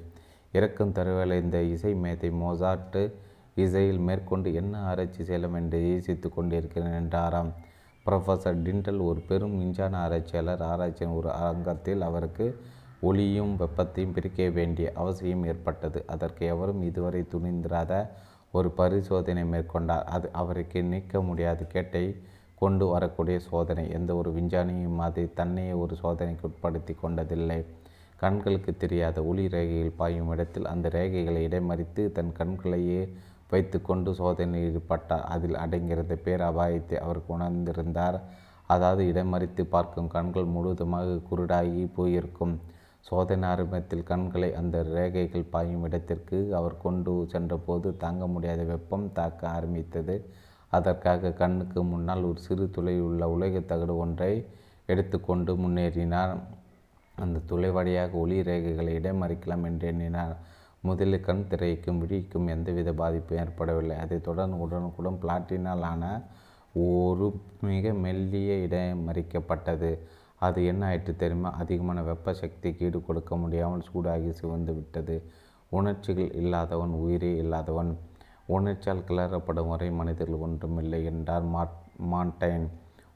இறக்கும் 0.52 0.92
தருவேளை 0.92 1.42
இந்த 1.42 1.62
இசை 1.62 1.92
மேதை 1.94 2.30
மோசாட்டு 2.30 3.02
இசையில் 3.54 3.98
மேற்கொண்டு 3.98 4.54
என்ன 4.54 4.80
ஆராய்ச்சி 4.80 5.22
செய்யலாம் 5.24 5.54
என்று 5.54 5.78
யோசித்து 5.90 6.28
கொண்டிருக்கிறேன் 6.28 6.96
என்றாராம். 7.00 7.50
ப்ரொஃபஸர் 8.06 8.58
டிண்டல் 8.66 9.00
ஒரு 9.04 9.20
பெரும் 9.20 9.56
மின்சார 9.56 9.96
ஆராய்ச்சியாளர். 9.96 10.62
ஆராய்ச்சியின் 10.62 11.16
ஒரு 11.16 11.30
அரங்கத்தில் 11.30 12.00
அவருக்கு 12.00 12.46
ஒளியும் 13.00 13.52
வெப்பத்தையும் 13.58 14.12
பிரிக்க 14.12 14.48
வேண்டிய 14.48 14.92
அவசியம் 14.94 15.44
ஏற்பட்டது. 15.44 16.04
அதற்கு 16.06 16.46
எவரும் 16.46 16.82
இதுவரை 16.82 17.22
துணிந்திராத 17.34 17.92
ஒரு 18.52 18.70
பரிசோதனை 18.70 19.44
மேற்கொண்டார். 19.44 20.06
அது 20.16 20.28
அவருக்கு 20.32 20.82
நீக்க 20.82 21.22
முடியாத. 21.22 21.64
கேட்டை 21.64 22.04
கொண்டு 22.62 22.86
வரக்கூடிய 22.92 23.36
சோதனை. 23.48 23.84
எந்த 23.98 24.10
ஒரு 24.20 24.30
விஞ்ஞானியும் 24.36 24.98
அதை 25.06 25.24
தன்னையே 25.40 25.74
ஒரு 25.82 25.94
சோதனைக்கு 26.02 26.44
உட்படுத்தி 26.50 26.94
கொண்டதில்லை. 27.02 27.58
கண்களுக்கு 28.22 28.72
தெரியாத 28.82 29.18
ஒளி 29.30 29.44
ரேகைகள் 29.54 29.98
பாயும் 30.00 30.30
இடத்தில் 30.34 30.70
அந்த 30.72 30.86
ரேகைகளை 30.96 31.42
இடைமறித்து 31.48 32.02
தன் 32.16 32.32
கண்களையே 32.40 33.02
வைத்துக்கொண்டு 33.52 34.10
சோதனையில் 34.20 34.66
ஈடுபட்டார். 34.70 35.24
அதில் 35.34 35.56
அடங்கியிருந்த 35.62 36.16
பேரபாயத்தை 36.26 36.98
அவர் 37.06 37.20
உணர்ந்திருந்தார். 37.34 38.18
அதாவது 38.74 39.02
இடமறித்து 39.12 39.62
பார்க்கும் 39.74 40.12
கண்கள் 40.16 40.52
முழுவதுமாக 40.56 41.16
குருடாகி 41.30 41.84
போயிருக்கும். 41.96 42.54
சோதனை 43.08 43.46
ஆரம்பத்தில் 43.48 44.04
கண்களை 44.10 44.48
அந்த 44.60 44.76
ரேகைகள் 44.96 45.50
பாயும் 45.54 45.84
இடத்திற்கு 45.88 46.38
அவர் 46.58 46.76
கொண்டு 46.84 47.12
சென்றபோது 47.32 47.88
தாங்க 48.04 48.24
முடியாத 48.26 48.62
வெப்பம் 48.72 49.06
தாக்க 49.18 49.48
ஆரம்பித்தது. 49.56 50.16
அதற்காக 50.70 51.32
கண்ணுக்கு 51.32 51.84
முன்னால் 51.84 52.22
ஒரு 52.22 52.40
சிறு 52.40 52.70
துளை 52.70 53.00
உள்ள 53.00 53.28
உலக 53.28 53.60
தகடு 53.60 53.96
ஒன்றை 53.96 54.46
எடுத்துக்கொண்டு 54.86 55.56
முன்னேறினார். 55.56 56.36
அந்த 57.16 57.40
துளை 57.46 57.70
வழியாக 57.70 58.16
ஒளி 58.16 58.40
ரேகைகளை 58.40 58.92
இடமறிக்கலாம் 59.00 59.64
என்று 59.64 59.86
எண்ணினார். 59.88 60.36
முதலில் 60.80 61.20
கண் 61.20 61.46
திரைக்கும் 61.48 61.98
விழிக்கும் 61.98 62.46
எந்தவித 62.46 62.92
பாதிப்பும் 62.92 63.38
ஏற்படவில்லை. 63.38 63.96
அதைத் 63.96 64.24
தொடர்ந்து 64.24 64.58
உடனுக்குடன் 64.58 65.18
பிளாட்டினால் 65.22 65.80
ஆன 65.80 66.22
ஒரு 66.74 67.40
மிக 67.60 67.92
மெல்லிய 67.94 68.66
இடமறிக்கப்பட்டது. 68.66 69.98
அது 70.38 70.66
என்ன 70.66 70.86
ஆயிற்று 70.86 71.16
தெரியுமா? 71.16 71.50
அதிகமான 71.52 72.02
வெப்ப 72.02 72.32
சக்திக்கு 72.32 72.86
ஈடு 72.86 73.02
கொடுக்க 73.02 73.36
முடியாமல் 73.36 73.84
சூடாகி 73.94 74.30
சிவந்து 74.30 74.74
விட்டது. 74.74 75.16
உணர்ச்சிகள் 75.68 76.32
இல்லாதவன் 76.32 76.88
உயிரே 76.88 77.36
இல்லாதவன் 77.36 77.98
உணர்ச்சியால் 78.56 79.06
கிளறப்படும் 79.08 79.70
வரை 79.72 79.88
மனிதர்கள் 80.00 80.44
ஒன்றுமில்லை 80.46 81.00
என்றார் 81.10 81.46
மாட் 81.54 81.76
மாண்டைன். 82.12 82.66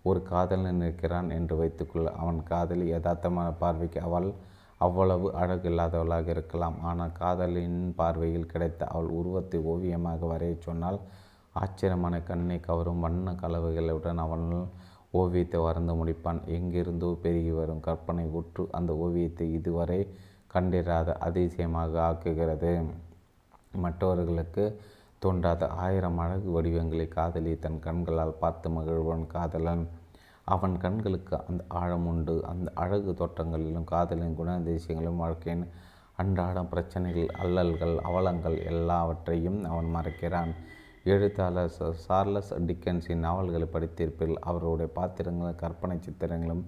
ஒரு 0.09 0.21
காதலன் 0.31 0.83
இருக்கிறான் 0.85 1.29
என்று 1.37 1.55
வைத்துக்கொள். 1.61 2.09
அவன் 2.23 2.41
காதலி 2.51 2.87
யதார்த்தமான 2.93 3.49
பார்வைக்கு 3.63 4.01
அவள் 4.09 4.29
அவ்வளவு 4.81 5.27
அழகு 5.41 5.67
இல்லாதவளாக 5.71 6.27
இருக்கலாம். 6.35 6.77
ஆனால் 6.89 7.15
காதலின் 7.21 7.79
பார்வையில் 8.01 8.51
கிடைத்த 8.53 8.89
அவள் 8.93 9.11
உருவத்தை 9.19 9.61
ஓவியமாக 9.73 10.27
வரையச் 10.33 10.67
சொன்னால் 10.69 10.99
ஆச்சரியமான 11.55 12.15
கண்ணை 12.29 12.59
கவரும் 12.69 13.03
வண்ண 13.05 13.33
கலவைகளுடன் 13.43 14.21
அவன் 14.25 14.47
ஓவியத்தை 15.21 15.59
வரைந்து 15.65 15.95
முடிப்பான். 16.01 16.41
எங்கிருந்தோ 16.57 17.09
பெருகி 17.25 17.53
வரும் 17.59 17.85
கற்பனை 17.89 18.27
உற்று 18.39 18.63
அந்த 18.79 18.93
ஓவியத்தை 19.05 19.47
இதுவரை 19.59 20.01
கண்டிராத 20.55 21.11
அதிசயமாக 21.27 21.93
ஆக்குகிறது. 22.09 22.73
மற்றவர்களுக்கு 23.85 24.65
தோன்றாத 25.25 25.69
ஆயிரம் 25.85 26.19
அழகு 26.25 26.49
வடிவங்களை 26.55 27.07
காதலி 27.17 27.53
தன் 27.65 27.79
கண்களால் 27.87 28.41
பார்த்து 28.43 28.69
மகிழ்வன் 28.77 29.27
காதலன். 29.35 29.85
அவன் 30.55 30.75
கண்களுக்கு 30.85 31.35
அந்த 31.49 31.63
ஆழம் 31.81 32.07
உண்டு. 32.11 32.35
அந்த 32.53 32.69
அழகு 32.83 33.11
தோற்றங்களிலும் 33.21 33.91
காதலின் 33.93 34.39
குணாதிசயங்களும் 34.41 35.21
வாழ்க்கையின் 35.23 35.65
அன்றாடம் 36.23 36.71
பிரச்சனைகள் 36.73 37.31
அல்லல்கள் 37.43 37.95
அவலங்கள் 38.09 38.57
எல்லாவற்றையும் 38.73 39.59
அவன் 39.71 39.89
மறைக்கிறான். 39.97 40.53
எழுத்தாளர் 41.13 41.73
சார்லஸ் 42.05 42.53
டிக்கன்ஸின் 42.69 43.25
நாவல்களை 43.27 43.67
படித்திருப்பில் 43.73 44.37
அவருடைய 44.51 44.89
பாத்திரங்களும் 44.99 45.61
கற்பனை 45.63 45.97
சித்திரங்களும் 46.07 46.63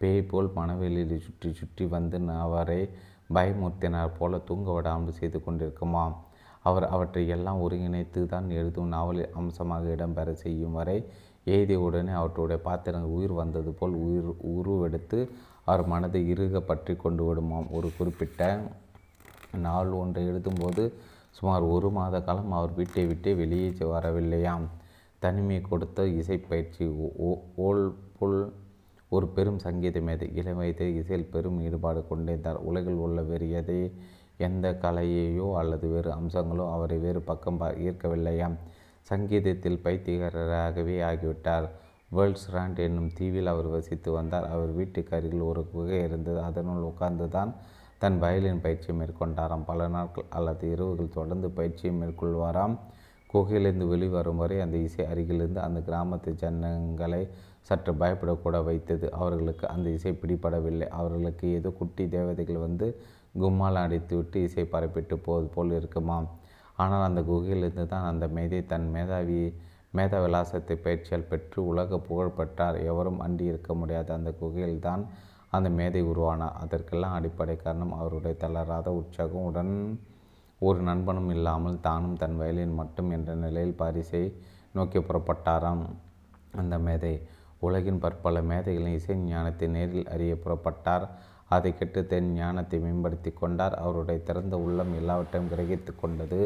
பேய் 0.00 0.28
போல் 0.30 0.48
மனவெளியில் 0.56 1.24
சுற்றி 1.26 1.50
சுற்றி 1.60 1.84
வந்து 1.92 2.18
அவரை 2.46 2.80
பயமுறுத்தினார் 3.36 4.16
போல 4.18 4.38
தூங்க 4.48 4.70
விடாமல் 4.76 5.18
செய்து 5.18 5.38
கொண்டிருக்குமாம். 5.44 6.16
அவர் 6.68 6.86
அவற்றை 6.94 7.22
எல்லாம் 7.36 7.62
ஒருங்கிணைத்து 7.64 8.20
தான் 8.26 8.48
எழுதும் 8.60 8.92
நாவலில் 8.94 9.34
அம்சமாக 9.40 9.84
இடம்பெற 9.96 10.30
செய்யும் 10.44 10.76
வரை 10.78 10.96
எழுதிய 11.46 11.80
உடனே 11.86 12.12
அவற்றுடைய 12.20 12.58
பாத்திரங்கள் 12.68 13.14
உயிர் 13.16 13.34
வந்தது 13.40 13.70
போல் 13.80 13.94
உயிர் 14.06 14.30
உருவெடுத்து 14.52 15.18
அவர் 15.64 15.84
மனதை 15.92 16.20
இறுக 16.32 16.60
பற்றி 16.70 16.94
கொண்டு 16.96 17.22
விடுமாம். 17.26 17.68
ஒரு 17.76 17.88
குறிப்பிட்ட 17.98 18.40
நாள் 19.66 19.92
ஒன்றை 20.00 20.22
எழுதும்போது 20.30 20.82
சுமார் 21.36 21.64
ஒரு 21.74 21.88
மாத 21.96 22.16
காலம் 22.26 22.52
அவர் 22.58 22.72
வீட்டை 22.78 23.04
விட்டே 23.10 23.32
வெளியே 23.40 23.70
வரவில்லையாம். 23.94 24.66
தனிமை 25.22 25.58
கொடுத்த 25.70 26.06
இசைப்பயிற்சி 26.20 26.84
ஓல் 27.66 27.84
புல் 28.18 28.40
ஒரு 29.12 29.26
பெரும் 29.34 29.60
சங்கீத 29.64 29.98
மேதை 30.06 30.26
இளம் 30.38 30.58
வயதில் 30.60 30.96
இசையில் 31.00 31.30
பெரும் 31.34 31.58
ஈடுபாடு 31.66 32.00
கொண்டிருந்தார் 32.08 32.58
உலகில் 32.68 33.02
உள்ள 33.04 33.20
வேறு 33.28 33.46
எதை 33.60 33.78
எந்த 34.36 34.78
கலையையோ 34.82 35.56
அல்லது 35.56 35.88
வேறு 35.88 36.10
அம்சங்களோ 36.10 36.72
அவரை 36.72 36.98
வேறு 36.98 37.20
பக்கம் 37.20 37.60
ஈர்க்கவில்லையாம். 37.60 38.56
சங்கீதத்தில் 39.02 39.82
பைத்தியகாரராகவே 39.84 40.96
ஆகிவிட்டார். 41.10 41.68
வேர்ல்ட்ஸ் 42.12 42.48
ராண்ட் 42.54 42.78
என்னும் 42.78 43.12
தீவில் 43.12 43.46
அவர் 43.46 43.66
வசித்து 43.66 44.12
வந்தார். 44.12 44.46
அவர் 44.48 44.72
வீட்டுக்கு 44.72 45.16
அருகில் 45.16 45.40
ஒரு 45.40 45.68
குகை 45.72 46.02
இருந்தது. 46.02 46.42
அதனுள் 46.42 46.82
உட்கார்ந்து 46.82 47.28
தான் 47.28 47.54
தன் 47.98 48.18
வயலின் 48.18 48.60
பயிற்சியை 48.60 48.94
மேற்கொண்டாராம். 49.00 49.64
பல 49.64 49.88
நாட்கள் 49.88 50.24
அல்லது 50.28 50.70
இரவுகள் 50.70 51.16
தொடர்ந்து 51.18 51.50
பயிற்சியை 51.50 51.94
மேற்கொள்வாராம். 52.00 52.76
குகையிலிருந்து 53.34 53.86
வெளிவரும் 53.88 54.36
வரை 54.36 54.60
அந்த 54.60 54.76
இசை 54.76 55.04
அருகிலிருந்து 55.06 55.60
அந்த 55.60 55.80
கிராமத்து 55.80 56.34
ஜனங்களை 56.34 57.28
சற்று 57.60 57.92
பயப்படக்கூட 57.92 58.64
வைத்தது. 58.64 59.12
அவர்களுக்கு 59.12 59.68
அந்த 59.68 59.90
இசை 59.90 60.12
பிடிபடவில்லை. 60.12 60.88
அவர்களுக்கு 60.88 61.52
ஏதோ 61.52 61.68
குட்டி 61.68 62.08
தேவதைகள் 62.08 62.56
வந்து 62.56 63.00
கும்மால் 63.40 63.82
அடித்துவிட்டு 63.84 64.38
இசை 64.46 64.64
பரப்பிட்டு 64.72 65.16
போவது 65.26 65.46
போல் 65.46 65.76
இருக்குமாம் 65.78 66.28
ஆனால் 66.74 67.06
அந்த 67.08 67.20
குகையிலிருந்து 67.20 67.86
தான் 67.86 68.08
அந்த 68.10 68.24
மேதை 68.36 68.60
தன் 68.66 68.88
மேதாவி 68.94 69.40
மேத 69.96 70.14
விலாசத்தை 70.24 70.74
பயிற்சியால் 70.76 71.28
பெற்று 71.28 71.58
உலக 71.64 71.98
புகழ் 71.98 72.36
பெற்றார் 72.38 72.76
எவரும் 72.90 73.20
அண்டி 73.20 73.44
இருக்க 73.44 73.70
முடியாத. 73.74 74.08
அந்த 74.14 74.30
குகையில்தான் 74.40 75.02
அந்த 75.50 75.68
மேதை 75.70 76.02
உருவானார் 76.02 76.58
அதற்கெல்லாம் 76.62 77.14
அடிப்படை 77.18 77.54
காரணம் 77.56 77.94
அவருடைய 78.00 78.34
தளராத 78.36 78.88
உற்சாகம். 79.00 79.46
உடன் 79.50 79.72
ஒரு 80.60 80.80
நண்பனும் 80.80 81.30
இல்லாமல் 81.30 81.80
தானும் 81.80 82.16
தன் 82.16 82.36
வயலின் 82.36 82.74
மட்டும் 82.74 83.10
என்ற 83.10 83.30
நிலையில் 83.34 83.78
பாரிசை 83.80 84.22
நோக்கி 84.72 85.00
புறப்பட்டாராம் 85.00 85.84
அந்த 86.60 86.76
மேதை. 86.78 87.14
உலகின் 87.58 88.02
பற்பல 88.04 88.40
மேதைகளின் 88.42 88.98
இசை 89.00 89.14
ஞானத்தை 89.30 89.68
நேரில் 89.68 90.10
அறிய 90.14 90.32
புறப்பட்டார். 90.44 91.06
அதை 91.48 91.70
கெட்டு 91.78 92.06
தன் 92.06 92.32
ஞானத்தை 92.32 92.78
மேம்படுத்தி 92.78 93.30
கொண்டார். 93.30 93.74
அவருடைய 93.74 94.20
திறந்த 94.22 94.58
உள்ளம் 94.58 94.94
எல்லாவற்றையும் 94.94 95.50
கிரகித்து 95.52 95.92
கொண்டது. 96.00 96.40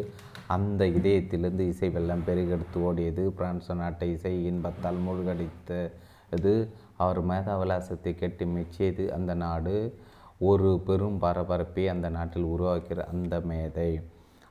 அந்த 0.46 0.84
இதயத்திலிருந்து 0.84 1.66
இசை 1.72 1.90
வெள்ளம் 1.90 2.24
பெருகெடுத்து 2.26 2.78
ஓடியது. 2.88 3.28
பிரான்ஸ் 3.28 3.72
நாட்டை 3.72 4.12
இசை 4.12 4.44
இன்பத்தால் 4.44 4.98
மூழ்கடித்தது. 5.06 6.68
அவர் 6.96 7.20
மேதாவிலாசத்தை 7.26 8.14
கேட்டு 8.14 8.44
மெச்சியது. 8.44 9.08
அந்த 9.08 9.34
நாடு 9.34 9.98
ஒரு 10.38 10.80
பெரும் 10.86 11.18
பரபரப்பை 11.18 11.88
அந்த 11.88 12.08
நாட்டில் 12.08 12.42
உருவாக்கிற 12.42 13.04
அந்த 13.04 13.40
மேதை. 13.40 14.00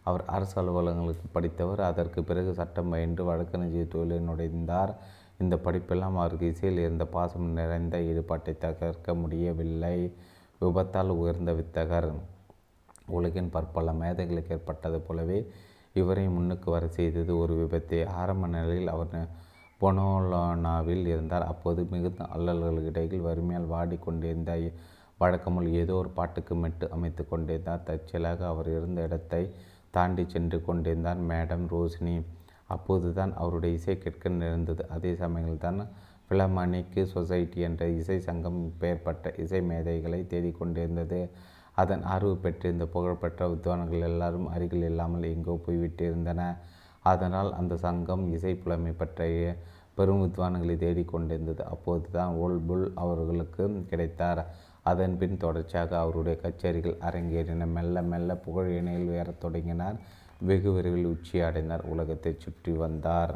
அவர் 0.03 0.23
அரசு 0.25 0.61
அலுவலகங்களுக்கு 0.61 1.27
படித்தவர். 1.31 1.81
அதற்கு 1.81 2.23
பிறகு 2.23 2.53
சட்டம் 2.53 2.89
பயின்று 2.89 3.23
வழக்கறிஞர் 3.23 3.87
தொழிலில் 3.87 4.27
நுழைந்தார். 4.29 4.93
இந்த 5.39 5.55
படிப்பெல்லாம் 5.55 6.17
அவருக்கு 6.21 6.47
இசையில் 6.47 6.79
இருந்த 6.79 7.05
பாசம் 7.05 7.47
நிறைந்த 7.49 7.97
ஈடுபாட்டை 7.99 8.53
தகர்க்க 8.65 9.13
முடியவில்லை. 9.13 10.13
விபத்தால் 10.61 11.11
உயர்ந்த 11.21 11.51
வித்தகர் 11.59 12.09
உலகின் 13.17 13.51
பற்பல 13.55 13.93
மேதைகளுக்கு 14.01 14.53
ஏற்பட்டது 14.55 14.97
போலவே 15.07 15.39
இவரை 15.99 16.25
முன்னுக்கு 16.35 16.67
வர 16.71 16.85
செய்தது 16.97 17.31
ஒரு 17.43 17.53
விபத்தை. 17.61 17.99
ஆரம்ப 18.21 18.47
நிலையில் 18.55 18.91
அவர் 18.95 19.15
பொனோலோனாவில் 19.81 21.05
இருந்தார். 21.13 21.45
அப்போது 21.51 21.81
மிகுந்த 21.93 22.23
அல்லல்களுக்கிடையில் 22.35 23.25
வறுமையால் 23.27 23.71
வாடிக்கொண்டிருந்த 23.73 24.53
வழக்கமுள் 25.21 25.69
ஏதோ 25.81 25.93
ஒரு 26.01 26.09
பாட்டுக்கு 26.17 26.53
மெட்டு 26.55 26.85
அமைத்து 26.95 27.23
கொண்டிருந்தார். 27.31 27.85
தற்செயலாக 27.89 28.41
அவர் 28.51 28.69
இருந்த 28.77 28.99
இடத்தை 29.07 29.41
தாண்டி 29.95 30.23
சென்று 30.33 30.57
கொண்டிருந்தார் 30.67 31.21
மேடம் 31.31 31.65
ரோஷினி. 31.73 32.15
அப்போதுதான் 32.75 33.31
அவருடைய 33.41 33.77
இசை 33.79 33.95
கேட்க 33.97 34.29
நேர்ந்தது. 34.41 34.83
அதே 34.95 35.11
சமயத்தில்தான் 35.23 35.79
பிலமணிக்கு 36.29 37.03
சொசைட்டி 37.13 37.59
என்ற 37.67 37.83
இசை 37.99 38.17
சங்கம் 38.19 38.59
பெயர்பட்ட 38.81 39.33
இசை 39.43 39.61
மேதைகளை 39.61 40.19
தேடிக்கொண்டிருந்தது. 40.33 41.21
அதன் 41.73 42.03
ஆர்வு 42.13 42.35
பெற்றிருந்த 42.37 42.85
புகழ்பெற்ற 42.85 43.47
வித்வான்கள் 43.49 44.07
எல்லாரும் 44.09 44.47
அருகில் 44.47 44.85
இல்லாமல் 44.89 45.29
எங்கோ 45.33 45.53
போய்விட்டிருந்தன. 45.65 46.41
அதனால் 47.03 47.51
அந்த 47.53 47.73
சங்கம் 47.77 48.25
இசை 48.33 48.53
புலமை 48.55 48.91
பற்றிய 48.91 49.51
பெரும் 49.97 50.23
வித்வான்களை 50.23 50.75
தேடிக்கொண்டிருந்தது. 50.85 51.63
அப்போது 51.73 52.09
தான் 52.11 52.35
ஓல்புல் 52.35 52.85
அவர்களுக்கு 52.95 53.63
கிடைத்தார். 53.91 54.41
அதன் 54.83 55.17
பின் 55.17 55.37
தொடர்ச்சியாக 55.37 55.91
அவருடைய 55.99 56.35
கச்சேரிகள் 56.43 57.01
அரங்கேறின. 57.07 57.67
மெல்ல 57.77 58.01
மெல்ல 58.11 58.35
புகழ் 58.35 58.69
இணையில் 58.79 59.09
உயரத் 59.09 59.41
தொடங்கினார். 59.45 59.97
வெகு 60.41 60.71
விரைவில் 60.71 61.05
உச்சி 61.05 61.37
அடைந்தார் 61.41 61.83
உலகத்தை 61.93 62.33
சுற்றி 62.37 62.73
வந்தார். 62.83 63.33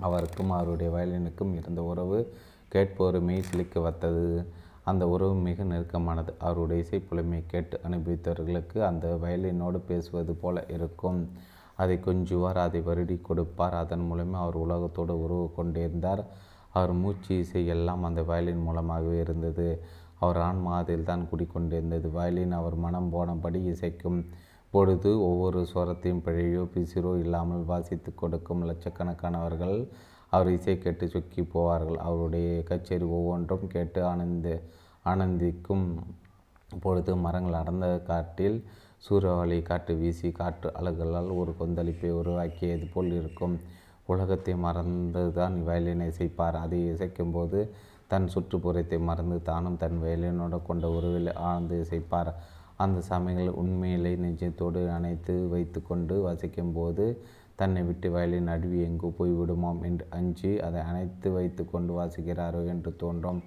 அவருக்கும் 0.00 0.50
அவருடைய 0.50 0.92
வயலினுக்கும் 0.92 1.54
இருந்த 1.54 1.82
உறவு 1.82 2.34
கேட்போரை 2.72 3.20
மெய் 3.20 3.42
சிலிக்க 3.42 3.80
வத்தது. 3.80 4.44
அந்த 4.84 5.08
உறவு 5.08 5.34
மிக 5.34 5.62
நெருக்கமானது. 5.62 6.32
அவருடைய 6.38 6.82
இசை 6.82 6.98
புலமையை 6.98 7.44
கேட்டு 7.46 7.80
அனுபவித்தவர்களுக்கு 7.88 8.78
அந்த 8.78 9.18
வயலினோடு 9.22 9.78
பேசுவது 9.86 10.34
போல 10.34 10.64
இருக்கும். 10.68 11.30
அதை 11.76 12.00
கொஞ்சுவார் 12.06 12.54
அதை 12.54 12.80
வருடி 12.80 13.20
கொடுப்பார். 13.20 13.74
அதன் 13.74 14.06
மூலமே 14.06 14.36
அவர் 14.36 14.54
உலகத்தோடு 14.54 15.22
உறவு 15.22 15.52
கொண்டிருந்தார். 15.56 16.24
அவர் 16.72 16.92
மூச்சு 16.92 17.38
இசை 17.38 17.66
எல்லாம் 17.66 18.02
அந்த 18.02 18.22
வயலின் 18.22 18.62
மூலமாகவே 18.62 19.18
இருந்தது. 19.18 19.82
அவர் 20.20 20.36
ஆன்மா 20.36 20.76
அதில் 20.76 21.04
தான் 21.04 21.28
குடிக்கொண்டிருந்தது. 21.32 22.10
வயலின் 22.10 22.52
அவர் 22.52 22.74
மனம் 22.74 23.12
போனபடி 23.12 23.64
இசைக்கும். 23.64 24.26
பொழுது 24.72 25.10
ஒவ்வொரு 25.28 25.60
ஸ்வரத்தையும் 25.70 26.24
பிழையோ 26.26 26.62
பிசிரோ 26.74 27.12
இல்லாமல் 27.24 27.68
வாசித்து 27.70 28.10
கொடுக்கும் 28.14 28.64
லட்சக்கணக்கானவர்கள் 28.70 29.78
அவர் 30.32 30.48
இசை 30.56 30.74
கேட்டு 30.78 31.04
சொக்கி 31.12 31.42
போவார்கள். 31.54 31.98
அவருடைய 32.06 32.48
கச்சேரி 32.70 33.06
ஒவ்வொன்றும் 33.18 33.66
கேட்டு 33.74 34.00
ஆனந்த 34.10 34.48
ஆனந்திக்கும் 35.12 35.86
பொழுது 36.84 37.12
மரங்கள் 37.24 37.58
அடர்ந்த 37.60 37.88
காட்டில் 38.10 38.58
சூறாவளி 39.06 39.58
காற்று 39.68 39.92
வீசி 40.00 40.28
காற்று 40.38 40.68
அலகுகளால் 40.78 41.30
ஒரு 41.40 41.52
கொந்தளிப்பை 41.60 42.10
உருவாக்கியது 42.20 42.86
போல் 42.94 43.10
இருக்கும். 43.20 43.54
உலகத்தை 44.12 44.54
மறந்து 44.64 45.22
தான் 45.38 45.56
வயலினை 45.68 46.06
இசைப்பார். 46.12 46.56
அதை 46.64 46.78
இசைக்கும்போது 46.92 47.58
தன் 48.12 48.28
சுற்றுப்புறத்தை 48.34 48.98
மறந்து 49.08 49.38
தானும் 49.48 49.80
தன் 49.82 49.98
வயலினோடு 50.04 50.58
கொண்ட 50.68 50.86
உறவில் 50.98 51.30
ஆழ்ந்து 51.48 51.76
இசைப்பார். 51.84 52.30
அந்த 52.84 52.98
சமயங்களில் 53.10 53.58
உண்மையிலே 53.62 54.12
நெஞ்சத்தோடு 54.24 54.80
அணைத்து 54.96 55.34
வைத்து 55.52 55.78
கொண்டு 55.90 56.16
வசிக்கும்போது 56.26 57.06
தன்னை 57.60 57.80
விட்டு 57.86 58.08
வயலின் 58.14 58.50
நடுவி 58.50 58.80
எங்கு 58.88 59.08
போய்விடுமோம் 59.18 59.80
என்று 59.88 60.04
அஞ்சி 60.18 60.50
அதை 60.66 60.80
அணைத்து 60.90 61.28
வைத்து 61.36 61.62
கொண்டு 61.72 61.92
வாசிக்கிறாரோ 61.98 62.60
என்று 62.72 62.90
தோன்றும். 63.02 63.40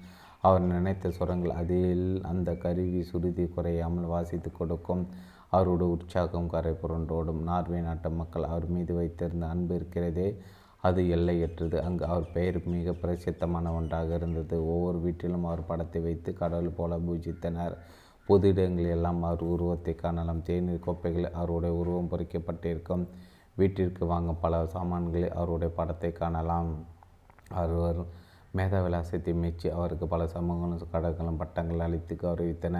அவர் 0.43 0.63
நினைத்த 0.73 1.11
சுரங்கள் 1.17 1.53
அதில் 1.61 2.07
அந்த 2.31 2.49
கருவி 2.63 3.01
சுருதி 3.11 3.45
குறையாமல் 3.55 4.11
வாசித்து 4.13 4.49
கொடுக்கும். 4.59 5.03
அவரோட 5.55 5.83
உற்சாகம் 5.95 6.51
கரை 6.53 6.73
புரண்டோடும் 6.81 7.41
நார்வே 7.49 7.79
நாட்டு 7.87 8.09
மக்கள் 8.19 8.49
அவர் 8.51 8.67
மீது 8.75 8.93
வைத்திருந்த 8.99 9.45
அன்பு 9.53 9.73
இருக்கிறதே 9.79 10.27
அது 10.87 11.01
எல்லையற்றது. 11.15 11.77
அங்கு 11.87 12.03
அவர் 12.11 12.27
பெயர் 12.35 12.59
மிக 12.75 12.93
பிரசித்தமான 13.01 13.73
ஒன்றாக 13.79 14.15
இருந்தது. 14.19 14.55
ஒவ்வொரு 14.73 14.99
வீட்டிலும் 15.05 15.47
அவர் 15.49 15.67
படத்தை 15.71 16.01
வைத்து 16.07 16.31
கடவுள் 16.41 16.77
போல 16.79 16.97
பூஜித்தனர். 17.07 17.75
பொது 18.27 18.47
இடங்களில் 18.53 18.95
எல்லாம் 18.95 19.19
அவர் 19.27 19.43
உருவத்தை 19.53 19.93
காணலாம். 19.95 20.41
தேநீர் 20.47 20.85
கோப்பைகள் 20.85 21.27
அவருடைய 21.39 21.73
உருவம் 21.81 22.11
பொறிக்கப்பட்டிருக்கும். 22.11 23.05
வீட்டிற்கு 23.59 24.03
வாங்க 24.11 24.31
பல 24.43 24.59
சாமான்களில் 24.73 25.33
அவருடைய 25.37 25.69
படத்தை 25.79 26.11
காணலாம். 26.21 26.69
அவர் 27.63 27.99
மேதாவிலாசத்தை 28.57 29.33
மெச்சி 29.43 29.67
அவருக்கு 29.77 30.05
பல 30.13 30.23
சமூகங்களும் 30.35 30.93
கடகளும் 30.93 31.41
பட்டங்கள் 31.41 31.83
அளித்து 31.87 32.15
கௌரவித்தன. 32.23 32.77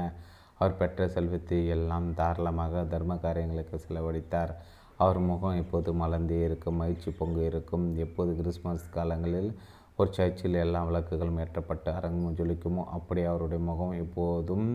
அவர் 0.60 0.80
பெற்ற 0.80 1.08
செல்வத்தை 1.16 1.60
எல்லாம் 1.76 2.08
தாராளமாக 2.20 2.84
தர்ம 2.94 3.18
காரியங்களுக்கு 3.26 3.78
செலவழித்தார். 3.86 4.52
அவர் 5.00 5.20
முகம் 5.30 5.60
எப்போது 5.62 5.90
மலர்ந்தே 6.02 6.40
இருக்கும் 6.48 6.80
மகிழ்ச்சி 6.82 7.12
பொங்கு 7.20 7.44
இருக்கும். 7.52 7.86
எப்போது 8.06 8.32
கிறிஸ்மஸ் 8.40 8.92
காலங்களில் 8.98 9.52
ஒரு 10.00 10.10
சர்ச்சில் 10.18 10.58
எல்லா 10.66 10.82
விளக்குகளும் 10.90 11.40
ஏற்றப்பட்டு 11.44 11.90
அரங்கம் 11.98 12.36
ஜொலிக்குமோ 12.40 12.84
அப்படி 12.98 13.22
அவருடைய 13.32 13.62
முகம் 13.70 13.96
எப்போதும் 14.04 14.68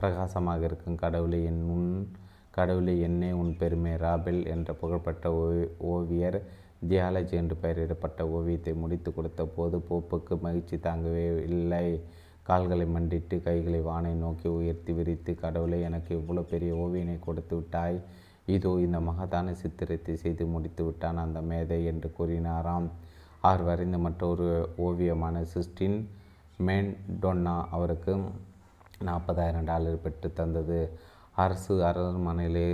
பிரகாசமாக 0.00 0.62
இருக்கும். 0.68 1.00
கடவுளை 1.04 1.40
என் 1.50 1.62
உன் 1.74 1.88
கடவுளை 2.56 2.94
என்னே 3.06 3.30
உன் 3.42 3.52
பெருமை. 3.60 3.92
ராபெல் 4.04 4.42
என்ற 4.54 4.72
புகழ்பெற்ற 4.80 5.32
ஓவியர் 5.92 6.38
தியாலஜி 6.90 7.34
என்று 7.40 7.56
பெயரிடப்பட்ட 7.62 8.22
ஓவியத்தை 8.36 8.72
முடித்து 8.82 9.10
கொடுத்த 9.12 9.42
போது 9.56 9.76
போப்புக்கு 9.88 10.34
மகிழ்ச்சி 10.46 10.76
தாங்கவே 10.86 11.24
இல்லை. 11.50 11.86
கால்களை 12.48 12.86
மண்டிட்டு 12.94 13.36
கைகளை 13.46 13.80
வானை 13.88 14.12
நோக்கி 14.22 14.48
உயர்த்தி 14.58 14.92
விரித்து 14.98 15.32
கடவுளை 15.42 15.78
எனக்கு 15.88 16.10
இவ்வளோ 16.18 16.42
பெரிய 16.52 16.72
ஓவியனை 16.84 17.16
கொடுத்து 17.26 17.54
விட்டாய். 17.58 17.98
இதோ 18.56 18.70
இந்த 18.86 18.98
மகதான 19.08 19.54
சித்திரத்தை 19.60 20.14
செய்து 20.22 20.46
முடித்து 20.54 20.82
விட்டான் 20.84 21.22
அந்த 21.24 21.40
மேதை 21.50 21.78
என்று 21.92 22.08
கூறினாராம். 22.18 22.88
அவர் 23.48 23.62
வரைந்த 23.68 23.98
மற்றொரு 24.06 24.48
ஓவியமான 24.86 25.44
சிஸ்டின் 25.54 25.96
மேன் 26.66 26.90
டொன்னா 27.22 27.54
அவருக்கு 27.76 28.12
நாற்பதாயிரம் 29.00 29.68
டாலர் 29.70 30.04
பெற்று 30.04 30.32
தந்தது. 30.32 30.78
அரசு 31.44 31.74
அரண்மனையிலே 31.88 32.68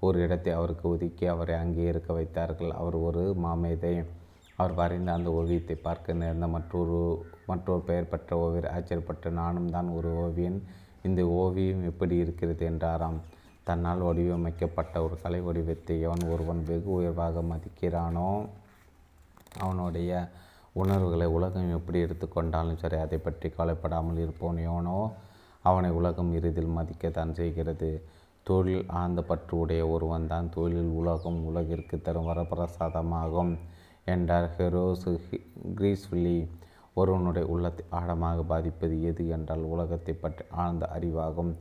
ஒரு 0.00 0.18
இடத்தை 0.20 0.52
அவருக்கு 0.52 0.88
ஒதுக்கி 0.88 1.26
அவரை 1.26 1.54
அங்கே 1.54 1.84
இருக்க 1.92 2.12
வைத்தார்கள். 2.12 2.72
அவர் 2.72 2.96
ஒரு 3.08 3.22
மாமேதை. 3.44 3.94
அவர் 4.56 4.74
வரைந்த 4.74 5.10
அந்த 5.12 5.28
ஓவியத்தை 5.30 5.76
பார்க்க 5.76 6.12
நேர்ந்த 6.12 6.46
மற்றொரு 6.46 6.98
மற்றொரு 7.46 7.82
பெயர் 7.82 8.10
பெற்ற 8.12 8.36
ஓவியர் 8.36 8.72
ஆச்சரியப்பட்டு 8.74 9.30
நானும் 9.30 9.70
தான் 9.70 9.88
ஒரு 9.88 10.10
ஓவியன். 10.24 10.58
இந்த 11.02 11.20
ஓவியம் 11.26 11.84
எப்படி 11.84 12.16
இருக்கிறது? 12.16 12.64
என்றாராம். 12.72 13.20
தன்னால் 13.64 14.04
வடிவமைக்கப்பட்ட 14.06 14.94
ஒரு 15.02 15.16
கலை 15.22 15.40
வடிவத்தை 15.40 15.96
எவன் 16.00 16.24
ஒருவன் 16.34 16.62
வெகு 16.70 16.90
உயர்வாக 16.90 17.42
மதிக்கிறானோ 17.52 18.30
அவனுடைய 19.58 20.10
உணர்வுகளை 20.72 21.26
உலகம் 21.26 21.74
எப்படி 21.76 21.98
எடுத்துக்கொண்டாலும் 22.04 22.80
சரி 22.82 22.96
அதை 22.96 23.18
பற்றி 23.18 23.48
கவலைப்படாமல் 23.48 24.22
இருப்போன். 24.24 24.58
எவனோ 24.68 24.98
அவனை 25.64 25.90
உலகம் 25.98 26.30
இறுதியில் 26.38 26.76
மதிக்கத்தான் 26.78 27.32
செய்கிறது. 27.40 27.90
தொழில் 28.46 28.84
ஆழ்ந்த 29.00 29.20
பற்று 29.28 29.54
உடைய 29.62 29.82
ஒருவன் 29.94 30.30
தான் 30.32 30.46
தொழில் 30.56 30.90
உலகம் 31.00 31.38
உலகிற்கு 31.48 31.96
தரும் 32.06 32.28
வரப்பிரசாதமாகும் 32.30 33.52
என்றார் 34.14 34.48
ஹெரோஸ் 34.56 35.06
கிரீஸ்வில்லி 35.78 36.38
ஒருவனுடைய 37.00 37.44
உள்ளத்தை 37.52 37.84
ஆழமாக 37.98 38.38
பாதிப்பது 38.50 38.96
எது 39.10 39.24
என்றால் 39.36 39.62
உலகத்தை 39.74 40.14
பற்றி 40.24 40.44
ஆழ்ந்த 40.62 40.84
அறிவாகும். 40.96 41.52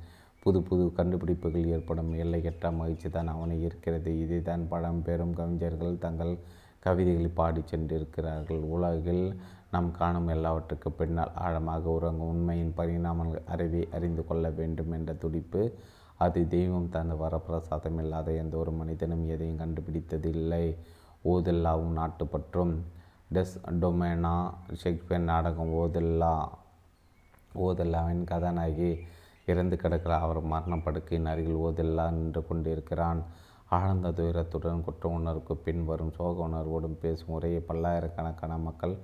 புது 0.43 0.59
புது 0.69 0.85
கண்டுபிடிப்புகள் 0.97 1.69
ஏற்படும். 1.75 2.11
எல்லையற்ற 2.23 2.71
மகிழ்ச்சி 2.79 3.09
தான் 3.09 3.29
அவனை 3.35 3.57
இருக்கிறது 3.67 4.11
இதை 4.23 4.39
தான் 4.49 4.63
பழம்பெரும் 4.71 5.35
கவிஞர்கள் 5.39 6.01
தங்கள் 6.05 6.33
கவிதைகளை 6.85 7.31
பாடி 7.39 7.61
சென்றிருக்கிறார்கள். 7.71 8.61
உலகில் 8.75 9.25
நாம் 9.71 9.91
காணும் 9.91 10.27
எல்லாவற்றுக்கு 10.27 10.89
பின்னால் 10.91 11.35
ஆழமாக 11.35 11.89
உறங்கும் 11.89 12.31
உண்மையின் 12.33 12.73
பரிணாமங்கள் 12.77 13.43
அறிவை 13.45 13.87
அறிந்து 13.91 14.23
கொள்ள 14.27 14.49
வேண்டும் 14.49 14.91
என்ற 14.91 15.13
துடிப்பு 15.13 15.61
அது 16.17 16.47
தெய்வம் 16.47 16.89
தந்த 16.89 17.13
வரப்பிரசாதம் 17.13 17.99
இல்லாத 17.99 18.31
எந்த 18.31 18.57
ஒரு 18.57 18.71
மனிதனும் 18.71 19.23
எதையும் 19.27 19.61
கண்டுபிடித்ததில்லை. 19.61 20.65
ஓதெல்லாவும் 21.25 21.95
நாட்டுப்பற்றும். 21.99 22.73
டெஸ் 23.33 23.55
டொமேனா 23.81 24.33
ஷேக்ஸ்பியர் 24.73 25.29
நாடகம் 25.31 25.71
ஓதெல்லா 25.73 26.33
ஓதெல்லாவின் 27.55 28.23
கதாநாயகி 28.23 28.91
இறந்து 29.45 29.75
கிடக்கிற 29.77 30.13
அவர் 30.17 30.41
மரணப்படுக்கையின் 30.45 31.29
அருகில் 31.31 31.61
ஓதெல்லா 31.65 32.05
நின்று 32.11 32.41
கொண்டிருக்கிறான். 32.47 33.21
ஆழ்ந்த 33.69 34.11
துயரத்துடன் 34.11 34.85
குற்ற 34.85 35.09
உணர்வுக்கு 35.09 35.55
பின் 35.57 35.83
வரும் 35.85 36.13
சோக 36.17 36.47
உணர்வோடும் 36.47 36.97
பேசும் 37.01 37.33
உரையை 37.35 37.61
பல்லாயிரக்கணக்கான 37.67 38.57
மக்கள் 38.57 38.95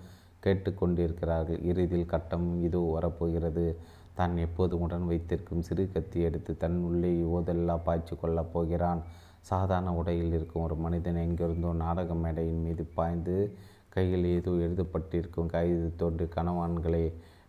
கேட்டுக்கொண்டிருக்கிறார்கள். 0.44 1.62
இறுதியில் 1.64 2.12
கட்டம் 2.14 2.50
இது 2.68 2.80
வரப்போகிறது. 2.92 3.66
தான் 4.18 4.36
எப்போது 4.38 4.74
உடன் 4.84 5.06
வைத்திருக்கும் 5.06 5.66
சிறு 5.68 5.84
கத்தி 5.94 6.20
எடுத்து 6.22 6.52
தன் 6.58 6.78
உள்ளே 6.88 7.12
ஓதெல்லாம் 7.36 7.84
பாய்ச்சி 7.84 8.16
கொள்ளப் 8.16 8.54
போகிறான். 8.54 9.02
சாதாரண 9.50 9.90
உடையில் 9.94 10.34
இருக்கும் 10.34 10.64
ஒரு 10.64 10.76
மனிதன் 10.76 11.20
எங்கிருந்தோ 11.26 11.70
நாடக 11.84 12.14
மேடையின் 12.14 12.64
மீது 12.64 12.84
பாய்ந்து 12.98 13.36
கையில் 13.96 14.26
ஏதோ 14.26 14.52
எழுதப்பட்டிருக்கும் 14.66 15.52
கைது 15.54 15.88
தோன்றி 15.96 16.26
கணவான்களே 16.36 17.06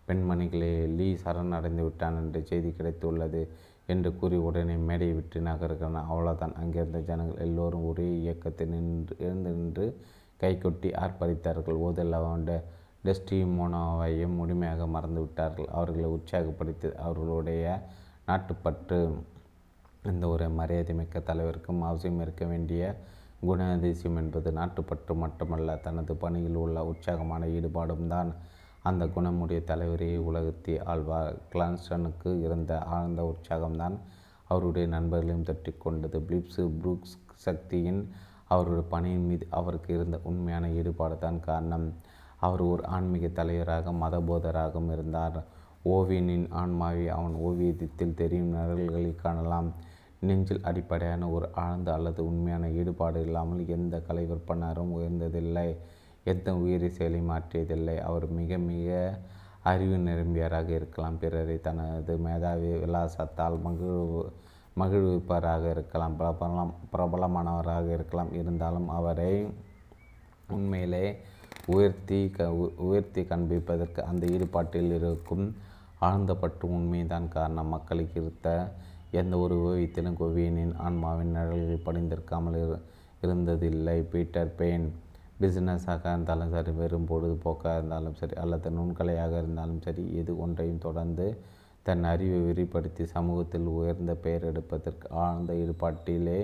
பெண்மணிகளே 0.09 0.71
லீ 0.99 1.09
சரணடைந்து 1.25 1.83
விட்டான் 1.83 2.19
என்ற 2.21 2.41
செய்தி 2.41 2.71
கிடைத்துள்ளது 2.79 3.43
என்று 3.87 4.11
கூறி 4.17 4.37
உடனே 4.49 4.77
மேடையை 4.89 5.15
விட்டு 5.15 5.39
நகர்கிறான். 5.41 5.99
அவ்வளோதான் 6.11 6.55
அங்கிருந்த 6.61 7.01
ஜனங்கள் 7.01 7.43
எல்லோரும் 7.47 7.85
ஒரே 7.85 8.09
இயக்கத்தில் 8.21 8.73
நின்று 8.75 9.15
எழுந்து 9.19 9.51
நின்று 9.51 9.87
கைகொட்டி 10.43 10.91
ஆர்ப்பரித்தார்கள். 11.05 11.79
ஓதெல்லாவோட 11.87 12.53
டெஸ்டிமோனோவையும் 13.09 14.39
முழுமையாக 14.41 14.87
மறந்துவிட்டார்கள். 14.97 15.69
அவர்களை 15.77 16.09
உற்சாகப்படுத்தி 16.17 16.89
அவர்களுடைய 17.07 17.65
நாட்டுப்பற்று 18.31 18.99
இந்த 20.11 20.25
ஒரு 20.33 20.47
மரியாதை 20.59 20.93
மிக்க 20.99 21.19
தலைவருக்கும் 21.29 21.81
அவசியம் 21.89 22.21
இருக்க 22.25 22.45
வேண்டிய 22.53 22.83
குணாதிசயம் 23.49 24.19
என்பது 24.21 24.49
நாட்டுப்பற்று 24.59 25.15
மட்டுமல்ல 25.23 25.77
தனது 25.87 26.13
பணியில் 26.23 26.59
உள்ள 26.63 26.79
உற்சாகமான 26.91 27.47
ஈடுபாடும் 27.57 28.07
தான் 28.13 28.31
அந்த 28.89 29.05
குணமுடைய 29.15 29.61
தலைவரே 29.71 30.11
உலகத்தை 30.29 30.75
ஆழ்வார் 30.93 31.37
கிளான்ஸ்டனுக்கு 31.53 32.31
இருந்த 32.47 32.73
ஆழ்ந்த 32.97 33.23
உற்சாகம்தான் 33.33 33.97
அவருடைய 34.51 34.87
நண்பர்களையும் 34.97 35.49
தட்டி 35.49 35.73
கொண்டது 35.85 36.19
பிலிப்ஸு 36.29 36.65
புரூக்ஸ் 36.79 37.17
சக்தியின் 37.47 38.01
அவருடைய 38.53 38.85
பணியின் 38.95 39.27
மீது 39.31 39.47
அவருக்கு 39.59 39.91
இருந்த 39.97 40.19
உண்மையான 40.31 40.69
ஈடுபாடு 40.79 41.17
தான் 41.25 41.41
காரணம். 41.49 41.89
அவர் 42.41 42.61
ஒரு 42.61 42.87
ஆன்மீக 42.87 43.29
தலைவராக 43.29 43.93
மதபோதராகவும் 43.93 44.93
இருந்தார். 44.93 45.45
ஓவியனின் 45.85 46.47
ஆன்மாவை 46.51 47.09
அவன் 47.09 47.35
ஓவியத்தில் 47.35 48.15
தெரியும் 48.15 48.47
நிழல்களை 48.47 49.15
காணலாம். 49.15 49.73
நெஞ்சில் 50.21 50.65
அடிப்படையான 50.65 51.29
ஒரு 51.29 51.49
ஆழ்ந்த 51.55 51.93
அல்லது 51.93 52.27
உண்மையான 52.27 52.71
ஈடுபாடு 52.71 53.21
இல்லாமல் 53.23 53.69
எந்த 53.69 54.01
கலை 54.01 54.25
விற்பனரும் 54.31 54.95
உயர்ந்ததில்லை. 54.99 55.77
எந்த 56.25 56.55
உயிரி 56.57 56.89
செயலை 56.89 57.21
மாற்றியதில்லை. 57.21 57.97
அவர் 57.99 58.27
மிக 58.31 58.59
மிக 58.59 59.19
அறிவு 59.63 59.99
நிரம்பியராக 59.99 60.69
இருக்கலாம். 60.69 61.19
பிறரை 61.19 61.61
தனது 61.61 62.17
மேதாவி 62.17 62.71
விலாசத்தால் 62.73 63.61
மகிழ்வு 63.61 64.33
மகிழ்விப்பவராக 64.79 65.71
இருக்கலாம். 65.71 66.15
பிரபலம் 66.21 66.75
பிரபலமானவராக 66.93 67.93
இருக்கலாம். 67.93 68.33
இருந்தாலும் 68.33 68.89
அவரை 68.89 69.33
உண்மையிலே 70.51 71.21
உயர்த்தி 71.75 72.19
க 72.37 72.47
உயர்த்தி 72.89 73.23
காண்பிப்பதற்கு 73.31 74.01
அந்த 74.11 74.25
ஈடுபாட்டில் 74.35 74.93
இருக்கும் 74.99 75.47
ஆழ்ந்தப்பட்டு 76.09 76.65
உண்மைதான் 76.77 77.29
காரணம். 77.29 77.73
மக்களுக்கு 77.75 78.17
இருத்த 78.23 78.49
எந்த 79.11 79.35
ஒரு 79.39 79.57
ஓவியத்திலும் 79.67 80.19
கோவியனின் 80.21 80.75
ஆன்மாவின் 80.87 81.35
நிழல்கள் 81.37 81.87
படிந்திருக்காமல் 81.87 82.57
இரு 82.63 82.79
இருந்ததில்லை. 83.23 83.97
பீட்டர் 84.13 84.53
பெயின் 84.61 84.87
பிஸ்னஸாக 85.41 86.05
இருந்தாலும் 86.13 86.51
சரி 86.51 86.73
வெறும் 86.79 87.09
பொழுதுபோக்காக 87.09 87.77
இருந்தாலும் 87.77 88.19
சரி 88.21 88.35
அல்லது 88.43 88.71
நுண்கலையாக 88.71 89.35
இருந்தாலும் 89.43 89.83
சரி 89.83 90.05
எது 90.21 90.33
ஒன்றையும் 90.45 90.85
தொடர்ந்து 90.87 91.27
தன் 91.87 92.05
அறிவை 92.05 92.39
விரிப்படுத்தி 92.47 93.05
சமூகத்தில் 93.17 93.69
உயர்ந்த 93.79 94.15
பெயர் 94.25 94.45
எடுப்பதற்கு 94.45 95.07
ஆழ்ந்த 95.25 95.53
ஈடுபாட்டிலே 95.63 96.41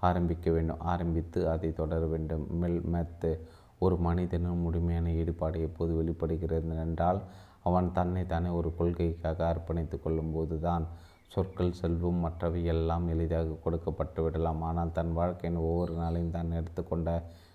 ஆரம்பிக்க 0.00 0.50
வேண்டும். 0.50 0.80
ஆரம்பித்து 0.92 1.40
அதை 1.50 1.70
தொடர 1.72 2.02
வேண்டும். 2.06 2.44
மெல் 2.60 2.82
மெத்து 2.92 3.30
ஒரு 3.78 3.96
மனிதனும் 3.96 4.64
முழுமையான 4.66 5.10
ஈடுபாடு 5.10 5.60
எப்போது 5.60 5.92
வெளிப்படுகிறது 5.94 6.76
என்றால் 6.86 7.20
அவன் 7.62 7.88
தன்னை 7.92 8.26
தானே 8.26 8.48
ஒரு 8.48 8.70
கொள்கைக்காக 8.78 9.38
அர்ப்பணித்து 9.52 9.96
கொள்ளும்போது 10.00 10.56
தான் 10.60 10.84
சொற்கள் 11.28 11.72
செல்வம் 11.72 12.22
மற்றவை 12.24 12.60
எல்லாம் 12.64 13.08
எளிதாக 13.08 13.56
கொடுக்கப்பட்டு 13.64 14.22
விடலாம். 14.22 14.62
ஆனால் 14.62 14.92
தன் 14.92 15.12
வாழ்க்கையின் 15.12 15.58
ஒவ்வொரு 15.58 15.94
நாளையும் 15.94 16.30
தான் 16.30 16.52
எடுத்துக்கொண்ட 16.52 17.08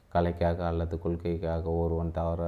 கலைக்காக 0.09 0.65
அல்லது 0.65 0.95
கொள்கைக்காக 0.99 1.71
ஒருவன் 1.71 2.11
தவற 2.11 2.41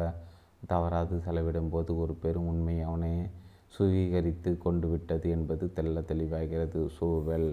தவறாது 0.68 1.16
செலவிடும்போது 1.26 1.92
ஒரு 1.98 2.14
பெரும் 2.14 2.48
உண்மை 2.48 2.82
அவனை 2.82 3.14
சுவீகரித்து 3.78 4.58
கொண்டு 4.58 4.88
விட்டது 4.88 5.30
என்பது 5.30 5.66
தெல்ல 5.76 6.04
தெளிவாகிறது. 6.12 6.80
சூவெல் 6.88 7.50